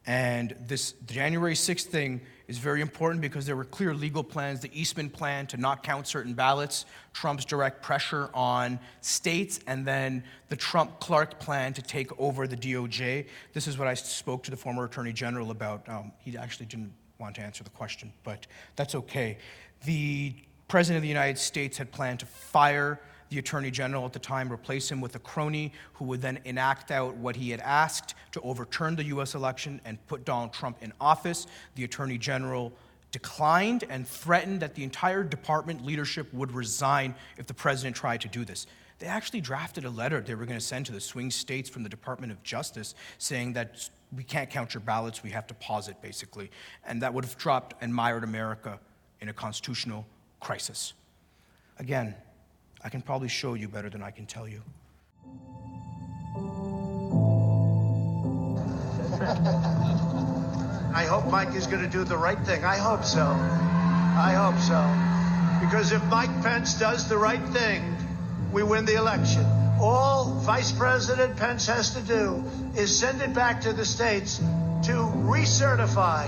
And 0.05 0.55
this 0.67 0.93
January 1.05 1.53
6th 1.53 1.83
thing 1.83 2.21
is 2.47 2.57
very 2.59 2.79
important 2.79 3.21
because 3.21 3.45
there 3.45 3.57
were 3.57 3.65
clear 3.65 3.93
legal 3.93 4.23
plans, 4.23 4.61
the 4.61 4.69
Eastman 4.73 5.09
plan 5.09 5.47
to 5.47 5.57
not 5.57 5.83
count 5.83 6.07
certain 6.07 6.33
ballots, 6.33 6.85
Trump's 7.11 7.43
direct 7.43 7.81
pressure 7.81 8.29
on 8.33 8.79
states, 9.01 9.59
and 9.67 9.85
then 9.85 10.23
the 10.47 10.55
Trump 10.55 11.01
Clark 11.01 11.41
plan 11.41 11.73
to 11.73 11.81
take 11.81 12.17
over 12.17 12.47
the 12.47 12.57
DOJ. 12.57 13.27
This 13.51 13.67
is 13.67 13.77
what 13.77 13.89
I 13.89 13.95
spoke 13.95 14.43
to 14.43 14.51
the 14.51 14.57
former 14.57 14.85
Attorney 14.85 15.13
General 15.13 15.51
about. 15.51 15.87
Um, 15.89 16.13
he 16.19 16.37
actually 16.37 16.67
didn't 16.67 16.93
want 17.19 17.35
to 17.35 17.41
answer 17.41 17.65
the 17.65 17.69
question, 17.69 18.13
but 18.23 18.47
that's 18.77 18.95
okay. 18.95 19.37
The 19.85 20.35
President 20.67 20.97
of 20.97 21.03
the 21.03 21.09
United 21.09 21.37
States 21.37 21.77
had 21.77 21.91
planned 21.91 22.19
to 22.19 22.25
fire 22.25 22.99
the 23.29 23.39
Attorney 23.39 23.71
General 23.71 24.05
at 24.05 24.13
the 24.13 24.19
time, 24.19 24.51
replace 24.51 24.91
him 24.91 25.01
with 25.01 25.15
a 25.15 25.19
crony 25.19 25.73
who 25.93 26.05
would 26.05 26.21
then 26.21 26.39
enact 26.45 26.91
out 26.91 27.15
what 27.15 27.35
he 27.35 27.49
had 27.49 27.59
asked 27.61 28.13
to 28.31 28.41
overturn 28.41 28.95
the 28.95 29.05
US 29.05 29.33
election 29.33 29.81
and 29.85 30.05
put 30.07 30.23
Donald 30.23 30.53
Trump 30.53 30.77
in 30.81 30.93
office. 31.01 31.47
The 31.75 31.83
Attorney 31.83 32.17
General 32.17 32.71
declined 33.11 33.85
and 33.89 34.07
threatened 34.07 34.59
that 34.61 34.75
the 34.75 34.83
entire 34.83 35.23
department 35.23 35.85
leadership 35.85 36.31
would 36.33 36.51
resign 36.51 37.15
if 37.37 37.47
the 37.47 37.53
president 37.53 37.95
tried 37.95 38.21
to 38.21 38.27
do 38.27 38.45
this. 38.45 38.67
They 38.99 39.07
actually 39.07 39.41
drafted 39.41 39.85
a 39.85 39.89
letter 39.89 40.21
they 40.21 40.35
were 40.35 40.45
going 40.45 40.59
to 40.59 40.65
send 40.65 40.85
to 40.87 40.91
the 40.91 41.01
swing 41.01 41.31
states 41.31 41.69
from 41.69 41.83
the 41.83 41.89
Department 41.89 42.31
of 42.31 42.41
Justice 42.43 42.95
saying 43.17 43.53
that 43.53 43.89
we 44.15 44.23
can't 44.23 44.49
count 44.49 44.73
your 44.73 44.81
ballots, 44.81 45.23
we 45.23 45.31
have 45.31 45.47
to 45.47 45.53
pause 45.55 45.87
it, 45.87 46.01
basically. 46.01 46.51
And 46.85 47.01
that 47.01 47.13
would 47.13 47.25
have 47.25 47.37
dropped 47.37 47.73
and 47.81 47.93
mired 47.93 48.23
America 48.23 48.79
in 49.21 49.29
a 49.29 49.33
constitutional 49.33 50.05
crisis. 50.43 50.93
Again, 51.79 52.13
I 52.83 52.89
can 52.89 53.01
probably 53.01 53.29
show 53.29 53.53
you 53.53 53.67
better 53.67 53.89
than 53.89 54.03
I 54.03 54.11
can 54.11 54.25
tell 54.25 54.47
you. 54.47 54.61
I 60.95 61.05
hope 61.05 61.25
Mike 61.31 61.55
is 61.55 61.65
going 61.65 61.81
to 61.81 61.89
do 61.89 62.03
the 62.03 62.17
right 62.17 62.39
thing. 62.39 62.63
I 62.65 62.75
hope 62.75 63.05
so. 63.05 63.25
I 63.25 64.33
hope 64.33 64.59
so. 64.59 65.65
Because 65.65 65.91
if 65.91 66.03
Mike 66.05 66.43
Pence 66.43 66.77
does 66.77 67.07
the 67.07 67.17
right 67.17 67.43
thing, 67.49 67.95
we 68.51 68.63
win 68.63 68.85
the 68.85 68.95
election. 68.95 69.45
All 69.79 70.25
Vice 70.41 70.71
President 70.71 71.37
Pence 71.37 71.65
has 71.67 71.95
to 71.95 72.01
do 72.01 72.43
is 72.75 72.95
send 72.97 73.21
it 73.21 73.33
back 73.33 73.61
to 73.61 73.73
the 73.73 73.85
states 73.85 74.37
to 74.37 75.09
recertify 75.23 76.27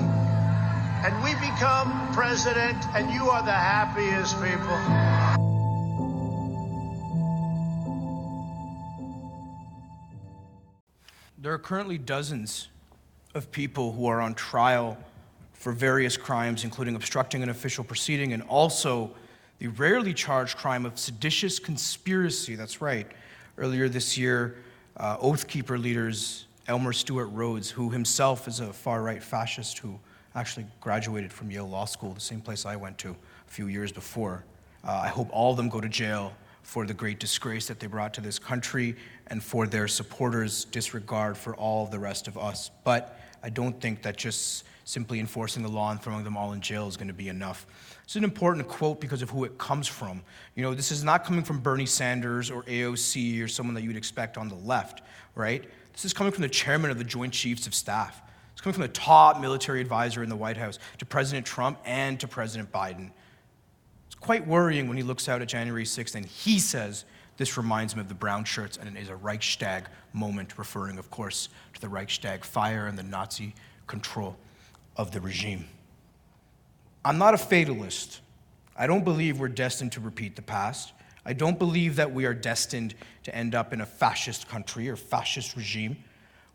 and 1.06 1.24
we 1.24 1.36
become 1.36 2.12
president, 2.14 2.84
and 2.96 3.14
you 3.14 3.30
are 3.30 3.44
the 3.44 3.52
happiest 3.52 4.34
people. 4.42 4.76
There 11.38 11.54
are 11.54 11.60
currently 11.60 12.00
dozens 12.00 12.70
of 13.36 13.52
people 13.52 13.92
who 13.92 14.08
are 14.08 14.20
on 14.20 14.34
trial 14.34 14.98
for 15.54 15.74
various 15.74 16.18
crimes, 16.18 16.64
including 16.64 16.96
obstructing 16.96 17.44
an 17.44 17.50
official 17.50 17.84
proceeding 17.84 18.34
and 18.34 18.42
also 18.42 19.12
the 19.60 19.68
rarely 19.68 20.12
charged 20.12 20.58
crime 20.58 20.88
of 20.88 20.98
seditious 20.98 21.60
conspiracy. 21.60 22.56
That's 22.56 22.82
right. 22.82 23.06
Earlier 23.60 23.90
this 23.90 24.18
year, 24.18 24.56
uh, 24.98 25.18
Oath 25.20 25.48
Keeper 25.48 25.78
leaders 25.78 26.48
Elmer 26.68 26.94
Stewart 26.94 27.30
Rhodes, 27.32 27.70
who 27.70 27.92
himself 27.92 28.48
is 28.48 28.60
a 28.60 28.74
far 28.74 29.04
right 29.04 29.22
fascist 29.22 29.78
who 29.78 30.00
actually 30.36 30.66
graduated 30.82 31.32
from 31.32 31.50
Yale 31.50 31.68
Law 31.68 31.86
School, 31.86 32.14
the 32.14 32.20
same 32.20 32.42
place 32.42 32.66
I 32.66 32.76
went 32.76 32.98
to 33.00 33.12
a 33.12 33.52
few 33.52 33.68
years 33.68 33.92
before. 33.92 34.44
Uh, 34.86 34.92
I 34.92 35.08
hope 35.08 35.30
all 35.32 35.52
of 35.52 35.58
them 35.58 35.70
go 35.70 35.80
to 35.80 35.90
jail 35.90 36.34
for 36.62 36.86
the 36.86 36.94
great 36.94 37.20
disgrace 37.20 37.68
that 37.68 37.80
they 37.80 37.88
brought 37.88 38.14
to 38.16 38.22
this 38.22 38.40
country 38.40 38.96
and 39.28 39.42
for 39.42 39.68
their 39.68 39.88
supporters' 39.88 40.66
disregard 40.66 41.38
for 41.38 41.56
all 41.56 41.86
the 41.86 42.00
rest 42.00 42.28
of 42.28 42.38
us. 42.38 42.72
But 42.84 43.20
I 43.44 43.50
don't 43.50 43.80
think 43.80 44.02
that 44.02 44.18
just 44.18 44.66
simply 44.84 45.20
enforcing 45.20 45.64
the 45.64 45.70
law 45.70 45.92
and 45.92 46.02
throwing 46.02 46.24
them 46.24 46.36
all 46.36 46.54
in 46.54 46.62
jail 46.62 46.88
is 46.88 46.98
going 46.98 47.08
to 47.08 47.14
be 47.14 47.30
enough. 47.30 47.66
It's 48.04 48.16
an 48.16 48.24
important 48.24 48.68
quote 48.68 49.00
because 49.00 49.22
of 49.22 49.30
who 49.30 49.44
it 49.44 49.58
comes 49.58 49.88
from. 49.88 50.22
You 50.56 50.64
know, 50.64 50.74
this 50.76 50.92
is 50.92 51.04
not 51.04 51.24
coming 51.24 51.44
from 51.44 51.60
Bernie 51.60 51.86
Sanders 51.88 52.52
or 52.52 52.64
AOC 52.64 53.44
or 53.44 53.48
someone 53.48 53.74
that 53.76 53.84
you'd 53.84 53.98
expect 53.98 54.38
on 54.38 54.48
the 54.48 54.56
left, 54.56 55.02
right? 55.34 55.64
This 55.94 56.06
is 56.06 56.14
coming 56.14 56.32
from 56.32 56.44
the 56.44 56.50
chairman 56.50 56.92
of 56.92 56.98
the 56.98 57.04
Joint 57.04 57.34
Chiefs 57.34 57.66
of 57.68 57.74
Staff. 57.74 58.22
Coming 58.66 58.74
from 58.74 58.82
the 58.82 58.88
top 58.88 59.40
military 59.40 59.80
advisor 59.80 60.24
in 60.24 60.30
the 60.30 60.36
White 60.36 60.58
House 60.58 60.80
to 60.98 61.06
President 61.06 61.46
Trump 61.46 61.78
and 61.86 62.20
to 62.20 62.28
President 62.28 62.72
Biden. 62.72 63.12
It's 64.08 64.16
quite 64.16 64.48
worrying 64.48 64.88
when 64.88 64.98
he 64.98 65.04
looks 65.04 65.30
out 65.30 65.44
at 65.44 65.48
January 65.48 65.84
6th 65.84 66.16
and 66.16 66.26
he 66.26 66.58
says, 66.58 67.06
This 67.38 67.58
reminds 67.58 67.94
him 67.94 68.00
of 68.00 68.08
the 68.08 68.16
brown 68.16 68.44
shirts 68.44 68.78
and 68.78 68.90
it 68.90 69.00
is 69.00 69.10
a 69.10 69.16
Reichstag 69.16 69.86
moment, 70.14 70.58
referring, 70.58 70.98
of 70.98 71.12
course, 71.12 71.50
to 71.76 71.82
the 71.82 71.88
Reichstag 71.88 72.44
fire 72.44 72.88
and 72.88 72.98
the 72.98 73.04
Nazi 73.04 73.54
control 73.86 74.36
of 74.98 75.12
the 75.12 75.22
regime. 75.22 75.66
I'm 77.06 77.20
not 77.20 77.36
a 77.36 77.38
fatalist. 77.38 78.22
I 78.76 78.88
don't 78.88 79.04
believe 79.04 79.40
we're 79.40 79.48
destined 79.48 79.92
to 79.92 80.00
repeat 80.00 80.36
the 80.36 80.42
past. 80.42 80.92
I 81.24 81.34
don't 81.34 81.60
believe 81.60 81.98
that 81.98 82.12
we 82.12 82.26
are 82.26 82.34
destined 82.34 82.96
to 83.26 83.36
end 83.36 83.54
up 83.54 83.74
in 83.74 83.82
a 83.82 83.86
fascist 83.86 84.50
country 84.50 84.90
or 84.90 84.96
fascist 84.96 85.56
regime. 85.56 85.98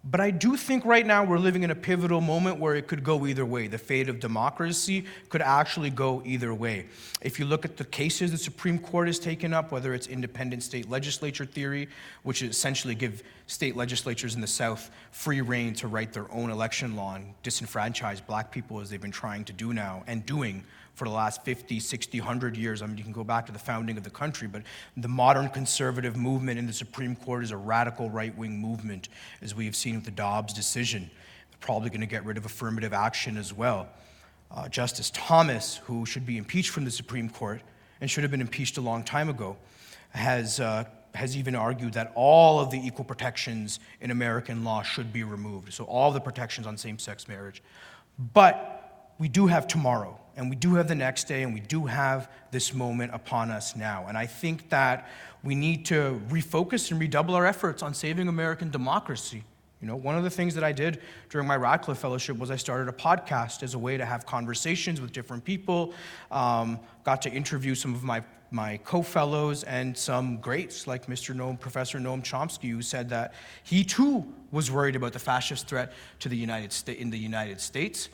But 0.03 0.21
I 0.21 0.31
do 0.31 0.57
think 0.57 0.87
right 0.87 1.05
now 1.05 1.25
we're 1.25 1.39
living 1.39 1.63
in 1.63 1.71
a 1.71 1.75
pivotal 1.75 2.23
moment 2.23 2.59
where 2.59 2.75
it 2.75 2.87
could 2.87 3.05
go 3.05 3.27
either 3.27 3.45
way. 3.45 3.67
The 3.67 3.77
fate 3.77 4.09
of 4.09 4.19
democracy 4.19 5.05
could 5.29 5.43
actually 5.43 5.91
go 5.91 6.23
either 6.25 6.55
way. 6.55 6.87
If 7.21 7.39
you 7.39 7.45
look 7.45 7.67
at 7.67 7.77
the 7.77 7.85
cases 7.85 8.31
the 8.31 8.39
Supreme 8.39 8.79
Court 8.79 9.09
has 9.09 9.19
taken 9.19 9.53
up, 9.53 9.73
whether 9.73 9.93
it's 9.93 10.07
independent 10.07 10.63
state 10.63 10.89
legislature 10.89 11.45
theory, 11.45 11.87
which 12.23 12.43
essentially 12.43 12.95
give 12.95 13.23
state 13.47 13.77
legislatures 13.77 14.35
in 14.35 14.41
the 14.41 14.47
South 14.47 14.91
free 15.11 15.43
reign 15.43 15.75
to 15.75 15.87
write 15.87 16.15
their 16.15 16.33
own 16.33 16.51
election 16.51 16.97
law 16.97 17.17
and 17.17 17.35
disenfranchise 17.43 18.25
black 18.27 18.51
people 18.51 18.81
as 18.81 18.89
they've 18.89 19.03
been 19.03 19.11
trying 19.11 19.45
to 19.45 19.53
do 19.53 19.75
now 19.75 20.03
and 20.07 20.25
doing 20.25 20.65
for 21.01 21.07
the 21.07 21.15
last 21.15 21.43
50, 21.47 21.81
60, 21.81 22.21
100 22.21 22.59
years. 22.59 22.83
I 22.83 22.87
mean, 22.87 22.99
you 22.99 23.05
can 23.05 23.15
go 23.15 23.25
back 23.25 23.47
to 23.47 23.53
the 23.53 23.59
founding 23.59 23.97
of 23.97 24.05
the 24.05 24.11
country, 24.11 24.47
but 24.47 24.61
the 24.99 25.09
modern 25.09 25.49
conservative 25.49 26.15
movement 26.15 26.59
in 26.59 26.67
the 26.67 26.75
Supreme 26.75 27.17
Court 27.17 27.43
is 27.43 27.53
a 27.53 27.57
radical 27.57 28.11
right 28.11 28.37
wing 28.37 28.59
movement, 28.59 29.09
as 29.41 29.55
we 29.55 29.65
have 29.65 29.75
seen 29.75 29.95
with 29.95 30.05
the 30.05 30.11
Dobbs 30.11 30.53
decision. 30.53 31.11
They're 31.51 31.59
probably 31.61 31.89
going 31.89 32.03
to 32.03 32.07
get 32.07 32.27
rid 32.27 32.37
of 32.37 32.45
affirmative 32.45 32.93
action 32.93 33.39
as 33.39 33.51
well. 33.51 33.89
Uh, 34.51 34.69
Justice 34.69 35.11
Thomas, 35.15 35.79
who 35.85 36.05
should 36.05 36.27
be 36.27 36.37
impeached 36.37 36.69
from 36.69 36.85
the 36.85 36.91
Supreme 36.91 37.31
Court 37.31 37.63
and 38.03 38.11
should 38.11 38.23
have 38.23 38.31
been 38.31 38.43
impeached 38.43 38.77
a 38.77 38.83
long 38.83 39.03
time 39.03 39.31
ago, 39.31 39.57
has. 40.11 40.61
Uh, 40.61 40.85
has 41.13 41.37
even 41.37 41.57
argued 41.57 41.95
that 41.95 42.13
all 42.15 42.61
of 42.61 42.71
the 42.71 42.79
equal 42.79 43.05
protections 43.05 43.81
in 44.01 44.13
American 44.13 44.63
law 44.63 44.81
should 44.81 45.13
be 45.13 45.25
removed. 45.25 45.73
So, 45.73 45.83
all 45.83 46.13
the 46.13 46.21
protections 46.21 46.69
on 46.69 46.77
same 46.77 47.01
sex 47.01 47.27
marriage. 47.27 47.65
But 48.33 48.81
we 49.21 49.29
do 49.29 49.49
have 49.49 49.69
tomorrow 49.69 50.21
and 50.41 50.49
we 50.49 50.57
do 50.57 50.77
have 50.77 50.89
the 50.89 50.95
next 50.95 51.25
day, 51.25 51.43
and 51.43 51.53
we 51.53 51.61
do 51.61 51.85
have 51.85 52.31
this 52.51 52.73
moment 52.73 53.13
upon 53.13 53.51
us 53.51 53.77
now. 53.77 54.07
And 54.09 54.17
I 54.17 54.25
think 54.25 54.71
that 54.71 55.07
we 55.45 55.55
need 55.55 55.85
to 55.87 56.19
refocus 56.31 56.91
and 56.91 56.99
redouble 56.99 57.35
our 57.35 57.45
efforts 57.45 57.83
on 57.83 57.93
saving 57.93 58.27
American 58.27 58.71
democracy. 58.71 59.45
You 59.83 59.89
know, 59.89 59.97
one 59.97 60.17
of 60.17 60.25
the 60.25 60.31
things 60.31 60.55
that 60.55 60.65
I 60.65 60.73
did 60.73 61.03
during 61.29 61.47
my 61.47 61.57
Radcliffe 61.57 61.99
Fellowship 61.99 62.39
was 62.39 62.51
I 62.51 62.57
started 62.57 62.89
a 62.89 62.93
podcast 62.93 63.63
as 63.63 63.75
a 63.75 63.79
way 63.79 63.99
to 63.99 64.07
have 64.07 64.25
conversations 64.25 64.99
with 64.99 65.13
different 65.13 65.45
people. 65.45 65.93
Um, 66.31 66.81
got 67.05 67.21
to 67.23 67.31
interview 67.31 67.75
some 67.75 67.95
of 67.95 68.03
my 68.03 68.23
my 68.53 68.79
co-fellows 68.79 69.63
and 69.63 69.97
some 69.97 70.39
greats 70.39 70.89
like 70.89 71.07
Mr. 71.07 71.33
Noam, 71.37 71.61
Professor 71.61 72.01
Noam 72.01 72.21
Chomsky, 72.21 72.71
who 72.71 72.83
said 72.83 73.11
that 73.11 73.33
he 73.63 73.85
too 73.85 74.27
was 74.51 74.73
worried 74.73 74.97
about 74.97 75.13
the 75.13 75.21
fascist 75.21 75.69
threat 75.69 75.93
to 76.19 76.29
the 76.29 76.37
United 76.37 76.73
States 76.73 77.01
in 77.01 77.11
the 77.11 77.19
United 77.19 77.61
States. 77.61 78.09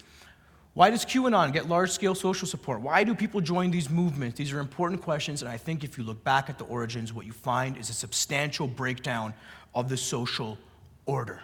Why 0.77 0.91
does 0.91 1.07
QAnon 1.07 1.55
get 1.55 1.71
large 1.71 1.91
scale 1.91 2.15
social 2.15 2.47
support? 2.47 2.83
Why 2.83 3.03
do 3.03 3.15
people 3.15 3.41
join 3.41 3.71
these 3.71 3.89
movements? 3.89 4.37
These 4.37 4.53
are 4.53 4.61
important 4.61 5.01
questions, 5.01 5.41
and 5.41 5.51
I 5.51 5.57
think 5.57 5.85
if 5.85 5.97
you 5.97 6.05
look 6.05 6.23
back 6.23 6.51
at 6.51 6.59
the 6.59 6.67
origins, 6.67 7.15
what 7.15 7.25
you 7.25 7.33
find 7.33 7.79
is 7.79 7.89
a 7.89 7.95
substantial 7.95 8.67
breakdown 8.67 9.33
of 9.75 9.89
the 9.89 9.97
social 9.97 10.59
order. 11.07 11.41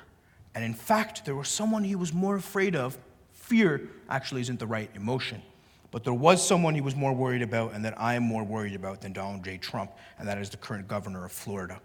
And 0.55 0.62
in 0.62 0.74
fact, 0.74 1.24
there 1.24 1.35
was 1.35 1.49
someone 1.49 1.83
he 1.83 1.97
was 1.97 2.12
more 2.12 2.37
afraid 2.37 2.76
of. 2.76 2.99
Fear 3.33 3.89
actually 4.11 4.43
isn't 4.43 4.59
the 4.59 4.66
right 4.66 4.91
emotion. 4.95 5.41
But 5.93 6.05
there 6.05 6.12
was 6.12 6.47
someone 6.47 6.74
he 6.74 6.83
was 6.83 6.95
more 6.95 7.14
worried 7.14 7.41
about, 7.41 7.72
and 7.72 7.83
that 7.87 7.99
I 7.99 8.16
am 8.16 8.24
more 8.24 8.45
worried 8.45 8.74
about 8.74 9.01
than 9.01 9.14
Donald 9.14 9.43
J. 9.47 9.57
Trump, 9.57 9.93
and 10.18 10.28
that 10.28 10.37
is 10.37 10.51
the 10.51 10.59
current 10.59 10.87
governor 10.89 11.24
of 11.24 11.33
Florida 11.33 11.80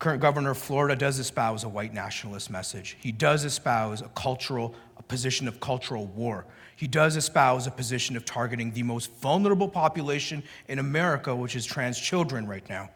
current 0.00 0.20
governor 0.20 0.52
of 0.52 0.58
Florida 0.58 0.96
does 0.96 1.18
espouse 1.18 1.62
a 1.62 1.68
white 1.68 1.92
nationalist 1.92 2.50
message. 2.50 2.96
He 3.00 3.12
does 3.12 3.44
espouse 3.44 4.00
a 4.00 4.08
cultural, 4.08 4.74
a 4.96 5.02
position 5.02 5.46
of 5.46 5.60
cultural 5.60 6.06
war. 6.06 6.46
He 6.74 6.88
does 6.88 7.16
espouse 7.16 7.66
a 7.66 7.70
position 7.70 8.16
of 8.16 8.24
targeting 8.24 8.72
the 8.72 8.82
most 8.82 9.12
vulnerable 9.20 9.68
population 9.68 10.42
in 10.68 10.78
America, 10.78 11.36
which 11.36 11.54
is 11.54 11.66
trans 11.66 12.00
children 12.00 12.46
right 12.46 12.66
now. 12.70 12.88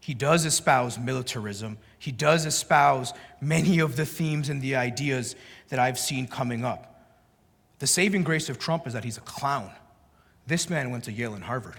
He 0.00 0.12
does 0.12 0.44
espouse 0.44 0.98
militarism. 0.98 1.78
He 2.00 2.10
does 2.10 2.44
espouse 2.46 3.12
many 3.40 3.78
of 3.78 3.94
the 3.94 4.04
themes 4.04 4.48
and 4.48 4.60
the 4.60 4.74
ideas 4.74 5.36
that 5.68 5.78
I've 5.78 5.98
seen 5.98 6.26
coming 6.26 6.64
up. 6.64 7.06
The 7.78 7.86
saving 7.86 8.24
grace 8.24 8.48
of 8.48 8.58
Trump 8.58 8.88
is 8.88 8.92
that 8.92 9.04
he's 9.04 9.18
a 9.18 9.22
clown. 9.22 9.70
This 10.48 10.68
man 10.68 10.90
went 10.90 11.04
to 11.04 11.12
Yale 11.12 11.34
and 11.34 11.44
Harvard. 11.44 11.78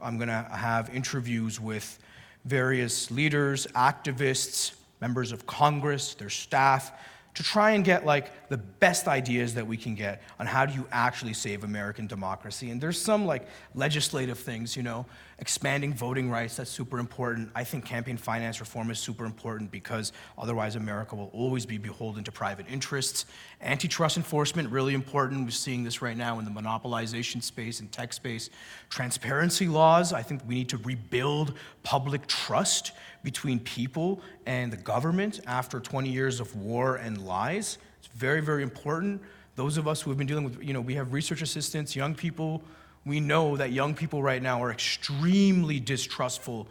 I'm 0.00 0.16
going 0.16 0.28
to 0.28 0.48
have 0.50 0.88
interviews 0.94 1.60
with 1.60 1.98
various 2.44 3.10
leaders, 3.10 3.66
activists, 3.68 4.74
members 5.00 5.32
of 5.32 5.46
Congress, 5.46 6.14
their 6.14 6.30
staff, 6.30 6.92
to 7.34 7.42
try 7.44 7.70
and 7.70 7.84
get 7.84 8.04
like 8.04 8.48
the 8.48 8.56
best 8.56 9.06
ideas 9.06 9.54
that 9.54 9.66
we 9.66 9.76
can 9.76 9.94
get 9.94 10.22
on 10.40 10.46
how 10.46 10.66
do 10.66 10.74
you 10.74 10.84
actually 10.90 11.32
save 11.32 11.62
American 11.62 12.06
democracy. 12.08 12.70
And 12.70 12.80
there's 12.80 13.00
some 13.00 13.26
like 13.26 13.46
legislative 13.76 14.38
things, 14.38 14.76
you 14.76 14.82
know, 14.82 15.06
expanding 15.40 15.94
voting 15.94 16.28
rights, 16.28 16.56
that's 16.56 16.70
super 16.70 16.98
important. 16.98 17.50
I 17.54 17.62
think 17.62 17.84
campaign 17.84 18.16
finance 18.16 18.58
reform 18.58 18.90
is 18.90 18.98
super 18.98 19.24
important 19.24 19.70
because 19.70 20.12
otherwise 20.36 20.74
America 20.74 21.14
will 21.14 21.30
always 21.32 21.64
be 21.64 21.78
beholden 21.78 22.24
to 22.24 22.32
private 22.32 22.66
interests. 22.68 23.24
Antitrust 23.60 24.16
enforcement, 24.16 24.68
really 24.70 24.94
important. 24.94 25.44
We're 25.44 25.50
seeing 25.50 25.84
this 25.84 26.02
right 26.02 26.16
now 26.16 26.40
in 26.40 26.44
the 26.44 26.50
monopolization 26.50 27.42
space 27.42 27.78
and 27.78 27.90
tech 27.92 28.12
space. 28.12 28.50
Transparency 28.90 29.68
laws, 29.68 30.12
I 30.12 30.22
think 30.22 30.42
we 30.46 30.56
need 30.56 30.68
to 30.70 30.78
rebuild 30.78 31.54
public 31.84 32.26
trust 32.26 32.92
between 33.22 33.60
people 33.60 34.20
and 34.46 34.72
the 34.72 34.76
government 34.76 35.40
after 35.46 35.78
20 35.78 36.08
years 36.08 36.40
of 36.40 36.54
war 36.56 36.96
and 36.96 37.24
lies. 37.24 37.78
It's 38.00 38.08
very, 38.08 38.40
very 38.40 38.64
important. 38.64 39.22
Those 39.54 39.76
of 39.76 39.86
us 39.86 40.00
who 40.00 40.10
have 40.10 40.18
been 40.18 40.26
dealing 40.26 40.44
with, 40.44 40.62
you 40.62 40.72
know, 40.72 40.80
we 40.80 40.94
have 40.94 41.12
research 41.12 41.42
assistants, 41.42 41.94
young 41.94 42.14
people. 42.14 42.62
We 43.08 43.20
know 43.20 43.56
that 43.56 43.72
young 43.72 43.94
people 43.94 44.22
right 44.22 44.42
now 44.42 44.62
are 44.62 44.70
extremely 44.70 45.80
distrustful 45.80 46.68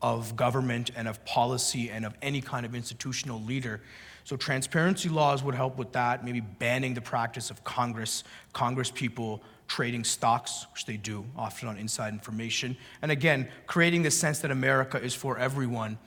of 0.00 0.36
government 0.36 0.92
and 0.94 1.08
of 1.08 1.24
policy 1.24 1.90
and 1.90 2.06
of 2.06 2.14
any 2.22 2.40
kind 2.40 2.64
of 2.64 2.76
institutional 2.76 3.42
leader. 3.42 3.80
So 4.22 4.36
transparency 4.36 5.08
laws 5.08 5.42
would 5.42 5.56
help 5.56 5.76
with 5.76 5.90
that, 5.92 6.24
maybe 6.24 6.38
banning 6.38 6.94
the 6.94 7.00
practice 7.00 7.50
of 7.50 7.64
Congress, 7.64 8.22
Congress 8.52 8.92
people 8.92 9.42
trading 9.66 10.04
stocks, 10.04 10.68
which 10.72 10.86
they 10.86 10.96
do 10.96 11.24
often 11.36 11.66
on 11.66 11.76
inside 11.76 12.12
information. 12.12 12.76
And 13.02 13.10
again, 13.10 13.48
creating 13.66 14.02
the 14.02 14.12
sense 14.12 14.38
that 14.40 14.52
America 14.52 15.02
is 15.02 15.12
for 15.12 15.38
everyone. 15.38 15.98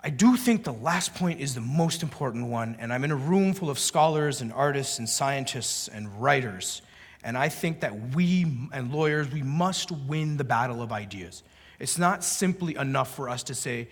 I 0.00 0.10
do 0.10 0.36
think 0.36 0.62
the 0.62 0.72
last 0.72 1.12
point 1.16 1.40
is 1.40 1.56
the 1.56 1.60
most 1.60 2.04
important 2.04 2.46
one, 2.46 2.76
and 2.78 2.92
I'm 2.92 3.02
in 3.02 3.10
a 3.10 3.16
room 3.16 3.52
full 3.52 3.68
of 3.68 3.80
scholars 3.80 4.42
and 4.42 4.52
artists 4.52 5.00
and 5.00 5.08
scientists 5.08 5.88
and 5.88 6.22
writers. 6.22 6.82
And 7.26 7.36
I 7.36 7.48
think 7.48 7.80
that 7.80 8.14
we 8.14 8.46
and 8.72 8.92
lawyers, 8.92 9.28
we 9.32 9.42
must 9.42 9.90
win 9.90 10.36
the 10.36 10.44
battle 10.44 10.80
of 10.80 10.92
ideas. 10.92 11.42
It's 11.80 11.98
not 11.98 12.22
simply 12.22 12.76
enough 12.76 13.16
for 13.16 13.28
us 13.28 13.42
to 13.42 13.54
say, 13.54 13.88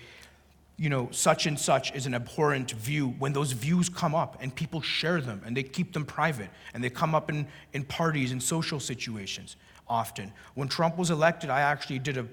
you 0.76 0.88
know, 0.88 1.08
such 1.10 1.46
and 1.46 1.58
such 1.58 1.92
is 1.96 2.06
an 2.06 2.14
abhorrent 2.14 2.70
view 2.70 3.08
when 3.18 3.32
those 3.32 3.50
views 3.50 3.88
come 3.88 4.14
up 4.14 4.38
and 4.40 4.54
people 4.54 4.80
share 4.80 5.20
them 5.20 5.42
and 5.44 5.56
they 5.56 5.64
keep 5.64 5.92
them 5.92 6.04
private 6.04 6.48
and 6.74 6.82
they 6.82 6.90
come 6.90 7.12
up 7.12 7.28
in, 7.28 7.48
in 7.72 7.82
parties 7.82 8.30
and 8.30 8.40
social 8.40 8.78
situations 8.78 9.56
often. 9.88 10.32
When 10.54 10.68
Trump 10.68 10.96
was 10.96 11.10
elected, 11.10 11.50
I 11.50 11.62
actually 11.62 11.98
did 11.98 12.16
a 12.16 12.28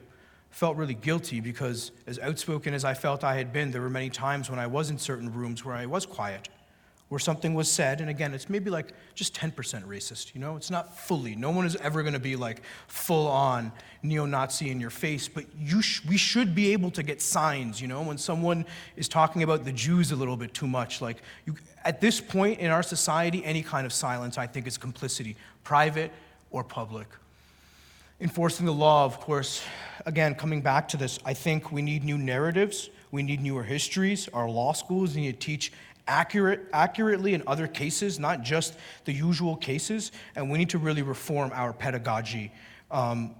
felt 0.51 0.77
really 0.77 0.93
guilty 0.93 1.39
because 1.39 1.91
as 2.05 2.19
outspoken 2.19 2.75
as 2.75 2.85
I 2.85 2.93
felt 2.93 3.23
I 3.23 3.37
had 3.37 3.51
been, 3.51 3.71
there 3.71 3.81
were 3.81 3.89
many 3.89 4.11
times 4.11 4.51
when 4.51 4.59
I 4.59 4.67
was 4.67 4.91
in 4.91 4.99
certain 4.99 5.33
rooms 5.33 5.65
where 5.65 5.73
I 5.73 5.87
was 5.87 6.05
quiet, 6.05 6.47
where 7.11 7.19
something 7.19 7.53
was 7.53 7.69
said, 7.69 7.99
and 7.99 8.09
again, 8.09 8.33
it's 8.33 8.49
maybe 8.49 8.69
like 8.69 8.93
just 9.15 9.35
10% 9.35 9.51
racist, 9.83 10.33
you 10.33 10.39
know? 10.39 10.55
It's 10.55 10.71
not 10.71 10.97
fully. 10.97 11.35
No 11.35 11.49
one 11.49 11.65
is 11.65 11.75
ever 11.75 12.03
gonna 12.03 12.19
be 12.19 12.37
like 12.37 12.61
full 12.87 13.27
on 13.27 13.73
neo 14.01 14.25
Nazi 14.25 14.71
in 14.71 14.79
your 14.79 14.91
face, 14.91 15.27
but 15.27 15.43
you 15.59 15.81
sh- 15.81 16.05
we 16.07 16.15
should 16.15 16.55
be 16.55 16.71
able 16.71 16.89
to 16.91 17.03
get 17.03 17.21
signs, 17.21 17.81
you 17.81 17.89
know? 17.89 18.01
When 18.01 18.17
someone 18.17 18.65
is 18.95 19.09
talking 19.09 19.43
about 19.43 19.65
the 19.65 19.73
Jews 19.73 20.13
a 20.13 20.15
little 20.15 20.37
bit 20.37 20.53
too 20.53 20.67
much, 20.67 21.01
like, 21.01 21.17
you, 21.45 21.57
at 21.83 21.99
this 21.99 22.21
point 22.21 22.59
in 22.59 22.71
our 22.71 22.81
society, 22.81 23.43
any 23.43 23.61
kind 23.61 23.85
of 23.85 23.91
silence, 23.91 24.37
I 24.37 24.47
think, 24.47 24.65
is 24.65 24.77
complicity, 24.77 25.35
private 25.65 26.13
or 26.49 26.63
public. 26.63 27.09
Enforcing 28.21 28.65
the 28.65 28.71
law, 28.71 29.03
of 29.03 29.19
course, 29.19 29.61
again, 30.05 30.33
coming 30.33 30.61
back 30.61 30.87
to 30.87 30.95
this, 30.95 31.19
I 31.25 31.33
think 31.33 31.73
we 31.73 31.81
need 31.81 32.05
new 32.05 32.17
narratives, 32.17 32.89
we 33.11 33.21
need 33.21 33.41
newer 33.41 33.63
histories. 33.63 34.29
Our 34.29 34.49
law 34.49 34.71
schools 34.71 35.17
need 35.17 35.33
to 35.33 35.45
teach 35.45 35.73
accurate, 36.07 36.67
accurately 36.73 37.33
in 37.33 37.43
other 37.47 37.67
cases, 37.67 38.19
not 38.19 38.41
just 38.41 38.75
the 39.05 39.13
usual 39.13 39.55
cases, 39.55 40.11
and 40.35 40.49
we 40.49 40.57
need 40.57 40.69
to 40.69 40.77
really 40.77 41.01
reform 41.01 41.51
our 41.53 41.73
pedagogy. 41.73 42.51
Um, 42.89 43.35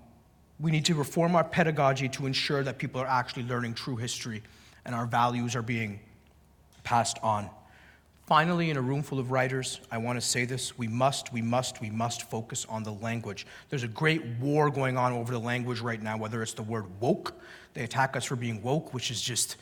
we 0.60 0.72
need 0.72 0.86
to 0.86 0.96
reform 0.96 1.36
our 1.36 1.44
pedagogy 1.44 2.08
to 2.10 2.26
ensure 2.26 2.64
that 2.64 2.78
people 2.78 3.02
are 3.02 3.08
actually 3.08 3.44
learning 3.44 3.74
true 3.74 3.96
history 3.96 4.44
and 4.86 4.94
our 4.94 5.06
values 5.06 5.56
are 5.56 5.62
being 5.62 6.00
passed 6.84 7.18
on. 7.24 7.50
Finally, 8.28 8.70
in 8.70 8.78
a 8.78 8.82
room 8.82 9.04
full 9.04 9.20
of 9.20 9.32
writers, 9.32 9.82
I 9.92 9.98
want 9.98 10.18
to 10.18 10.26
say 10.26 10.46
this 10.46 10.78
we 10.78 10.88
must, 10.88 11.34
we 11.34 11.42
must, 11.42 11.82
we 11.82 11.90
must 11.90 12.30
focus 12.30 12.66
on 12.70 12.84
the 12.84 12.94
language. 12.94 13.46
There's 13.70 13.84
a 13.84 13.90
great 13.90 14.24
war 14.40 14.70
going 14.70 14.98
on 14.98 15.12
over 15.12 15.34
the 15.34 15.40
language 15.40 15.82
right 15.82 16.02
now, 16.02 16.18
whether 16.18 16.42
it's 16.42 16.54
the 16.54 16.64
word 16.64 16.86
woke, 17.02 17.34
they 17.74 17.84
attack 17.84 18.16
us 18.16 18.24
for 18.24 18.36
being 18.36 18.62
woke, 18.62 18.94
which 18.94 19.12
is 19.12 19.22
just, 19.22 19.58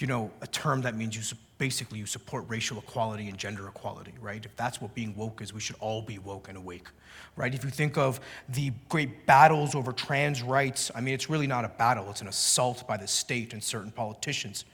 you 0.00 0.06
know, 0.06 0.30
a 0.40 0.46
term 0.46 0.80
that 0.82 0.96
means 0.96 1.14
you 1.14 1.36
basically 1.58 1.98
you 1.98 2.06
support 2.06 2.46
racial 2.48 2.78
equality 2.78 3.28
and 3.28 3.36
gender 3.36 3.68
equality, 3.68 4.14
right? 4.18 4.42
If 4.42 4.56
that's 4.56 4.80
what 4.80 4.94
being 4.94 5.14
woke 5.14 5.42
is, 5.42 5.52
we 5.52 5.60
should 5.60 5.76
all 5.78 6.00
be 6.00 6.18
woke 6.18 6.48
and 6.48 6.56
awake, 6.56 6.88
right? 7.36 7.54
If 7.54 7.64
you 7.64 7.70
think 7.70 7.98
of 7.98 8.18
the 8.48 8.72
great 8.88 9.26
battles 9.26 9.74
over 9.74 9.92
trans 9.92 10.42
rights, 10.42 10.90
I 10.94 11.02
mean, 11.02 11.12
it's 11.12 11.28
really 11.28 11.46
not 11.46 11.66
a 11.66 11.68
battle, 11.68 12.08
it's 12.08 12.22
an 12.22 12.28
assault 12.28 12.88
by 12.88 12.96
the 12.96 13.06
state 13.06 13.52
and 13.52 13.62
certain 13.62 13.90
politicians. 13.90 14.64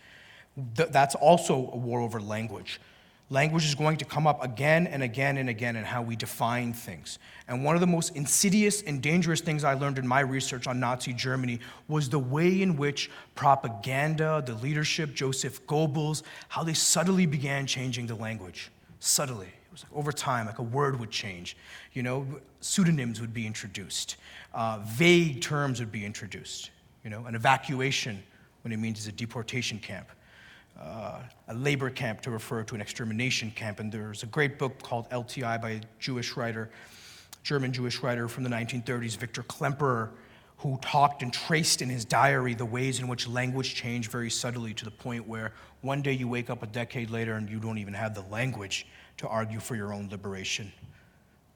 Th- 0.76 0.88
that's 0.90 1.16
also 1.16 1.54
a 1.72 1.76
war 1.76 2.00
over 2.00 2.20
language. 2.20 2.80
Language 3.28 3.64
is 3.64 3.74
going 3.74 3.96
to 3.96 4.04
come 4.04 4.24
up 4.24 4.44
again 4.44 4.86
and 4.86 5.02
again 5.02 5.36
and 5.36 5.48
again 5.48 5.74
in 5.74 5.82
how 5.82 6.00
we 6.00 6.14
define 6.14 6.72
things. 6.72 7.18
And 7.48 7.64
one 7.64 7.74
of 7.74 7.80
the 7.80 7.86
most 7.86 8.14
insidious 8.14 8.82
and 8.82 9.02
dangerous 9.02 9.40
things 9.40 9.64
I 9.64 9.74
learned 9.74 9.98
in 9.98 10.06
my 10.06 10.20
research 10.20 10.68
on 10.68 10.78
Nazi 10.78 11.12
Germany 11.12 11.58
was 11.88 12.08
the 12.08 12.20
way 12.20 12.62
in 12.62 12.76
which 12.76 13.10
propaganda, 13.34 14.44
the 14.46 14.54
leadership, 14.54 15.12
Joseph 15.12 15.66
Goebbels, 15.66 16.22
how 16.48 16.62
they 16.62 16.74
subtly 16.74 17.26
began 17.26 17.66
changing 17.66 18.06
the 18.06 18.14
language. 18.14 18.70
Subtly. 19.00 19.46
It 19.46 19.72
was 19.72 19.82
like 19.82 19.98
over 19.98 20.12
time, 20.12 20.46
like 20.46 20.60
a 20.60 20.62
word 20.62 21.00
would 21.00 21.10
change. 21.10 21.56
You 21.94 22.04
know, 22.04 22.26
pseudonyms 22.60 23.20
would 23.20 23.34
be 23.34 23.44
introduced, 23.44 24.16
uh, 24.54 24.78
vague 24.86 25.40
terms 25.40 25.80
would 25.80 25.90
be 25.90 26.04
introduced. 26.04 26.70
You 27.02 27.10
know, 27.10 27.26
an 27.26 27.34
evacuation, 27.34 28.22
when 28.62 28.72
it 28.72 28.76
means 28.76 28.98
it's 28.98 29.08
a 29.08 29.12
deportation 29.12 29.80
camp 29.80 30.10
uh, 30.80 31.20
a 31.48 31.54
labor 31.54 31.90
camp 31.90 32.20
to 32.22 32.30
refer 32.30 32.62
to 32.64 32.74
an 32.74 32.80
extermination 32.80 33.50
camp. 33.50 33.80
And 33.80 33.90
there's 33.90 34.22
a 34.22 34.26
great 34.26 34.58
book 34.58 34.82
called 34.82 35.08
LTI 35.10 35.60
by 35.60 35.70
a 35.70 35.80
Jewish 35.98 36.36
writer, 36.36 36.70
German 37.42 37.72
Jewish 37.72 38.02
writer 38.02 38.28
from 38.28 38.44
the 38.44 38.50
1930s, 38.50 39.16
Victor 39.16 39.42
Klemperer, 39.42 40.10
who 40.58 40.78
talked 40.78 41.22
and 41.22 41.32
traced 41.32 41.82
in 41.82 41.88
his 41.88 42.04
diary 42.04 42.54
the 42.54 42.64
ways 42.64 43.00
in 43.00 43.08
which 43.08 43.28
language 43.28 43.74
changed 43.74 44.10
very 44.10 44.30
subtly 44.30 44.72
to 44.74 44.84
the 44.84 44.90
point 44.90 45.26
where 45.28 45.52
one 45.82 46.02
day 46.02 46.12
you 46.12 46.26
wake 46.26 46.48
up 46.48 46.62
a 46.62 46.66
decade 46.66 47.10
later 47.10 47.34
and 47.34 47.48
you 47.50 47.58
don't 47.58 47.78
even 47.78 47.94
have 47.94 48.14
the 48.14 48.22
language 48.22 48.86
to 49.18 49.28
argue 49.28 49.60
for 49.60 49.76
your 49.76 49.92
own 49.92 50.08
liberation. 50.10 50.72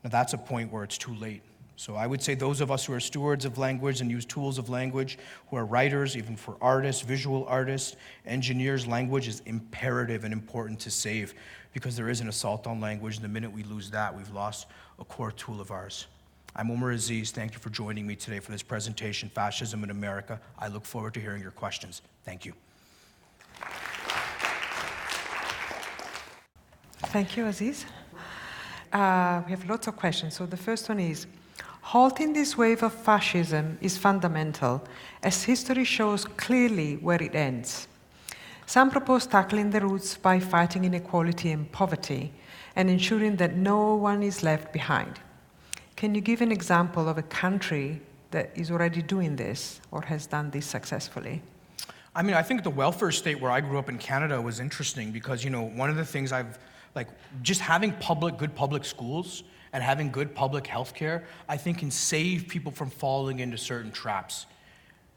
Now, 0.04 0.10
that's 0.10 0.32
a 0.32 0.38
point 0.38 0.70
where 0.72 0.84
it's 0.84 0.98
too 0.98 1.14
late. 1.14 1.42
So 1.80 1.96
I 1.96 2.06
would 2.06 2.22
say 2.22 2.34
those 2.34 2.60
of 2.60 2.70
us 2.70 2.84
who 2.84 2.92
are 2.92 3.00
stewards 3.00 3.46
of 3.46 3.56
language 3.56 4.02
and 4.02 4.10
use 4.10 4.26
tools 4.26 4.58
of 4.58 4.68
language, 4.68 5.16
who 5.48 5.56
are 5.56 5.64
writers, 5.64 6.14
even 6.14 6.36
for 6.36 6.58
artists, 6.60 7.00
visual 7.00 7.46
artists, 7.48 7.96
engineers, 8.26 8.86
language 8.86 9.26
is 9.26 9.40
imperative 9.46 10.24
and 10.24 10.34
important 10.34 10.78
to 10.80 10.90
save 10.90 11.32
because 11.72 11.96
there 11.96 12.10
is 12.10 12.20
an 12.20 12.28
assault 12.28 12.66
on 12.66 12.82
language. 12.82 13.16
And 13.16 13.24
the 13.24 13.30
minute 13.30 13.50
we 13.50 13.62
lose 13.62 13.88
that, 13.92 14.14
we've 14.14 14.30
lost 14.30 14.66
a 14.98 15.04
core 15.06 15.32
tool 15.32 15.58
of 15.58 15.70
ours. 15.70 16.06
I'm 16.54 16.70
Omer 16.70 16.90
Aziz. 16.90 17.30
Thank 17.30 17.54
you 17.54 17.60
for 17.60 17.70
joining 17.70 18.06
me 18.06 18.14
today 18.14 18.40
for 18.40 18.52
this 18.52 18.62
presentation, 18.62 19.30
Fascism 19.30 19.82
in 19.82 19.88
America. 19.88 20.38
I 20.58 20.68
look 20.68 20.84
forward 20.84 21.14
to 21.14 21.20
hearing 21.20 21.40
your 21.40 21.50
questions. 21.50 22.02
Thank 22.26 22.44
you. 22.44 22.52
Thank 27.04 27.38
you, 27.38 27.46
Aziz. 27.46 27.86
Uh, 28.92 29.40
we 29.46 29.52
have 29.52 29.66
lots 29.66 29.86
of 29.86 29.96
questions. 29.96 30.34
So 30.36 30.44
the 30.44 30.58
first 30.58 30.86
one 30.86 31.00
is 31.00 31.26
Halting 31.90 32.34
this 32.34 32.56
wave 32.56 32.84
of 32.84 32.94
fascism 32.94 33.76
is 33.80 33.98
fundamental, 33.98 34.80
as 35.24 35.42
history 35.42 35.82
shows 35.82 36.24
clearly 36.24 36.98
where 36.98 37.20
it 37.20 37.34
ends. 37.34 37.88
Some 38.64 38.92
propose 38.92 39.26
tackling 39.26 39.70
the 39.70 39.80
roots 39.80 40.16
by 40.16 40.38
fighting 40.38 40.84
inequality 40.84 41.50
and 41.50 41.72
poverty 41.72 42.32
and 42.76 42.88
ensuring 42.88 43.34
that 43.38 43.56
no 43.56 43.96
one 43.96 44.22
is 44.22 44.44
left 44.44 44.72
behind. 44.72 45.18
Can 45.96 46.14
you 46.14 46.20
give 46.20 46.40
an 46.40 46.52
example 46.52 47.08
of 47.08 47.18
a 47.18 47.24
country 47.24 48.00
that 48.30 48.52
is 48.54 48.70
already 48.70 49.02
doing 49.02 49.34
this 49.34 49.80
or 49.90 50.02
has 50.02 50.28
done 50.28 50.52
this 50.52 50.66
successfully? 50.66 51.42
I 52.14 52.22
mean, 52.22 52.34
I 52.34 52.42
think 52.42 52.62
the 52.62 52.70
welfare 52.70 53.10
state 53.10 53.40
where 53.40 53.50
I 53.50 53.60
grew 53.60 53.80
up 53.80 53.88
in 53.88 53.98
Canada 53.98 54.40
was 54.40 54.60
interesting 54.60 55.10
because, 55.10 55.42
you 55.42 55.50
know, 55.50 55.62
one 55.62 55.90
of 55.90 55.96
the 55.96 56.04
things 56.04 56.30
I've, 56.30 56.56
like, 56.94 57.08
just 57.42 57.60
having 57.60 57.92
public, 57.94 58.36
good 58.36 58.54
public 58.54 58.84
schools 58.84 59.44
and 59.72 59.82
having 59.82 60.10
good 60.10 60.34
public 60.34 60.66
health 60.66 60.94
care, 60.94 61.24
I 61.48 61.56
think 61.56 61.78
can 61.78 61.90
save 61.90 62.48
people 62.48 62.72
from 62.72 62.90
falling 62.90 63.38
into 63.40 63.56
certain 63.56 63.92
traps. 63.92 64.46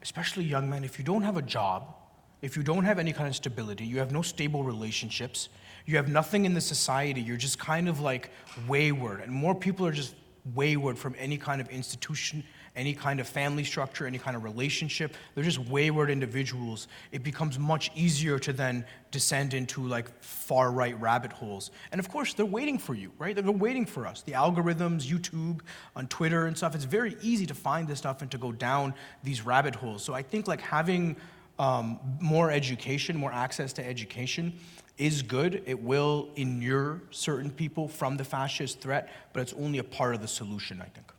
Especially 0.02 0.44
young 0.44 0.68
men, 0.68 0.84
if 0.84 0.98
you 0.98 1.04
don't 1.04 1.22
have 1.22 1.36
a 1.36 1.42
job, 1.42 1.94
if 2.42 2.56
you 2.56 2.62
don't 2.62 2.84
have 2.84 2.98
any 2.98 3.12
kind 3.12 3.28
of 3.28 3.34
stability, 3.34 3.86
you 3.86 3.98
have 3.98 4.12
no 4.12 4.22
stable 4.22 4.62
relationships, 4.62 5.48
you 5.86 5.96
have 5.96 6.08
nothing 6.08 6.44
in 6.44 6.54
the 6.54 6.60
society, 6.60 7.20
you're 7.20 7.36
just 7.36 7.58
kind 7.58 7.88
of 7.88 8.00
like 8.00 8.30
wayward. 8.68 9.20
And 9.20 9.32
more 9.32 9.54
people 9.54 9.86
are 9.86 9.92
just 9.92 10.14
wayward 10.54 10.98
from 10.98 11.14
any 11.18 11.38
kind 11.38 11.60
of 11.60 11.68
institution 11.68 12.44
any 12.76 12.92
kind 12.92 13.20
of 13.20 13.28
family 13.28 13.64
structure, 13.64 14.06
any 14.06 14.18
kind 14.18 14.36
of 14.36 14.42
relationship. 14.42 15.14
They're 15.34 15.44
just 15.44 15.58
wayward 15.58 16.10
individuals. 16.10 16.88
It 17.12 17.22
becomes 17.22 17.58
much 17.58 17.90
easier 17.94 18.38
to 18.40 18.52
then 18.52 18.84
descend 19.10 19.54
into 19.54 19.86
like 19.86 20.10
far 20.22 20.72
right 20.72 21.00
rabbit 21.00 21.32
holes. 21.32 21.70
And 21.92 22.00
of 22.00 22.08
course, 22.08 22.34
they're 22.34 22.44
waiting 22.44 22.78
for 22.78 22.94
you, 22.94 23.12
right? 23.18 23.34
They're 23.34 23.50
waiting 23.50 23.86
for 23.86 24.06
us. 24.06 24.22
The 24.22 24.32
algorithms, 24.32 25.06
YouTube, 25.06 25.60
on 25.94 26.08
Twitter 26.08 26.46
and 26.46 26.56
stuff, 26.56 26.74
it's 26.74 26.84
very 26.84 27.16
easy 27.22 27.46
to 27.46 27.54
find 27.54 27.86
this 27.86 27.98
stuff 27.98 28.22
and 28.22 28.30
to 28.32 28.38
go 28.38 28.50
down 28.50 28.94
these 29.22 29.46
rabbit 29.46 29.76
holes. 29.76 30.02
So 30.02 30.12
I 30.12 30.22
think 30.22 30.48
like 30.48 30.60
having 30.60 31.16
um, 31.58 32.00
more 32.20 32.50
education, 32.50 33.16
more 33.16 33.32
access 33.32 33.72
to 33.74 33.86
education 33.86 34.52
is 34.98 35.22
good. 35.22 35.62
It 35.66 35.80
will 35.80 36.30
inure 36.36 37.02
certain 37.10 37.50
people 37.50 37.88
from 37.88 38.16
the 38.16 38.24
fascist 38.24 38.80
threat, 38.80 39.12
but 39.32 39.40
it's 39.40 39.52
only 39.54 39.78
a 39.78 39.84
part 39.84 40.14
of 40.14 40.20
the 40.20 40.28
solution, 40.28 40.80
I 40.80 40.86
think. 40.86 41.13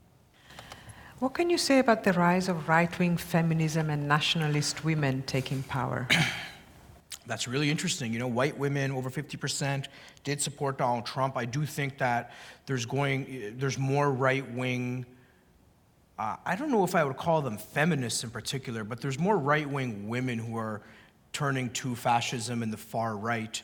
What 1.26 1.34
can 1.34 1.50
you 1.50 1.58
say 1.58 1.80
about 1.80 2.04
the 2.04 2.14
rise 2.14 2.50
of 2.50 2.70
right 2.70 3.00
wing 3.00 3.18
feminism 3.18 3.90
and 3.90 4.08
nationalist 4.08 4.86
women 4.86 5.24
taking 5.26 5.64
power? 5.64 6.08
That's 7.26 7.48
really 7.48 7.72
interesting. 7.72 8.14
You 8.14 8.20
know, 8.20 8.28
white 8.28 8.56
women, 8.60 8.92
over 8.92 9.10
50%, 9.10 9.88
did 10.24 10.40
support 10.40 10.78
Donald 10.78 11.08
Trump. 11.08 11.36
I 11.36 11.46
do 11.46 11.66
think 11.66 11.98
that 11.98 12.30
there's 12.68 12.86
going, 12.86 13.56
there's 13.58 13.80
more 13.80 14.12
right 14.12 14.48
wing. 14.52 15.04
Uh, 16.20 16.36
I 16.46 16.56
don't 16.56 16.70
know 16.70 16.84
if 16.84 16.94
I 16.94 17.04
would 17.04 17.18
call 17.18 17.42
them 17.42 17.58
feminists 17.58 18.24
in 18.24 18.30
particular, 18.30 18.84
but 18.84 19.02
there's 19.02 19.18
more 19.18 19.40
right 19.40 19.68
wing 19.68 20.08
women 20.08 20.38
who 20.38 20.56
are 20.60 20.84
turning 21.34 21.72
to 21.72 21.96
fascism 21.96 22.62
and 22.62 22.72
the 22.72 22.78
far 22.78 23.18
right. 23.18 23.60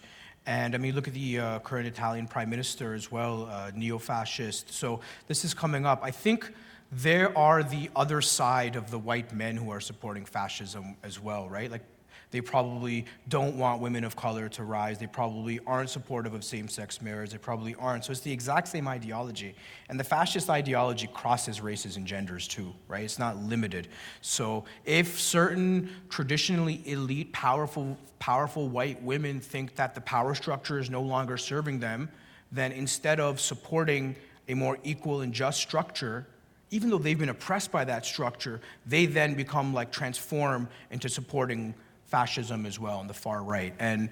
And 0.48 0.74
I 0.74 0.80
mean, 0.80 0.96
look 0.96 1.08
at 1.08 1.14
the 1.14 1.38
uh, 1.38 1.60
current 1.60 1.86
Italian 1.86 2.28
prime 2.28 2.50
minister 2.50 2.96
as 2.96 3.12
well, 3.12 3.48
uh, 3.52 3.70
neo 3.76 4.00
fascist. 4.00 4.74
So 4.74 5.02
this 5.28 5.46
is 5.46 5.54
coming 5.54 5.86
up. 5.86 6.00
I 6.02 6.10
think 6.10 6.52
there 6.92 7.36
are 7.38 7.64
the 7.64 7.90
other 7.96 8.22
side 8.22 8.76
of 8.76 8.92
the 8.92 9.00
white 9.00 9.34
men 9.34 9.56
who 9.56 9.72
are 9.72 9.80
supporting 9.80 10.26
fascism 10.26 10.96
as 11.04 11.20
well, 11.20 11.50
right? 11.50 11.72
Like, 11.72 11.84
they 12.32 12.42
probably 12.42 13.06
don't 13.28 13.58
want 13.58 13.82
women 13.82 14.06
of 14.06 14.16
color 14.16 14.48
to 14.50 14.64
rise. 14.64 14.98
They 14.98 15.08
probably 15.08 15.60
aren't 15.68 15.90
supportive 15.90 16.34
of 16.34 16.46
same 16.46 16.70
sex 16.70 17.02
marriage. 17.02 17.32
They 17.32 17.38
probably 17.38 17.76
aren't. 17.76 18.06
So 18.06 18.12
it's 18.12 18.22
the 18.22 18.32
exact 18.32 18.70
same 18.70 18.88
ideology. 18.88 19.54
And 19.90 20.00
the 20.00 20.04
fascist 20.06 20.50
ideology 20.50 21.08
crosses 21.14 21.60
races 21.60 21.98
and 21.98 22.08
genders 22.08 22.48
too, 22.48 22.74
right? 22.88 23.04
It's 23.04 23.20
not 23.20 23.38
limited. 23.38 23.90
So 24.22 24.64
if 24.86 25.20
certain 25.20 25.90
traditionally 26.10 26.82
elite, 26.86 27.34
powerful, 27.34 27.98
powerful 28.20 28.70
white 28.70 29.02
women 29.04 29.42
think 29.42 29.76
that 29.76 29.94
the 29.94 30.02
power 30.02 30.34
structure 30.34 30.80
is 30.80 30.90
no 30.90 31.02
longer 31.02 31.38
serving 31.38 31.80
them, 31.80 32.10
then 32.50 32.72
instead 32.72 33.20
of 33.20 33.42
supporting 33.42 34.16
a 34.48 34.54
more 34.54 34.78
equal 34.84 35.20
and 35.20 35.34
just 35.34 35.60
structure, 35.60 36.26
even 36.72 36.90
though 36.90 36.98
they've 36.98 37.20
been 37.20 37.30
oppressed 37.30 37.72
by 37.72 37.84
that 37.84 38.06
structure, 38.06 38.62
they 38.86 39.06
then 39.06 39.36
become 39.36 39.74
like 39.74 39.92
transform 39.92 40.68
into 40.90 41.10
supporting 41.10 41.74
fascism 42.06 42.66
as 42.66 42.80
well 42.80 42.98
on 42.98 43.08
the 43.08 43.14
far 43.14 43.44
right. 43.44 43.74
And 43.80 44.10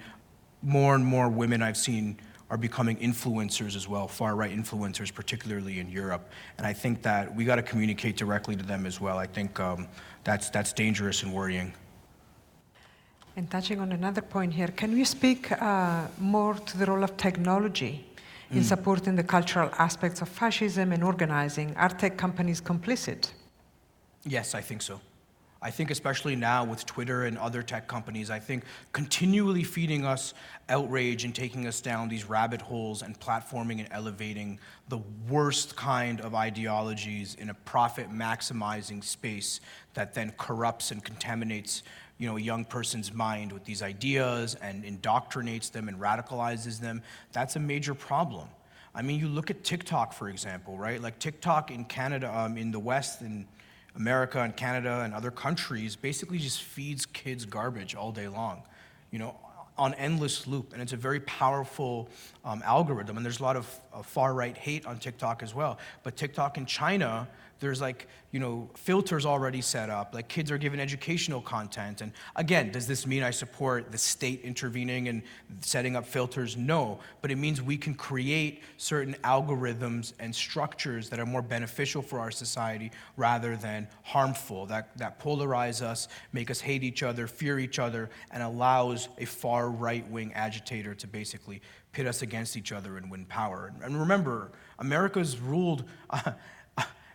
more 0.62 0.94
and 0.94 1.04
more 1.04 1.28
women 1.28 1.62
I've 1.62 1.76
seen 1.76 2.18
are 2.50 2.58
becoming 2.58 2.96
influencers 2.98 3.76
as 3.76 3.88
well, 3.88 4.08
far 4.08 4.34
right 4.36 4.54
influencers, 4.54 5.14
particularly 5.14 5.78
in 5.78 5.88
Europe. 5.88 6.28
And 6.58 6.66
I 6.66 6.72
think 6.72 7.00
that 7.02 7.34
we 7.34 7.44
got 7.44 7.56
to 7.56 7.62
communicate 7.62 8.16
directly 8.16 8.56
to 8.56 8.62
them 8.62 8.86
as 8.86 9.00
well. 9.00 9.18
I 9.18 9.26
think 9.26 9.58
um, 9.60 9.88
that's, 10.24 10.50
that's 10.50 10.72
dangerous 10.72 11.22
and 11.22 11.32
worrying. 11.32 11.72
And 13.36 13.48
touching 13.48 13.80
on 13.80 13.92
another 13.92 14.20
point 14.20 14.52
here, 14.52 14.68
can 14.68 14.92
we 14.92 15.04
speak 15.04 15.50
uh, 15.52 16.08
more 16.18 16.54
to 16.54 16.76
the 16.76 16.86
role 16.86 17.04
of 17.04 17.16
technology 17.16 18.09
in 18.50 18.58
hmm. 18.58 18.62
supporting 18.62 19.16
the 19.16 19.22
cultural 19.22 19.70
aspects 19.78 20.22
of 20.22 20.28
fascism 20.28 20.92
and 20.92 21.02
organizing? 21.04 21.76
Are 21.76 21.88
tech 21.88 22.16
companies 22.16 22.60
complicit? 22.60 23.32
Yes, 24.24 24.54
I 24.54 24.60
think 24.60 24.82
so. 24.82 25.00
I 25.62 25.70
think, 25.70 25.90
especially 25.90 26.36
now 26.36 26.64
with 26.64 26.86
Twitter 26.86 27.24
and 27.24 27.36
other 27.36 27.62
tech 27.62 27.86
companies, 27.86 28.30
I 28.30 28.38
think 28.38 28.64
continually 28.92 29.62
feeding 29.62 30.06
us 30.06 30.32
outrage 30.70 31.24
and 31.24 31.34
taking 31.34 31.66
us 31.66 31.82
down 31.82 32.08
these 32.08 32.24
rabbit 32.24 32.62
holes 32.62 33.02
and 33.02 33.18
platforming 33.20 33.78
and 33.78 33.88
elevating 33.90 34.58
the 34.88 35.00
worst 35.28 35.76
kind 35.76 36.22
of 36.22 36.34
ideologies 36.34 37.34
in 37.34 37.50
a 37.50 37.54
profit 37.54 38.10
maximizing 38.10 39.04
space 39.04 39.60
that 39.92 40.14
then 40.14 40.32
corrupts 40.38 40.92
and 40.92 41.04
contaminates 41.04 41.82
you 42.20 42.26
know, 42.26 42.36
a 42.36 42.40
young 42.40 42.66
person's 42.66 43.14
mind 43.14 43.50
with 43.50 43.64
these 43.64 43.82
ideas 43.82 44.54
and 44.56 44.84
indoctrinates 44.84 45.72
them 45.72 45.88
and 45.88 45.98
radicalizes 45.98 46.78
them, 46.78 47.02
that's 47.32 47.56
a 47.56 47.58
major 47.58 47.94
problem. 47.94 48.46
I 48.94 49.00
mean, 49.00 49.18
you 49.18 49.26
look 49.26 49.50
at 49.50 49.64
TikTok, 49.64 50.12
for 50.12 50.28
example, 50.28 50.76
right? 50.76 51.00
Like 51.00 51.18
TikTok 51.18 51.70
in 51.70 51.86
Canada, 51.86 52.30
um, 52.38 52.58
in 52.58 52.72
the 52.72 52.78
West, 52.78 53.22
in 53.22 53.48
America 53.96 54.38
and 54.42 54.54
Canada 54.54 55.00
and 55.00 55.14
other 55.14 55.30
countries, 55.30 55.96
basically 55.96 56.36
just 56.36 56.62
feeds 56.62 57.06
kids 57.06 57.46
garbage 57.46 57.94
all 57.94 58.12
day 58.12 58.28
long, 58.28 58.64
you 59.10 59.18
know, 59.18 59.34
on 59.78 59.94
endless 59.94 60.46
loop. 60.46 60.74
And 60.74 60.82
it's 60.82 60.92
a 60.92 60.98
very 60.98 61.20
powerful 61.20 62.10
um, 62.44 62.62
algorithm. 62.66 63.16
And 63.16 63.24
there's 63.24 63.40
a 63.40 63.44
lot 63.44 63.56
of 63.56 63.80
uh, 63.94 64.02
far 64.02 64.34
right 64.34 64.56
hate 64.56 64.84
on 64.84 64.98
TikTok 64.98 65.42
as 65.42 65.54
well. 65.54 65.78
But 66.02 66.16
TikTok 66.16 66.58
in 66.58 66.66
China, 66.66 67.28
there's 67.60 67.80
like 67.80 68.08
you 68.32 68.40
know 68.40 68.68
filters 68.74 69.26
already 69.26 69.60
set 69.60 69.90
up 69.90 70.14
like 70.14 70.28
kids 70.28 70.50
are 70.50 70.58
given 70.58 70.80
educational 70.80 71.40
content 71.40 72.00
and 72.00 72.12
again 72.36 72.70
does 72.72 72.86
this 72.86 73.06
mean 73.06 73.22
i 73.22 73.30
support 73.30 73.92
the 73.92 73.98
state 73.98 74.40
intervening 74.42 75.08
and 75.08 75.22
setting 75.60 75.94
up 75.96 76.06
filters? 76.06 76.56
No 76.56 76.98
but 77.20 77.30
it 77.30 77.36
means 77.36 77.60
we 77.60 77.76
can 77.76 77.94
create 77.94 78.62
certain 78.76 79.14
algorithms 79.24 80.14
and 80.18 80.34
structures 80.34 81.08
that 81.10 81.20
are 81.20 81.26
more 81.26 81.42
beneficial 81.42 82.02
for 82.02 82.18
our 82.18 82.30
society 82.30 82.90
rather 83.16 83.56
than 83.56 83.86
harmful 84.02 84.66
that, 84.66 84.96
that 84.96 85.20
polarize 85.20 85.82
us 85.82 86.08
make 86.32 86.50
us 86.50 86.60
hate 86.60 86.82
each 86.82 87.02
other 87.02 87.26
fear 87.26 87.58
each 87.58 87.78
other 87.78 88.10
and 88.30 88.42
allows 88.42 89.08
a 89.18 89.24
far 89.24 89.70
right-wing 89.70 90.32
agitator 90.34 90.94
to 90.94 91.06
basically 91.06 91.60
pit 91.92 92.06
us 92.06 92.22
against 92.22 92.56
each 92.56 92.70
other 92.70 92.96
and 92.96 93.10
win 93.10 93.24
power. 93.26 93.72
And 93.82 93.98
remember 93.98 94.50
america's 94.78 95.38
ruled 95.38 95.84
uh, 96.08 96.32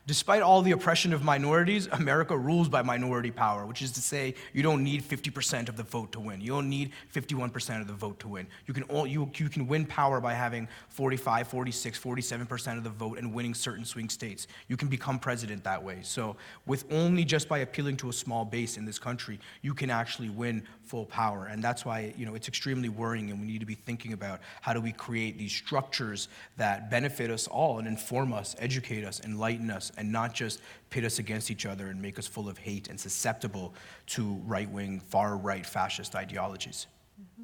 Despite 0.08 0.43
all 0.43 0.62
the 0.62 0.72
oppression 0.72 1.14
of 1.14 1.24
minorities, 1.24 1.88
America 1.91 2.38
rules 2.38 2.70
by 2.70 2.84
minority 2.84 3.32
power, 3.32 3.66
which 3.66 3.82
is 3.82 3.91
to 3.93 4.01
say, 4.01 4.36
you 4.53 4.62
don't 4.62 4.84
need 4.84 5.03
50% 5.03 5.68
of 5.68 5.78
the 5.78 5.84
vote 5.84 6.12
to 6.12 6.20
win. 6.20 6.41
You 6.41 6.49
don't 6.49 6.70
need 6.70 6.91
51% 7.12 7.82
of 7.82 7.88
the 7.88 7.93
vote 7.93 8.20
to 8.20 8.28
win. 8.28 8.45
You 8.68 8.74
can, 8.76 8.84
all, 8.84 9.08
you, 9.08 9.32
you 9.36 9.49
can 9.49 9.68
win 9.68 9.84
power 9.88 10.22
by 10.22 10.36
having 10.36 10.68
45, 10.89 11.47
46, 11.47 11.99
47% 11.99 12.78
of 12.78 12.84
the 12.84 12.89
vote 12.91 13.18
and 13.18 13.34
winning 13.34 13.56
certain 13.56 13.84
swing 13.84 14.10
states. 14.10 14.45
You 14.68 14.78
can 14.78 14.89
become 14.89 15.18
president 15.18 15.64
that 15.64 15.84
way. 15.84 15.99
So, 16.03 16.36
with 16.68 16.86
only 16.91 17.26
just 17.26 17.49
by 17.49 17.60
appealing 17.60 17.97
to 17.97 18.10
a 18.10 18.14
small 18.14 18.45
base 18.45 18.78
in 18.78 18.86
this 18.86 18.99
country, 18.99 19.39
you 19.64 19.74
can 19.74 19.89
actually 19.89 20.30
win 20.30 20.64
full 20.86 21.06
power. 21.06 21.48
And 21.48 21.64
that's 21.64 21.86
why 21.86 22.14
you 22.18 22.26
know, 22.26 22.36
it's 22.36 22.48
extremely 22.48 22.90
worrying, 22.90 23.32
and 23.32 23.40
we 23.42 23.48
need 23.48 23.60
to 23.60 23.66
be 23.66 23.76
thinking 23.76 24.14
about 24.14 24.40
how 24.62 24.74
do 24.74 24.82
we 24.82 24.92
create 24.92 25.38
these 25.38 25.54
structures 25.54 26.28
that 26.58 26.90
benefit 26.90 27.30
us 27.32 27.48
all 27.48 27.80
and 27.80 27.88
inform 27.88 28.34
us, 28.34 28.56
educate 28.60 29.04
us, 29.04 29.22
enlighten 29.24 29.70
us, 29.72 29.92
and 29.98 30.12
not 30.12 30.34
just 30.34 30.62
pit 30.90 31.04
us 31.04 31.20
against 31.20 31.52
each 31.52 31.66
other 31.66 31.88
and 31.88 32.02
make 32.02 32.20
us 32.20 32.28
full 32.28 32.48
of 32.48 32.58
hate 32.58 32.88
and 32.90 33.00
susceptible 33.00 33.74
to 34.08 34.36
right 34.46 34.70
wing, 34.70 35.00
far 35.00 35.38
right 35.38 35.66
fascist 35.66 36.16
ideologies. 36.16 36.88
Mm-hmm. 37.22 37.44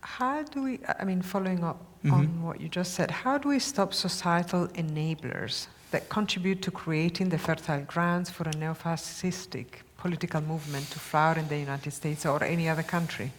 How 0.00 0.42
do 0.42 0.62
we, 0.62 0.80
I 1.00 1.04
mean, 1.04 1.22
following 1.22 1.64
up 1.64 1.84
mm-hmm. 2.04 2.14
on 2.14 2.42
what 2.42 2.60
you 2.60 2.68
just 2.68 2.94
said, 2.94 3.10
how 3.10 3.38
do 3.38 3.48
we 3.48 3.58
stop 3.58 3.92
societal 3.92 4.68
enablers 4.68 5.66
that 5.90 6.08
contribute 6.08 6.62
to 6.62 6.70
creating 6.70 7.28
the 7.28 7.38
fertile 7.38 7.80
grounds 7.82 8.30
for 8.30 8.48
a 8.48 8.52
neo 8.56 8.74
fascistic 8.74 9.85
political 10.06 10.40
movement 10.40 10.88
to 10.92 11.00
flower 11.00 11.36
in 11.36 11.48
the 11.48 11.58
United 11.58 11.90
States 11.90 12.24
or 12.24 12.42
any 12.44 12.68
other 12.68 12.84
country? 12.84 13.32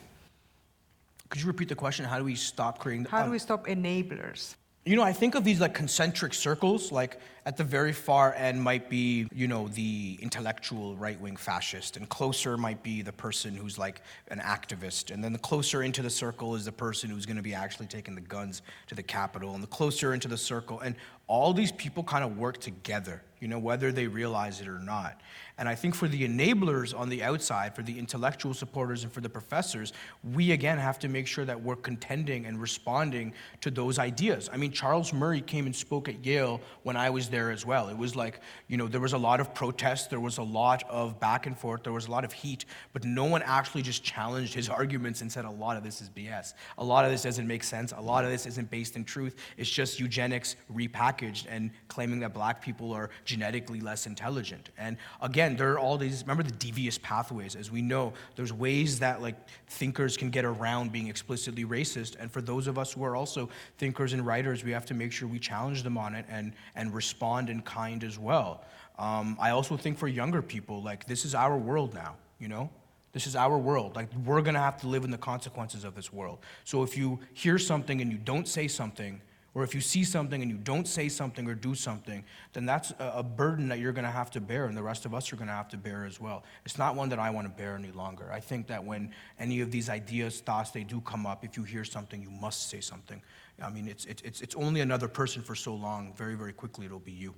Could 1.30 1.40
you 1.42 1.48
repeat 1.48 1.70
the 1.70 1.76
question? 1.76 2.04
How 2.04 2.18
do 2.18 2.26
we 2.26 2.36
stop 2.36 2.78
creating? 2.80 3.06
How 3.06 3.24
do 3.24 3.32
we 3.32 3.40
stop 3.40 3.68
enablers? 3.68 4.56
You 4.84 4.96
know, 4.98 5.04
I 5.04 5.14
think 5.14 5.36
of 5.36 5.44
these 5.44 5.60
like 5.62 5.74
concentric 5.74 6.34
circles. 6.34 6.92
Like 6.92 7.20
at 7.46 7.56
the 7.56 7.64
very 7.64 7.94
far 7.94 8.34
end 8.34 8.62
might 8.62 8.90
be, 8.90 9.28
you 9.34 9.48
know, 9.48 9.70
the 9.70 10.18
intellectual 10.22 10.96
right 10.98 11.20
wing 11.20 11.38
fascist, 11.38 11.96
and 11.98 12.08
closer 12.10 12.58
might 12.58 12.84
be 12.84 13.02
the 13.02 13.14
person 13.14 13.56
who's 13.56 13.78
like 13.78 14.02
an 14.28 14.40
activist. 14.40 15.12
And 15.14 15.24
then 15.24 15.32
the 15.32 15.40
closer 15.40 15.84
into 15.84 16.02
the 16.02 16.10
circle 16.10 16.56
is 16.56 16.66
the 16.66 16.72
person 16.72 17.10
who's 17.10 17.26
going 17.26 17.38
to 17.38 17.48
be 17.52 17.54
actually 17.54 17.88
taking 17.88 18.16
the 18.16 18.28
guns 18.36 18.62
to 18.88 18.96
the 18.96 19.04
Capitol. 19.04 19.54
And 19.56 19.64
the 19.64 19.74
closer 19.80 20.14
into 20.14 20.28
the 20.28 20.38
circle, 20.38 20.82
and 20.82 20.96
all 21.28 21.54
these 21.54 21.72
people 21.74 22.04
kind 22.04 22.24
of 22.24 22.38
work 22.38 22.58
together, 22.60 23.22
you 23.42 23.48
know, 23.48 23.60
whether 23.60 23.92
they 23.92 24.08
realize 24.08 24.62
it 24.62 24.68
or 24.68 24.80
not. 24.80 25.20
And 25.58 25.68
I 25.68 25.76
think 25.76 25.96
for 25.96 26.08
the 26.08 26.28
enablers 26.28 26.98
on 26.98 27.10
the 27.10 27.24
outside, 27.24 27.76
for 27.76 27.82
the 27.82 27.98
intellectual 27.98 28.54
supporters 28.54 29.04
and 29.04 29.12
for 29.12 29.22
the 29.22 29.30
professors, 29.30 29.92
we 30.34 30.52
again 30.52 30.78
have 30.78 31.00
to 31.00 31.08
make 31.08 31.26
sure 31.26 31.46
that 31.46 31.62
we're 31.62 31.76
contending 31.76 32.46
and 32.46 32.62
responding 32.62 33.34
to 33.62 33.72
those 33.72 33.98
ideas. 33.98 34.50
I 34.54 34.58
mean, 34.58 34.72
Charles 34.72 35.14
Murray 35.14 35.42
came 35.42 35.66
and 35.66 35.76
spoke 35.76 36.10
at 36.10 36.24
Yale 36.26 36.62
when 36.84 36.96
I 36.96 37.10
was 37.10 37.30
there 37.30 37.50
as 37.52 37.66
well. 37.66 37.90
It 37.90 37.98
was 37.98 38.16
like, 38.16 38.40
you 38.68 38.78
know, 38.78 38.88
there 38.88 39.02
was 39.02 39.14
a 39.14 39.18
lot 39.18 39.40
of 39.40 39.54
protest, 39.56 40.10
there 40.10 40.20
was 40.20 40.38
a 40.38 40.44
lot 40.44 40.84
of 40.90 41.20
back 41.20 41.48
and 41.48 41.58
forth, 41.58 41.84
there 41.84 41.94
was 41.94 42.08
a 42.08 42.12
lot 42.12 42.24
of 42.24 42.34
heat, 42.34 42.66
but 42.94 43.04
no 43.04 43.26
one 43.26 43.42
actually 43.42 43.82
just 43.82 44.04
challenged 44.04 44.54
his 44.54 44.70
arguments 44.70 45.22
and 45.22 45.32
said 45.32 45.46
a 45.46 45.50
lot 45.50 45.76
of 45.76 45.84
this 45.84 46.02
is 46.02 46.10
BS. 46.10 46.54
A 46.78 46.84
lot 46.84 47.04
of 47.04 47.12
this 47.12 47.24
doesn't 47.24 47.48
make 47.48 47.64
sense. 47.64 47.94
A 47.94 48.02
lot 48.02 48.24
of 48.24 48.30
this 48.30 48.46
isn't 48.46 48.70
based 48.70 48.96
in 48.96 49.04
truth. 49.04 49.36
It's 49.58 49.70
just 49.70 50.00
eugenics 50.00 50.56
repackaged 50.74 51.46
and 51.50 51.72
claiming 51.88 52.20
that 52.20 52.34
black 52.34 52.62
people 52.62 52.92
are 52.94 53.10
genetically 53.26 53.80
less 53.80 54.06
intelligent. 54.06 54.70
And 54.78 54.98
again, 55.22 55.47
there 55.56 55.74
are 55.74 55.80
all 55.80 55.98
these, 55.98 56.24
remember 56.24 56.44
the 56.44 56.52
devious 56.52 56.98
pathways. 56.98 57.56
As 57.56 57.72
we 57.72 57.82
know, 57.82 58.14
there's 58.36 58.52
ways 58.52 59.00
that 59.00 59.22
like 59.22 59.36
thinkers 59.68 60.18
can 60.18 60.32
get 60.32 60.46
around 60.46 60.92
being 60.92 61.08
explicitly 61.08 61.64
racist. 61.64 62.16
And 62.20 62.32
for 62.32 62.42
those 62.42 62.66
of 62.66 62.80
us 62.80 62.94
who 62.94 63.04
are 63.04 63.16
also 63.16 63.50
thinkers 63.78 64.14
and 64.14 64.26
writers, 64.26 64.64
we 64.64 64.72
have 64.72 64.86
to 64.88 64.94
make 64.94 65.12
sure 65.12 65.28
we 65.28 65.40
challenge 65.40 65.84
them 65.84 65.98
on 65.98 66.16
it 66.16 66.26
and, 66.28 66.54
and 66.76 66.94
respond 66.94 67.50
in 67.50 67.62
kind 67.62 68.04
as 68.04 68.18
well. 68.18 68.66
Um, 68.98 69.38
I 69.40 69.52
also 69.52 69.78
think 69.78 69.98
for 69.98 70.08
younger 70.08 70.42
people, 70.42 70.82
like 70.82 71.06
this 71.06 71.24
is 71.24 71.36
our 71.36 71.56
world 71.56 71.94
now, 71.94 72.16
you 72.40 72.48
know? 72.48 72.70
This 73.14 73.26
is 73.26 73.36
our 73.36 73.58
world. 73.58 73.96
Like, 73.96 74.10
we're 74.26 74.42
gonna 74.42 74.60
have 74.60 74.80
to 74.82 74.88
live 74.88 75.04
in 75.04 75.10
the 75.10 75.18
consequences 75.18 75.84
of 75.84 75.96
this 75.96 76.14
world. 76.14 76.38
So, 76.66 76.84
if 76.84 76.96
you 76.96 77.20
hear 77.34 77.58
something 77.58 78.00
and 78.00 78.12
you 78.12 78.18
don't 78.20 78.48
say 78.48 78.68
something, 78.68 79.22
or 79.58 79.64
if 79.64 79.74
you 79.74 79.82
see 79.82 80.04
something 80.04 80.44
and 80.44 80.52
you 80.52 80.58
don't 80.58 80.88
say 80.88 81.10
something 81.10 81.48
or 81.50 81.56
do 81.56 81.74
something, 81.74 82.24
then 82.54 82.64
that's 82.68 82.94
a, 83.00 83.24
burden 83.24 83.68
that 83.70 83.80
you're 83.80 83.92
gonna 83.92 84.12
have 84.12 84.30
to 84.30 84.40
bear, 84.40 84.68
and 84.68 84.78
the 84.78 84.84
rest 84.84 85.04
of 85.04 85.16
us 85.16 85.34
are 85.34 85.36
gonna 85.36 85.52
have 85.52 85.68
to 85.68 85.78
bear 85.78 86.06
as 86.06 86.22
well. 86.22 86.44
It's 86.64 86.78
not 86.78 86.94
one 86.96 87.10
that 87.10 87.18
I 87.18 87.32
wanna 87.32 87.50
bear 87.50 87.74
any 87.76 87.92
longer. 87.92 88.32
I 88.32 88.40
think 88.40 88.68
that 88.68 88.84
when 88.86 89.12
any 89.40 89.62
of 89.62 89.72
these 89.72 89.90
ideas, 89.90 90.42
thoughts, 90.42 90.70
they 90.70 90.84
do 90.84 91.02
come 91.02 91.26
up, 91.26 91.44
if 91.44 91.58
you 91.58 91.64
hear 91.64 91.84
something, 91.84 92.22
you 92.22 92.30
must 92.30 92.70
say 92.70 92.82
something. 92.82 93.20
I 93.60 93.72
mean, 93.72 93.88
it's, 93.88 94.06
it's, 94.06 94.22
it's- 94.22 94.42
it's 94.42 94.54
only 94.54 94.82
another 94.82 95.08
person 95.08 95.42
for 95.42 95.56
so 95.56 95.74
long. 95.74 96.14
Very, 96.16 96.36
very 96.36 96.54
quickly, 96.54 96.86
it'll 96.86 97.00
be 97.00 97.12
you. 97.12 97.34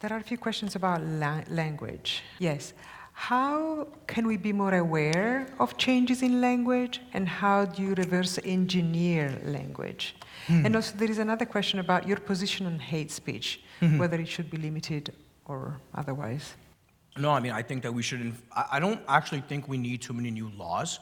There 0.00 0.12
are 0.12 0.18
a 0.18 0.22
few 0.22 0.36
questions 0.36 0.76
about 0.76 1.00
la- 1.02 1.40
language. 1.48 2.22
Yes. 2.38 2.74
How 3.16 3.88
can 4.06 4.26
we 4.26 4.36
be 4.36 4.52
more 4.52 4.74
aware 4.74 5.46
of 5.58 5.78
changes 5.78 6.22
in 6.22 6.42
language 6.42 7.00
and 7.14 7.26
how 7.26 7.64
do 7.64 7.82
you 7.82 7.94
reverse 7.94 8.38
engineer 8.44 9.40
language? 9.42 10.14
Hmm. 10.46 10.66
And 10.66 10.76
also, 10.76 10.94
there 10.98 11.10
is 11.10 11.18
another 11.18 11.46
question 11.46 11.78
about 11.80 12.06
your 12.06 12.18
position 12.18 12.66
on 12.66 12.78
hate 12.78 13.10
speech, 13.10 13.62
mm-hmm. 13.80 13.96
whether 13.98 14.20
it 14.20 14.28
should 14.28 14.50
be 14.50 14.58
limited 14.58 15.14
or 15.46 15.80
otherwise. 15.94 16.54
No, 17.16 17.30
I 17.30 17.40
mean, 17.40 17.52
I 17.52 17.62
think 17.62 17.82
that 17.84 17.92
we 17.92 18.02
should. 18.02 18.20
inf- 18.20 18.42
I 18.52 18.76
I 18.76 18.80
don't 18.80 19.00
actually 19.08 19.40
think 19.48 19.66
we 19.66 19.78
need 19.78 20.02
too 20.02 20.12
many 20.12 20.30
new 20.30 20.50
laws. 20.50 21.00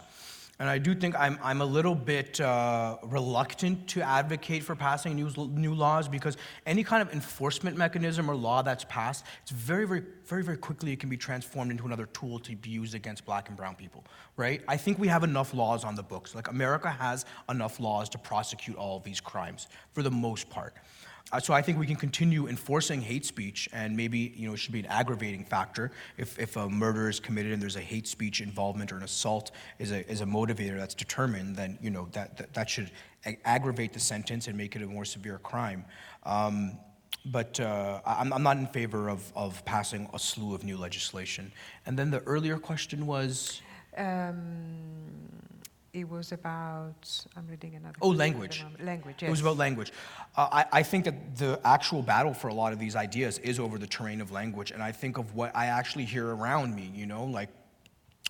And 0.61 0.69
I 0.69 0.79
do 0.79 0.95
think 0.95 1.19
I'm, 1.19 1.39
I'm 1.43 1.61
a 1.61 1.65
little 1.65 1.97
bit 1.97 2.41
uh, 2.41 2.99
reluctant 3.03 3.89
to 3.89 4.03
advocate 4.03 4.63
for 4.63 4.77
passing 4.77 5.17
new, 5.17 5.29
new 5.49 5.75
laws 5.75 6.07
because 6.07 6.37
any 6.65 6.85
kind 6.85 7.03
of 7.03 7.13
enforcement 7.13 7.77
mechanism 7.77 8.31
or 8.31 8.37
law 8.37 8.63
that's 8.63 8.85
passed, 8.85 9.25
it's 9.43 9.51
very, 9.51 9.85
very, 9.85 10.05
very, 10.27 10.45
very 10.45 10.57
quickly 10.57 10.93
it 10.93 11.01
can 11.01 11.09
be 11.09 11.17
transformed 11.17 11.73
into 11.73 11.87
another 11.87 12.07
tool 12.07 12.39
to 12.39 12.55
be 12.55 12.71
used 12.71 12.95
against 12.95 13.25
black 13.25 13.49
and 13.49 13.57
brown 13.57 13.75
people, 13.75 14.05
right? 14.37 14.63
I 14.69 14.77
think 14.77 15.01
we 15.01 15.09
have 15.09 15.25
enough 15.25 15.55
laws 15.55 15.85
on 15.85 15.97
the 15.97 16.05
books. 16.05 16.37
Like 16.37 16.49
America 16.49 16.89
has 16.89 17.25
enough 17.49 17.81
laws 17.81 18.09
to 18.11 18.19
prosecute 18.19 18.77
all 18.77 18.99
of 18.99 19.03
these 19.03 19.21
crimes 19.21 19.67
for 19.93 20.03
the 20.03 20.11
most 20.11 20.49
part. 20.51 20.75
Uh, 21.33 21.41
so 21.41 21.55
I 21.55 21.63
think 21.63 21.79
we 21.79 21.87
can 21.87 21.97
continue 21.97 22.47
enforcing 22.49 23.01
hate 23.01 23.25
speech, 23.25 23.69
and 23.73 23.97
maybe 23.97 24.33
you 24.37 24.47
know 24.47 24.55
it 24.55 24.59
should 24.59 24.73
be 24.73 24.81
an 24.81 24.87
aggravating 24.87 25.45
factor 25.45 25.91
if, 26.19 26.39
if 26.39 26.57
a 26.57 26.69
murder 26.69 27.09
is 27.09 27.19
committed 27.19 27.53
and 27.53 27.61
there's 27.63 27.77
a 27.77 27.81
hate 27.81 28.07
speech 28.07 28.41
involvement 28.41 28.93
or 28.93 28.99
an 28.99 29.03
assault 29.03 29.51
is 29.79 29.91
a, 29.91 30.09
is 30.09 30.21
a 30.21 30.27
motivator 30.27 30.77
that's 30.77 30.95
determined, 30.95 31.57
then 31.57 31.79
you 31.81 31.91
know 31.91 32.09
that 32.13 32.37
that, 32.37 32.53
that 32.55 32.71
should 32.71 32.91
a- 33.27 33.39
aggravate 33.45 33.93
the 33.93 34.01
sentence 34.01 34.49
and 34.49 34.57
make 34.57 34.77
it 34.77 34.83
a 34.83 34.87
more 34.87 35.05
severe 35.05 35.39
crime. 35.39 35.85
Um, 36.25 36.79
but 37.27 37.59
uh, 37.59 38.01
I'm, 38.05 38.33
I'm 38.33 38.43
not 38.43 38.59
in 38.59 38.67
favor 38.67 39.09
of, 39.09 39.33
of 39.35 39.65
passing 39.65 40.11
a 40.13 40.19
slew 40.19 40.55
of 40.55 40.63
new 40.63 40.77
legislation. 40.77 41.51
And 41.87 41.99
then 41.99 42.11
the 42.11 42.21
earlier 42.21 42.59
question 42.59 43.07
was. 43.07 43.63
Um, 43.97 45.15
it 45.95 46.11
was 46.11 46.33
about, 46.33 47.25
I'm 47.37 47.47
reading 47.47 47.77
another. 47.77 47.95
Oh, 48.03 48.09
question 48.09 48.13
at 48.13 48.17
the 48.17 48.19
language. 48.19 48.65
Language, 48.85 49.23
It 49.23 49.31
was 49.31 49.41
about 49.41 49.57
language. 49.57 49.93
Uh, 50.37 50.49
I, 50.51 50.65
I 50.73 50.83
think 50.83 51.05
that 51.05 51.37
the 51.37 51.61
actual 51.65 52.03
battle 52.03 52.35
for 52.35 52.49
a 52.49 52.55
lot 52.55 52.73
of 52.73 52.81
these 52.81 52.97
ideas 52.97 53.39
is 53.39 53.61
over 53.61 53.79
the 53.79 53.87
terrain 53.87 54.21
of 54.21 54.33
language. 54.33 54.73
And 54.73 54.83
I 54.83 54.91
think 54.91 55.19
of 55.19 55.37
what 55.37 55.55
I 55.55 55.67
actually 55.67 56.05
hear 56.05 56.27
around 56.27 56.75
me, 56.75 56.91
you 56.93 57.07
know, 57.07 57.25
like 57.25 57.49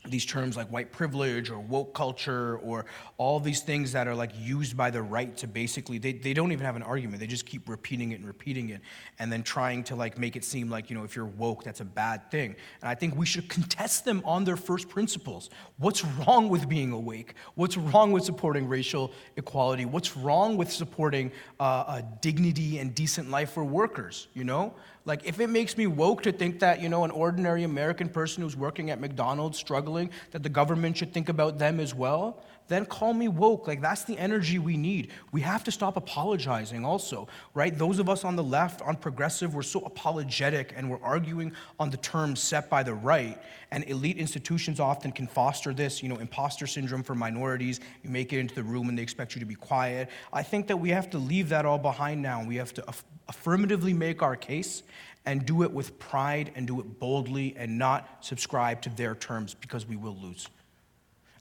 these 0.07 0.27
terms 0.27 0.57
like 0.57 0.69
white 0.69 0.93
privilege 0.93 1.51
or 1.51 1.59
woke 1.59 1.95
culture 1.95 2.59
or 2.59 2.85
all 3.17 3.41
these 3.41 3.61
things 3.61 3.93
that 3.93 4.07
are 4.07 4.15
like 4.15 4.31
used 4.39 4.77
by 4.77 4.91
the 4.91 5.01
right 5.01 5.37
to 5.39 5.47
basically 5.47 5.99
they, 5.99 6.13
they 6.13 6.35
don't 6.35 6.53
even 6.53 6.65
have 6.65 6.77
an 6.77 6.83
argument. 6.83 7.21
They 7.21 7.27
just 7.27 7.47
keep 7.47 7.69
repeating 7.69 8.13
it 8.13 8.17
and 8.17 8.27
repeating 8.27 8.69
it 8.71 8.83
and 9.19 9.33
then 9.33 9.43
trying 9.43 9.83
to 9.85 9.97
like 9.97 10.19
make 10.19 10.37
it 10.37 10.45
seem 10.45 10.69
like 10.69 10.91
you 10.91 10.97
know 10.97 11.05
if 11.05 11.17
you're 11.17 11.25
woke 11.25 11.65
that's 11.65 11.81
a 11.81 11.85
bad 11.85 12.31
thing. 12.31 12.55
And 12.83 12.89
i 12.89 12.95
think 12.95 13.17
we 13.17 13.27
should 13.27 13.49
contest 13.49 14.05
them 14.05 14.23
on 14.25 14.45
their 14.45 14.57
first 14.57 14.89
principles. 14.89 15.49
What's 15.79 16.05
wrong 16.05 16.49
with 16.49 16.69
being 16.69 16.93
awake? 16.93 17.35
What's 17.55 17.77
wrong 17.77 18.13
with 18.13 18.25
supporting 18.25 18.69
racial 18.69 19.11
equality? 19.37 19.87
What's 19.87 20.17
wrong 20.17 20.57
with 20.57 20.71
supporting 20.71 21.33
uh, 21.59 21.85
a 21.89 22.05
dignity 22.21 22.79
and 22.79 22.95
decent 22.95 23.31
life 23.31 23.53
for 23.53 23.65
workers 23.65 24.29
you 24.35 24.45
know 24.45 24.75
like, 25.07 25.27
if 25.27 25.39
it 25.39 25.51
makes 25.51 25.77
me 25.77 25.87
woke 25.87 26.23
to 26.23 26.33
think 26.33 26.61
that, 26.61 26.81
you 26.81 26.89
know, 26.89 27.05
an 27.05 27.11
ordinary 27.11 27.63
American 27.63 28.09
person 28.09 28.43
who's 28.43 28.57
working 28.57 28.91
at 28.91 29.01
McDonald's 29.01 29.59
struggling, 29.59 30.11
that 30.31 30.43
the 30.43 30.49
government 30.49 30.97
should 30.97 31.13
think 31.13 31.29
about 31.29 31.59
them 31.59 31.79
as 31.79 31.95
well, 31.95 32.43
then 32.69 32.87
call 32.87 33.13
me 33.13 33.29
woke. 33.29 33.67
Like, 33.67 33.81
that's 33.81 34.05
the 34.05 34.19
energy 34.19 34.59
we 34.59 34.77
need. 34.77 35.11
We 35.33 35.41
have 35.43 35.65
to 35.65 35.71
stop 35.71 35.97
apologizing 35.97 36.85
also, 36.85 37.29
right? 37.53 37.77
Those 37.77 37.99
of 37.99 38.09
us 38.09 38.25
on 38.25 38.37
the 38.37 38.43
left, 38.43 38.81
on 38.83 38.97
progressive, 38.97 39.55
we're 39.55 39.63
so 39.63 39.81
apologetic 39.81 40.73
and 40.77 40.91
we're 40.91 41.03
arguing 41.03 41.53
on 41.79 41.91
the 41.91 41.97
terms 41.99 42.41
set 42.41 42.71
by 42.71 42.83
the 42.83 42.95
right. 42.95 43.41
And 43.71 43.85
elite 43.89 44.19
institutions 44.19 44.81
often 44.81 45.13
can 45.13 45.27
foster 45.27 45.75
this, 45.75 46.03
you 46.03 46.09
know, 46.09 46.17
imposter 46.17 46.67
syndrome 46.67 47.03
for 47.03 47.15
minorities. 47.15 47.81
You 48.03 48.11
make 48.11 48.33
it 48.33 48.39
into 48.39 48.55
the 48.55 48.63
room 48.63 48.89
and 48.89 48.97
they 48.97 49.03
expect 49.03 49.35
you 49.35 49.41
to 49.41 49.47
be 49.47 49.55
quiet. 49.55 50.09
I 50.33 50.43
think 50.43 50.67
that 50.69 50.77
we 50.77 50.91
have 50.91 51.11
to 51.11 51.19
leave 51.19 51.49
that 51.51 51.67
all 51.67 51.79
behind 51.79 52.23
now. 52.23 52.45
We 52.45 52.57
have 52.57 52.73
to 52.75 52.89
aff- 52.89 53.05
affirmatively 53.29 53.93
make 53.93 54.23
our 54.23 54.37
case 54.37 54.83
and 55.27 55.47
do 55.47 55.63
it 55.63 55.73
with 55.73 55.99
pride 55.99 56.53
and 56.55 56.67
do 56.67 56.81
it 56.81 56.99
boldly 56.99 57.55
and 57.57 57.79
not 57.79 58.25
subscribe 58.25 58.83
to 58.83 58.91
their 58.91 59.15
terms 59.15 59.55
because 59.55 59.87
we 59.87 59.97
will 59.97 60.17
lose. 60.17 60.49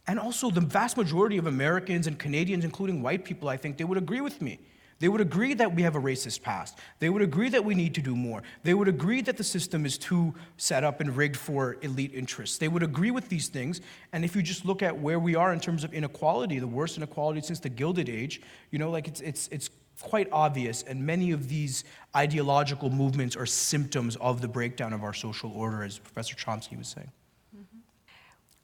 And 0.08 0.20
also, 0.20 0.50
the 0.50 0.62
vast 0.62 0.98
majority 0.98 1.38
of 1.38 1.48
Americans 1.48 2.08
and 2.08 2.20
Canadians, 2.20 2.66
including 2.66 3.02
white 3.02 3.24
people, 3.24 3.48
I 3.48 3.58
think, 3.58 3.78
they 3.78 3.86
would 3.86 3.98
agree 3.98 4.22
with 4.22 4.42
me. 4.42 4.60
They 5.00 5.10
would 5.10 5.22
agree 5.22 5.54
that 5.56 5.74
we 5.76 5.82
have 5.82 5.96
a 5.96 6.00
racist 6.00 6.42
past. 6.42 6.78
They 7.00 7.10
would 7.10 7.22
agree 7.22 7.50
that 7.50 7.66
we 7.66 7.76
need 7.76 7.94
to 7.96 8.02
do 8.02 8.16
more. 8.16 8.44
They 8.64 8.74
would 8.74 8.88
agree 8.88 9.22
that 9.22 9.38
the 9.38 9.44
system 9.44 9.86
is 9.86 9.98
too 9.98 10.34
set 10.58 10.84
up 10.84 11.02
and 11.02 11.16
rigged 11.16 11.36
for 11.36 11.78
elite 11.82 12.14
interests. 12.14 12.58
They 12.58 12.68
would 12.68 12.84
agree 12.84 13.12
with 13.12 13.28
these 13.28 13.48
things. 13.48 13.82
And 14.14 14.24
if 14.24 14.36
you 14.36 14.42
just 14.42 14.66
look 14.66 14.82
at 14.82 14.98
where 14.98 15.20
we 15.20 15.36
are 15.36 15.52
in 15.52 15.60
terms 15.60 15.84
of 15.84 15.94
inequality, 15.94 16.60
the 16.60 16.68
worst 16.68 16.96
inequality 16.98 17.42
since 17.42 17.60
the 17.60 17.70
Gilded 17.70 18.08
Age, 18.08 18.42
you 18.72 18.80
know, 18.80 18.90
like 18.90 19.08
it's, 19.08 19.22
it's, 19.22 19.48
it's 19.50 19.70
quite 20.02 20.30
obvious. 20.32 20.84
And 20.84 21.06
many 21.06 21.32
of 21.32 21.50
these 21.50 21.84
ideological 22.16 22.90
movements 22.90 23.36
are 23.36 23.46
symptoms 23.46 24.16
of 24.18 24.42
the 24.42 24.48
breakdown 24.48 24.94
of 24.94 25.04
our 25.04 25.14
social 25.14 25.52
order, 25.52 25.84
as 25.84 26.00
Professor 26.00 26.36
Chomsky 26.36 26.78
was 26.78 26.88
saying. 26.88 27.12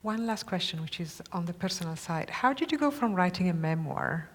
One 0.02 0.26
last 0.26 0.46
question, 0.46 0.82
which 0.82 1.02
is 1.02 1.22
on 1.34 1.46
the 1.46 1.54
personal 1.54 1.98
side. 1.98 2.30
How 2.30 2.54
did 2.54 2.72
you 2.72 2.78
go 2.78 2.90
from 2.90 3.14
writing 3.14 3.50
a 3.50 3.54
memoir, 3.54 4.30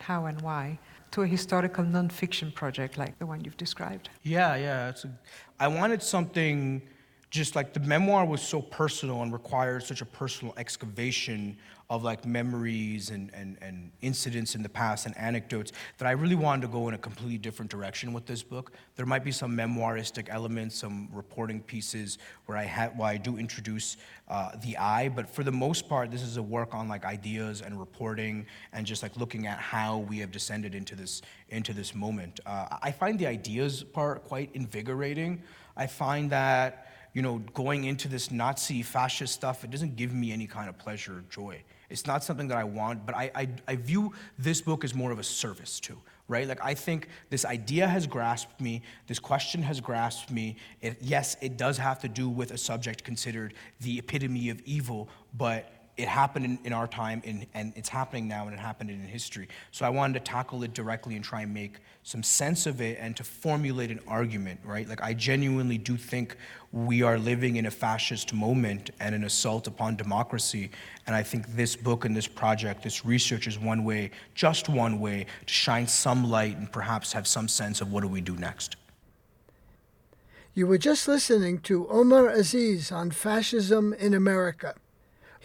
how 0.00 0.26
and 0.26 0.40
why, 0.42 0.80
to 1.12 1.22
a 1.22 1.26
historical 1.26 1.84
nonfiction 1.84 2.52
project 2.52 2.98
like 2.98 3.16
the 3.20 3.26
one 3.26 3.44
you've 3.44 3.56
described? 3.56 4.08
Yeah, 4.24 4.56
yeah. 4.56 4.92
A, 5.04 5.08
I 5.60 5.68
wanted 5.68 6.02
something 6.02 6.82
just 7.34 7.56
like 7.56 7.72
the 7.72 7.80
memoir 7.80 8.24
was 8.24 8.40
so 8.40 8.62
personal 8.62 9.22
and 9.22 9.32
required 9.32 9.82
such 9.82 10.00
a 10.00 10.06
personal 10.06 10.54
excavation 10.56 11.56
of 11.90 12.04
like 12.04 12.24
memories 12.24 13.10
and, 13.10 13.28
and, 13.34 13.58
and 13.60 13.90
incidents 14.02 14.54
in 14.54 14.62
the 14.62 14.68
past 14.68 15.04
and 15.04 15.18
anecdotes 15.18 15.72
that 15.98 16.06
I 16.06 16.12
really 16.12 16.36
wanted 16.36 16.62
to 16.62 16.68
go 16.68 16.86
in 16.86 16.94
a 16.94 16.98
completely 16.98 17.36
different 17.36 17.72
direction 17.72 18.12
with 18.12 18.24
this 18.24 18.44
book. 18.44 18.70
There 18.94 19.04
might 19.04 19.24
be 19.24 19.32
some 19.32 19.50
memoiristic 19.56 20.28
elements, 20.30 20.76
some 20.76 21.08
reporting 21.12 21.60
pieces 21.60 22.18
where 22.46 22.56
I 22.56 22.62
had 22.62 22.96
where 22.96 23.08
I 23.08 23.16
do 23.16 23.36
introduce 23.36 23.96
uh, 24.28 24.52
the 24.62 24.76
I, 24.76 25.08
but 25.08 25.28
for 25.28 25.42
the 25.42 25.50
most 25.50 25.88
part, 25.88 26.12
this 26.12 26.22
is 26.22 26.36
a 26.36 26.42
work 26.42 26.72
on 26.72 26.88
like 26.88 27.04
ideas 27.04 27.62
and 27.62 27.80
reporting 27.80 28.46
and 28.72 28.86
just 28.86 29.02
like 29.02 29.16
looking 29.16 29.48
at 29.48 29.58
how 29.58 29.98
we 29.98 30.18
have 30.18 30.30
descended 30.30 30.72
into 30.72 30.94
this 30.94 31.20
into 31.48 31.72
this 31.72 31.96
moment. 31.96 32.38
Uh, 32.46 32.78
I 32.80 32.92
find 32.92 33.18
the 33.18 33.26
ideas 33.26 33.82
part 33.82 34.22
quite 34.22 34.50
invigorating. 34.54 35.42
I 35.76 35.88
find 35.88 36.30
that 36.30 36.93
you 37.14 37.22
know, 37.22 37.38
going 37.54 37.84
into 37.84 38.08
this 38.08 38.30
Nazi 38.30 38.82
fascist 38.82 39.32
stuff, 39.32 39.64
it 39.64 39.70
doesn't 39.70 39.96
give 39.96 40.12
me 40.12 40.32
any 40.32 40.46
kind 40.46 40.68
of 40.68 40.76
pleasure 40.76 41.18
or 41.18 41.24
joy. 41.30 41.62
It's 41.88 42.06
not 42.06 42.24
something 42.24 42.48
that 42.48 42.58
I 42.58 42.64
want, 42.64 43.06
but 43.06 43.14
I, 43.14 43.30
I, 43.34 43.48
I, 43.68 43.76
view 43.76 44.12
this 44.36 44.60
book 44.60 44.82
as 44.82 44.94
more 44.94 45.12
of 45.12 45.20
a 45.20 45.22
service 45.22 45.78
too, 45.78 45.96
right? 46.26 46.48
Like, 46.48 46.58
I 46.62 46.74
think 46.74 47.08
this 47.30 47.44
idea 47.44 47.86
has 47.86 48.06
grasped 48.06 48.60
me, 48.60 48.82
this 49.06 49.20
question 49.20 49.62
has 49.62 49.80
grasped 49.80 50.30
me. 50.30 50.56
It, 50.80 50.96
yes, 51.00 51.36
it 51.40 51.56
does 51.56 51.78
have 51.78 52.00
to 52.00 52.08
do 52.08 52.28
with 52.28 52.50
a 52.50 52.58
subject 52.58 53.04
considered 53.04 53.54
the 53.80 53.98
epitome 53.98 54.50
of 54.50 54.60
evil, 54.62 55.08
but 55.34 55.70
it 55.96 56.08
happened 56.08 56.44
in, 56.44 56.58
in 56.64 56.72
our 56.72 56.88
time 56.88 57.22
in, 57.24 57.46
and 57.54 57.72
it's 57.76 57.88
happening 57.88 58.26
now 58.26 58.46
and 58.46 58.54
it 58.54 58.58
happened 58.58 58.90
in 58.90 59.00
history. 59.00 59.48
So 59.70 59.86
I 59.86 59.90
wanted 59.90 60.14
to 60.14 60.20
tackle 60.30 60.62
it 60.64 60.74
directly 60.74 61.14
and 61.14 61.24
try 61.24 61.42
and 61.42 61.54
make 61.54 61.78
some 62.02 62.22
sense 62.22 62.66
of 62.66 62.80
it 62.80 62.98
and 63.00 63.16
to 63.16 63.22
formulate 63.22 63.90
an 63.90 64.00
argument, 64.08 64.60
right? 64.64 64.88
Like 64.88 65.02
I 65.02 65.14
genuinely 65.14 65.78
do 65.78 65.96
think 65.96 66.36
we 66.72 67.02
are 67.02 67.18
living 67.18 67.56
in 67.56 67.66
a 67.66 67.70
fascist 67.70 68.34
moment 68.34 68.90
and 68.98 69.14
an 69.14 69.24
assault 69.24 69.68
upon 69.68 69.94
democracy. 69.94 70.70
And 71.06 71.14
I 71.14 71.22
think 71.22 71.46
this 71.54 71.76
book 71.76 72.04
and 72.04 72.16
this 72.16 72.26
project, 72.26 72.82
this 72.82 73.04
research 73.04 73.46
is 73.46 73.58
one 73.58 73.84
way, 73.84 74.10
just 74.34 74.68
one 74.68 74.98
way, 74.98 75.26
to 75.46 75.52
shine 75.52 75.86
some 75.86 76.28
light 76.28 76.56
and 76.56 76.70
perhaps 76.70 77.12
have 77.12 77.26
some 77.26 77.46
sense 77.46 77.80
of 77.80 77.92
what 77.92 78.02
do 78.02 78.08
we 78.08 78.20
do 78.20 78.34
next. 78.36 78.76
You 80.54 80.66
were 80.66 80.78
just 80.78 81.08
listening 81.08 81.58
to 81.60 81.88
Omer 81.88 82.28
Aziz 82.28 82.92
on 82.92 83.10
fascism 83.10 83.92
in 83.92 84.14
America. 84.14 84.74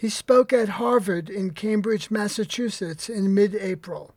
He 0.00 0.08
spoke 0.08 0.50
at 0.50 0.80
Harvard 0.80 1.28
in 1.28 1.50
Cambridge, 1.50 2.10
Massachusetts 2.10 3.10
in 3.10 3.34
mid 3.34 3.54
April. 3.54 4.14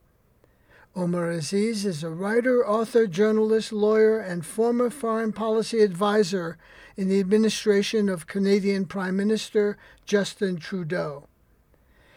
Omer 0.95 1.29
Aziz 1.29 1.85
is 1.85 2.05
a 2.05 2.09
writer, 2.09 2.65
author, 2.65 3.05
journalist, 3.05 3.73
lawyer, 3.73 4.17
and 4.17 4.45
former 4.45 4.89
foreign 4.89 5.33
policy 5.33 5.81
advisor 5.81 6.57
in 6.95 7.09
the 7.09 7.19
administration 7.19 8.07
of 8.07 8.27
Canadian 8.27 8.85
Prime 8.85 9.17
Minister 9.17 9.77
Justin 10.05 10.55
Trudeau. 10.55 11.27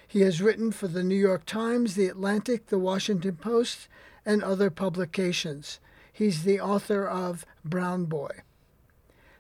He 0.07 0.21
has 0.21 0.41
written 0.41 0.71
for 0.71 0.87
the 0.87 1.03
New 1.03 1.17
York 1.17 1.45
Times, 1.45 1.97
The 1.97 2.07
Atlantic, 2.07 2.69
The 2.69 2.79
Washington 2.79 3.35
Post, 3.35 3.89
and 4.25 4.45
other 4.45 4.71
publications. 4.71 5.81
He's 6.13 6.45
the 6.45 6.61
author 6.61 7.05
of 7.05 7.45
Brown 7.65 8.05
Boy. 8.05 8.43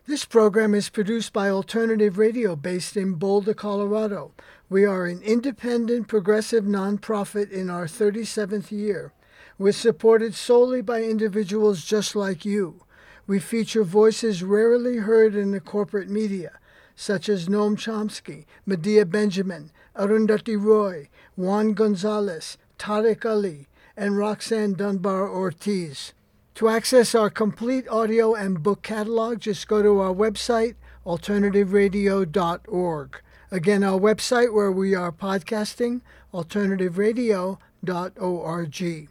This 0.08 0.24
program 0.24 0.72
is 0.72 0.88
produced 0.88 1.32
by 1.32 1.50
Alternative 1.50 2.16
Radio 2.16 2.54
based 2.54 2.96
in 2.96 3.14
Boulder, 3.14 3.54
Colorado. 3.54 4.30
We 4.68 4.84
are 4.84 5.04
an 5.06 5.20
independent, 5.20 6.06
progressive 6.06 6.62
nonprofit 6.62 7.50
in 7.50 7.68
our 7.68 7.86
37th 7.86 8.70
year. 8.70 9.12
We're 9.58 9.72
supported 9.72 10.36
solely 10.36 10.80
by 10.80 11.02
individuals 11.02 11.84
just 11.84 12.14
like 12.14 12.44
you. 12.44 12.84
We 13.26 13.40
feature 13.40 13.82
voices 13.82 14.44
rarely 14.44 14.98
heard 14.98 15.34
in 15.34 15.50
the 15.50 15.58
corporate 15.58 16.08
media, 16.08 16.52
such 16.94 17.28
as 17.28 17.48
Noam 17.48 17.74
Chomsky, 17.74 18.44
Medea 18.64 19.06
Benjamin, 19.06 19.72
Arundhati 19.96 20.56
Roy, 20.56 21.08
Juan 21.34 21.72
Gonzalez, 21.72 22.58
Tariq 22.78 23.28
Ali, 23.28 23.66
and 23.96 24.16
Roxanne 24.16 24.74
Dunbar 24.74 25.28
Ortiz. 25.28 26.12
To 26.56 26.68
access 26.68 27.14
our 27.14 27.28
complete 27.28 27.86
audio 27.88 28.34
and 28.34 28.62
book 28.62 28.80
catalog, 28.80 29.40
just 29.40 29.68
go 29.68 29.82
to 29.82 30.00
our 30.00 30.14
website, 30.14 30.76
alternativeradio.org. 31.04 33.20
Again, 33.50 33.84
our 33.84 34.00
website 34.00 34.54
where 34.54 34.72
we 34.72 34.94
are 34.94 35.12
podcasting, 35.12 36.00
alternativeradio.org. 36.32 39.08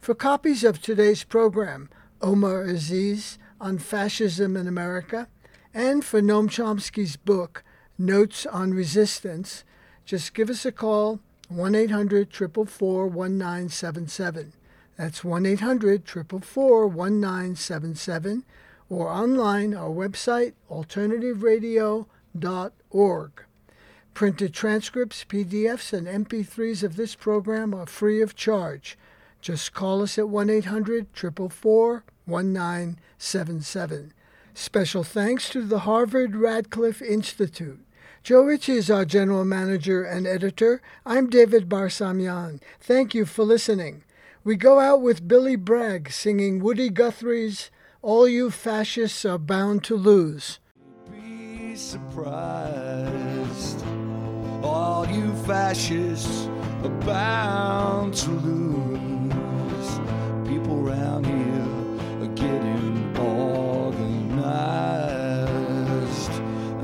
For 0.00 0.14
copies 0.14 0.64
of 0.64 0.80
today's 0.80 1.22
program, 1.22 1.90
Omer 2.22 2.62
Aziz 2.62 3.36
on 3.60 3.76
Fascism 3.76 4.56
in 4.56 4.66
America, 4.66 5.28
and 5.74 6.02
for 6.02 6.22
Noam 6.22 6.48
Chomsky's 6.48 7.16
book, 7.16 7.62
Notes 7.98 8.46
on 8.46 8.72
Resistance, 8.72 9.64
just 10.06 10.32
give 10.32 10.48
us 10.48 10.64
a 10.64 10.72
call, 10.72 11.20
1 11.50 11.74
800 11.74 12.32
444 12.32 13.08
1977. 13.08 14.54
That's 14.96 15.22
1 15.22 15.44
800 15.44 16.08
444 16.08 16.86
1977 16.86 18.44
or 18.88 19.08
online 19.08 19.74
our 19.74 19.90
website 19.90 20.54
alternativeradio.org. 20.70 23.30
Printed 24.14 24.54
transcripts, 24.54 25.24
PDFs, 25.24 25.92
and 25.92 26.06
MP3s 26.06 26.82
of 26.82 26.96
this 26.96 27.14
program 27.14 27.74
are 27.74 27.84
free 27.84 28.22
of 28.22 28.34
charge. 28.34 28.96
Just 29.42 29.74
call 29.74 30.00
us 30.00 30.16
at 30.16 30.30
1 30.30 30.48
800 30.48 31.08
444 31.12 32.04
1977. 32.24 34.14
Special 34.54 35.04
thanks 35.04 35.50
to 35.50 35.60
the 35.62 35.80
Harvard 35.80 36.34
Radcliffe 36.34 37.02
Institute. 37.02 37.80
Joe 38.22 38.40
Ritchie 38.42 38.72
is 38.72 38.90
our 38.90 39.04
general 39.04 39.44
manager 39.44 40.02
and 40.02 40.26
editor. 40.26 40.80
I'm 41.04 41.28
David 41.28 41.68
Barsamian. 41.68 42.62
Thank 42.80 43.14
you 43.14 43.26
for 43.26 43.44
listening. 43.44 44.02
We 44.46 44.54
go 44.54 44.78
out 44.78 45.02
with 45.02 45.26
Billy 45.26 45.56
Bragg 45.56 46.12
singing 46.12 46.60
Woody 46.60 46.88
Guthrie's 46.88 47.72
All 48.00 48.28
You 48.28 48.52
Fascists 48.52 49.24
Are 49.24 49.38
Bound 49.38 49.82
to 49.82 49.96
Lose. 49.96 50.60
Be 51.10 51.74
surprised. 51.74 53.04
All 54.62 55.04
you 55.08 55.34
fascists 55.46 56.46
are 56.84 56.96
bound 57.00 58.14
to 58.14 58.30
lose. 58.30 59.98
People 60.48 60.88
around 60.88 61.26
here 61.26 61.66
are 62.22 62.32
getting 62.36 63.16
organized. 63.16 64.00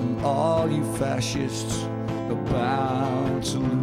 And 0.01 0.21
all 0.25 0.69
you 0.69 0.83
fascists 0.97 1.85
are 2.29 2.35
bound 2.35 3.45
to 3.45 3.59
lose. 3.59 3.82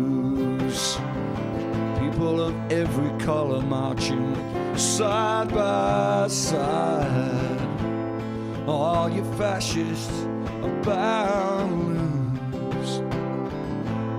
Every 2.71 3.09
color 3.25 3.61
marching 3.61 4.35
side 4.77 5.49
by 5.49 6.27
side. 6.27 7.59
All 8.67 9.09
you 9.09 9.23
fascists 9.39 10.21
are 10.61 10.83
bound. 10.83 11.97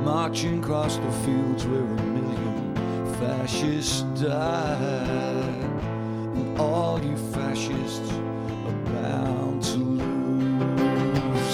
Marching 0.05 0.59
across 0.59 0.97
the 0.97 1.13
fields 1.25 1.65
where 1.65 1.83
a 1.83 2.03
million 2.03 2.75
fascists 3.21 4.03
died. 4.21 5.55
And 6.35 6.59
all 6.59 7.01
you 7.01 7.17
fascists 7.33 8.11
are 8.11 8.73
bound 8.93 9.63
to 9.63 9.79
lose. 9.79 11.53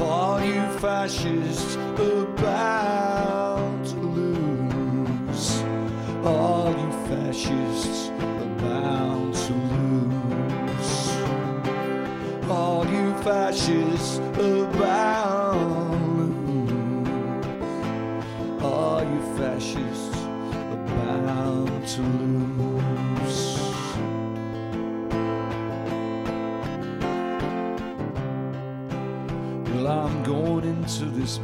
All 0.00 0.42
you 0.42 0.60
fascists 0.80 1.76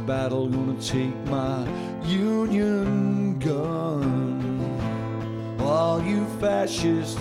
battle, 0.05 0.47
gonna 0.47 0.79
take 0.79 1.15
my 1.25 1.67
Union 2.03 3.39
gun. 3.39 4.51
All 5.59 6.01
you 6.03 6.25
fascists 6.39 7.19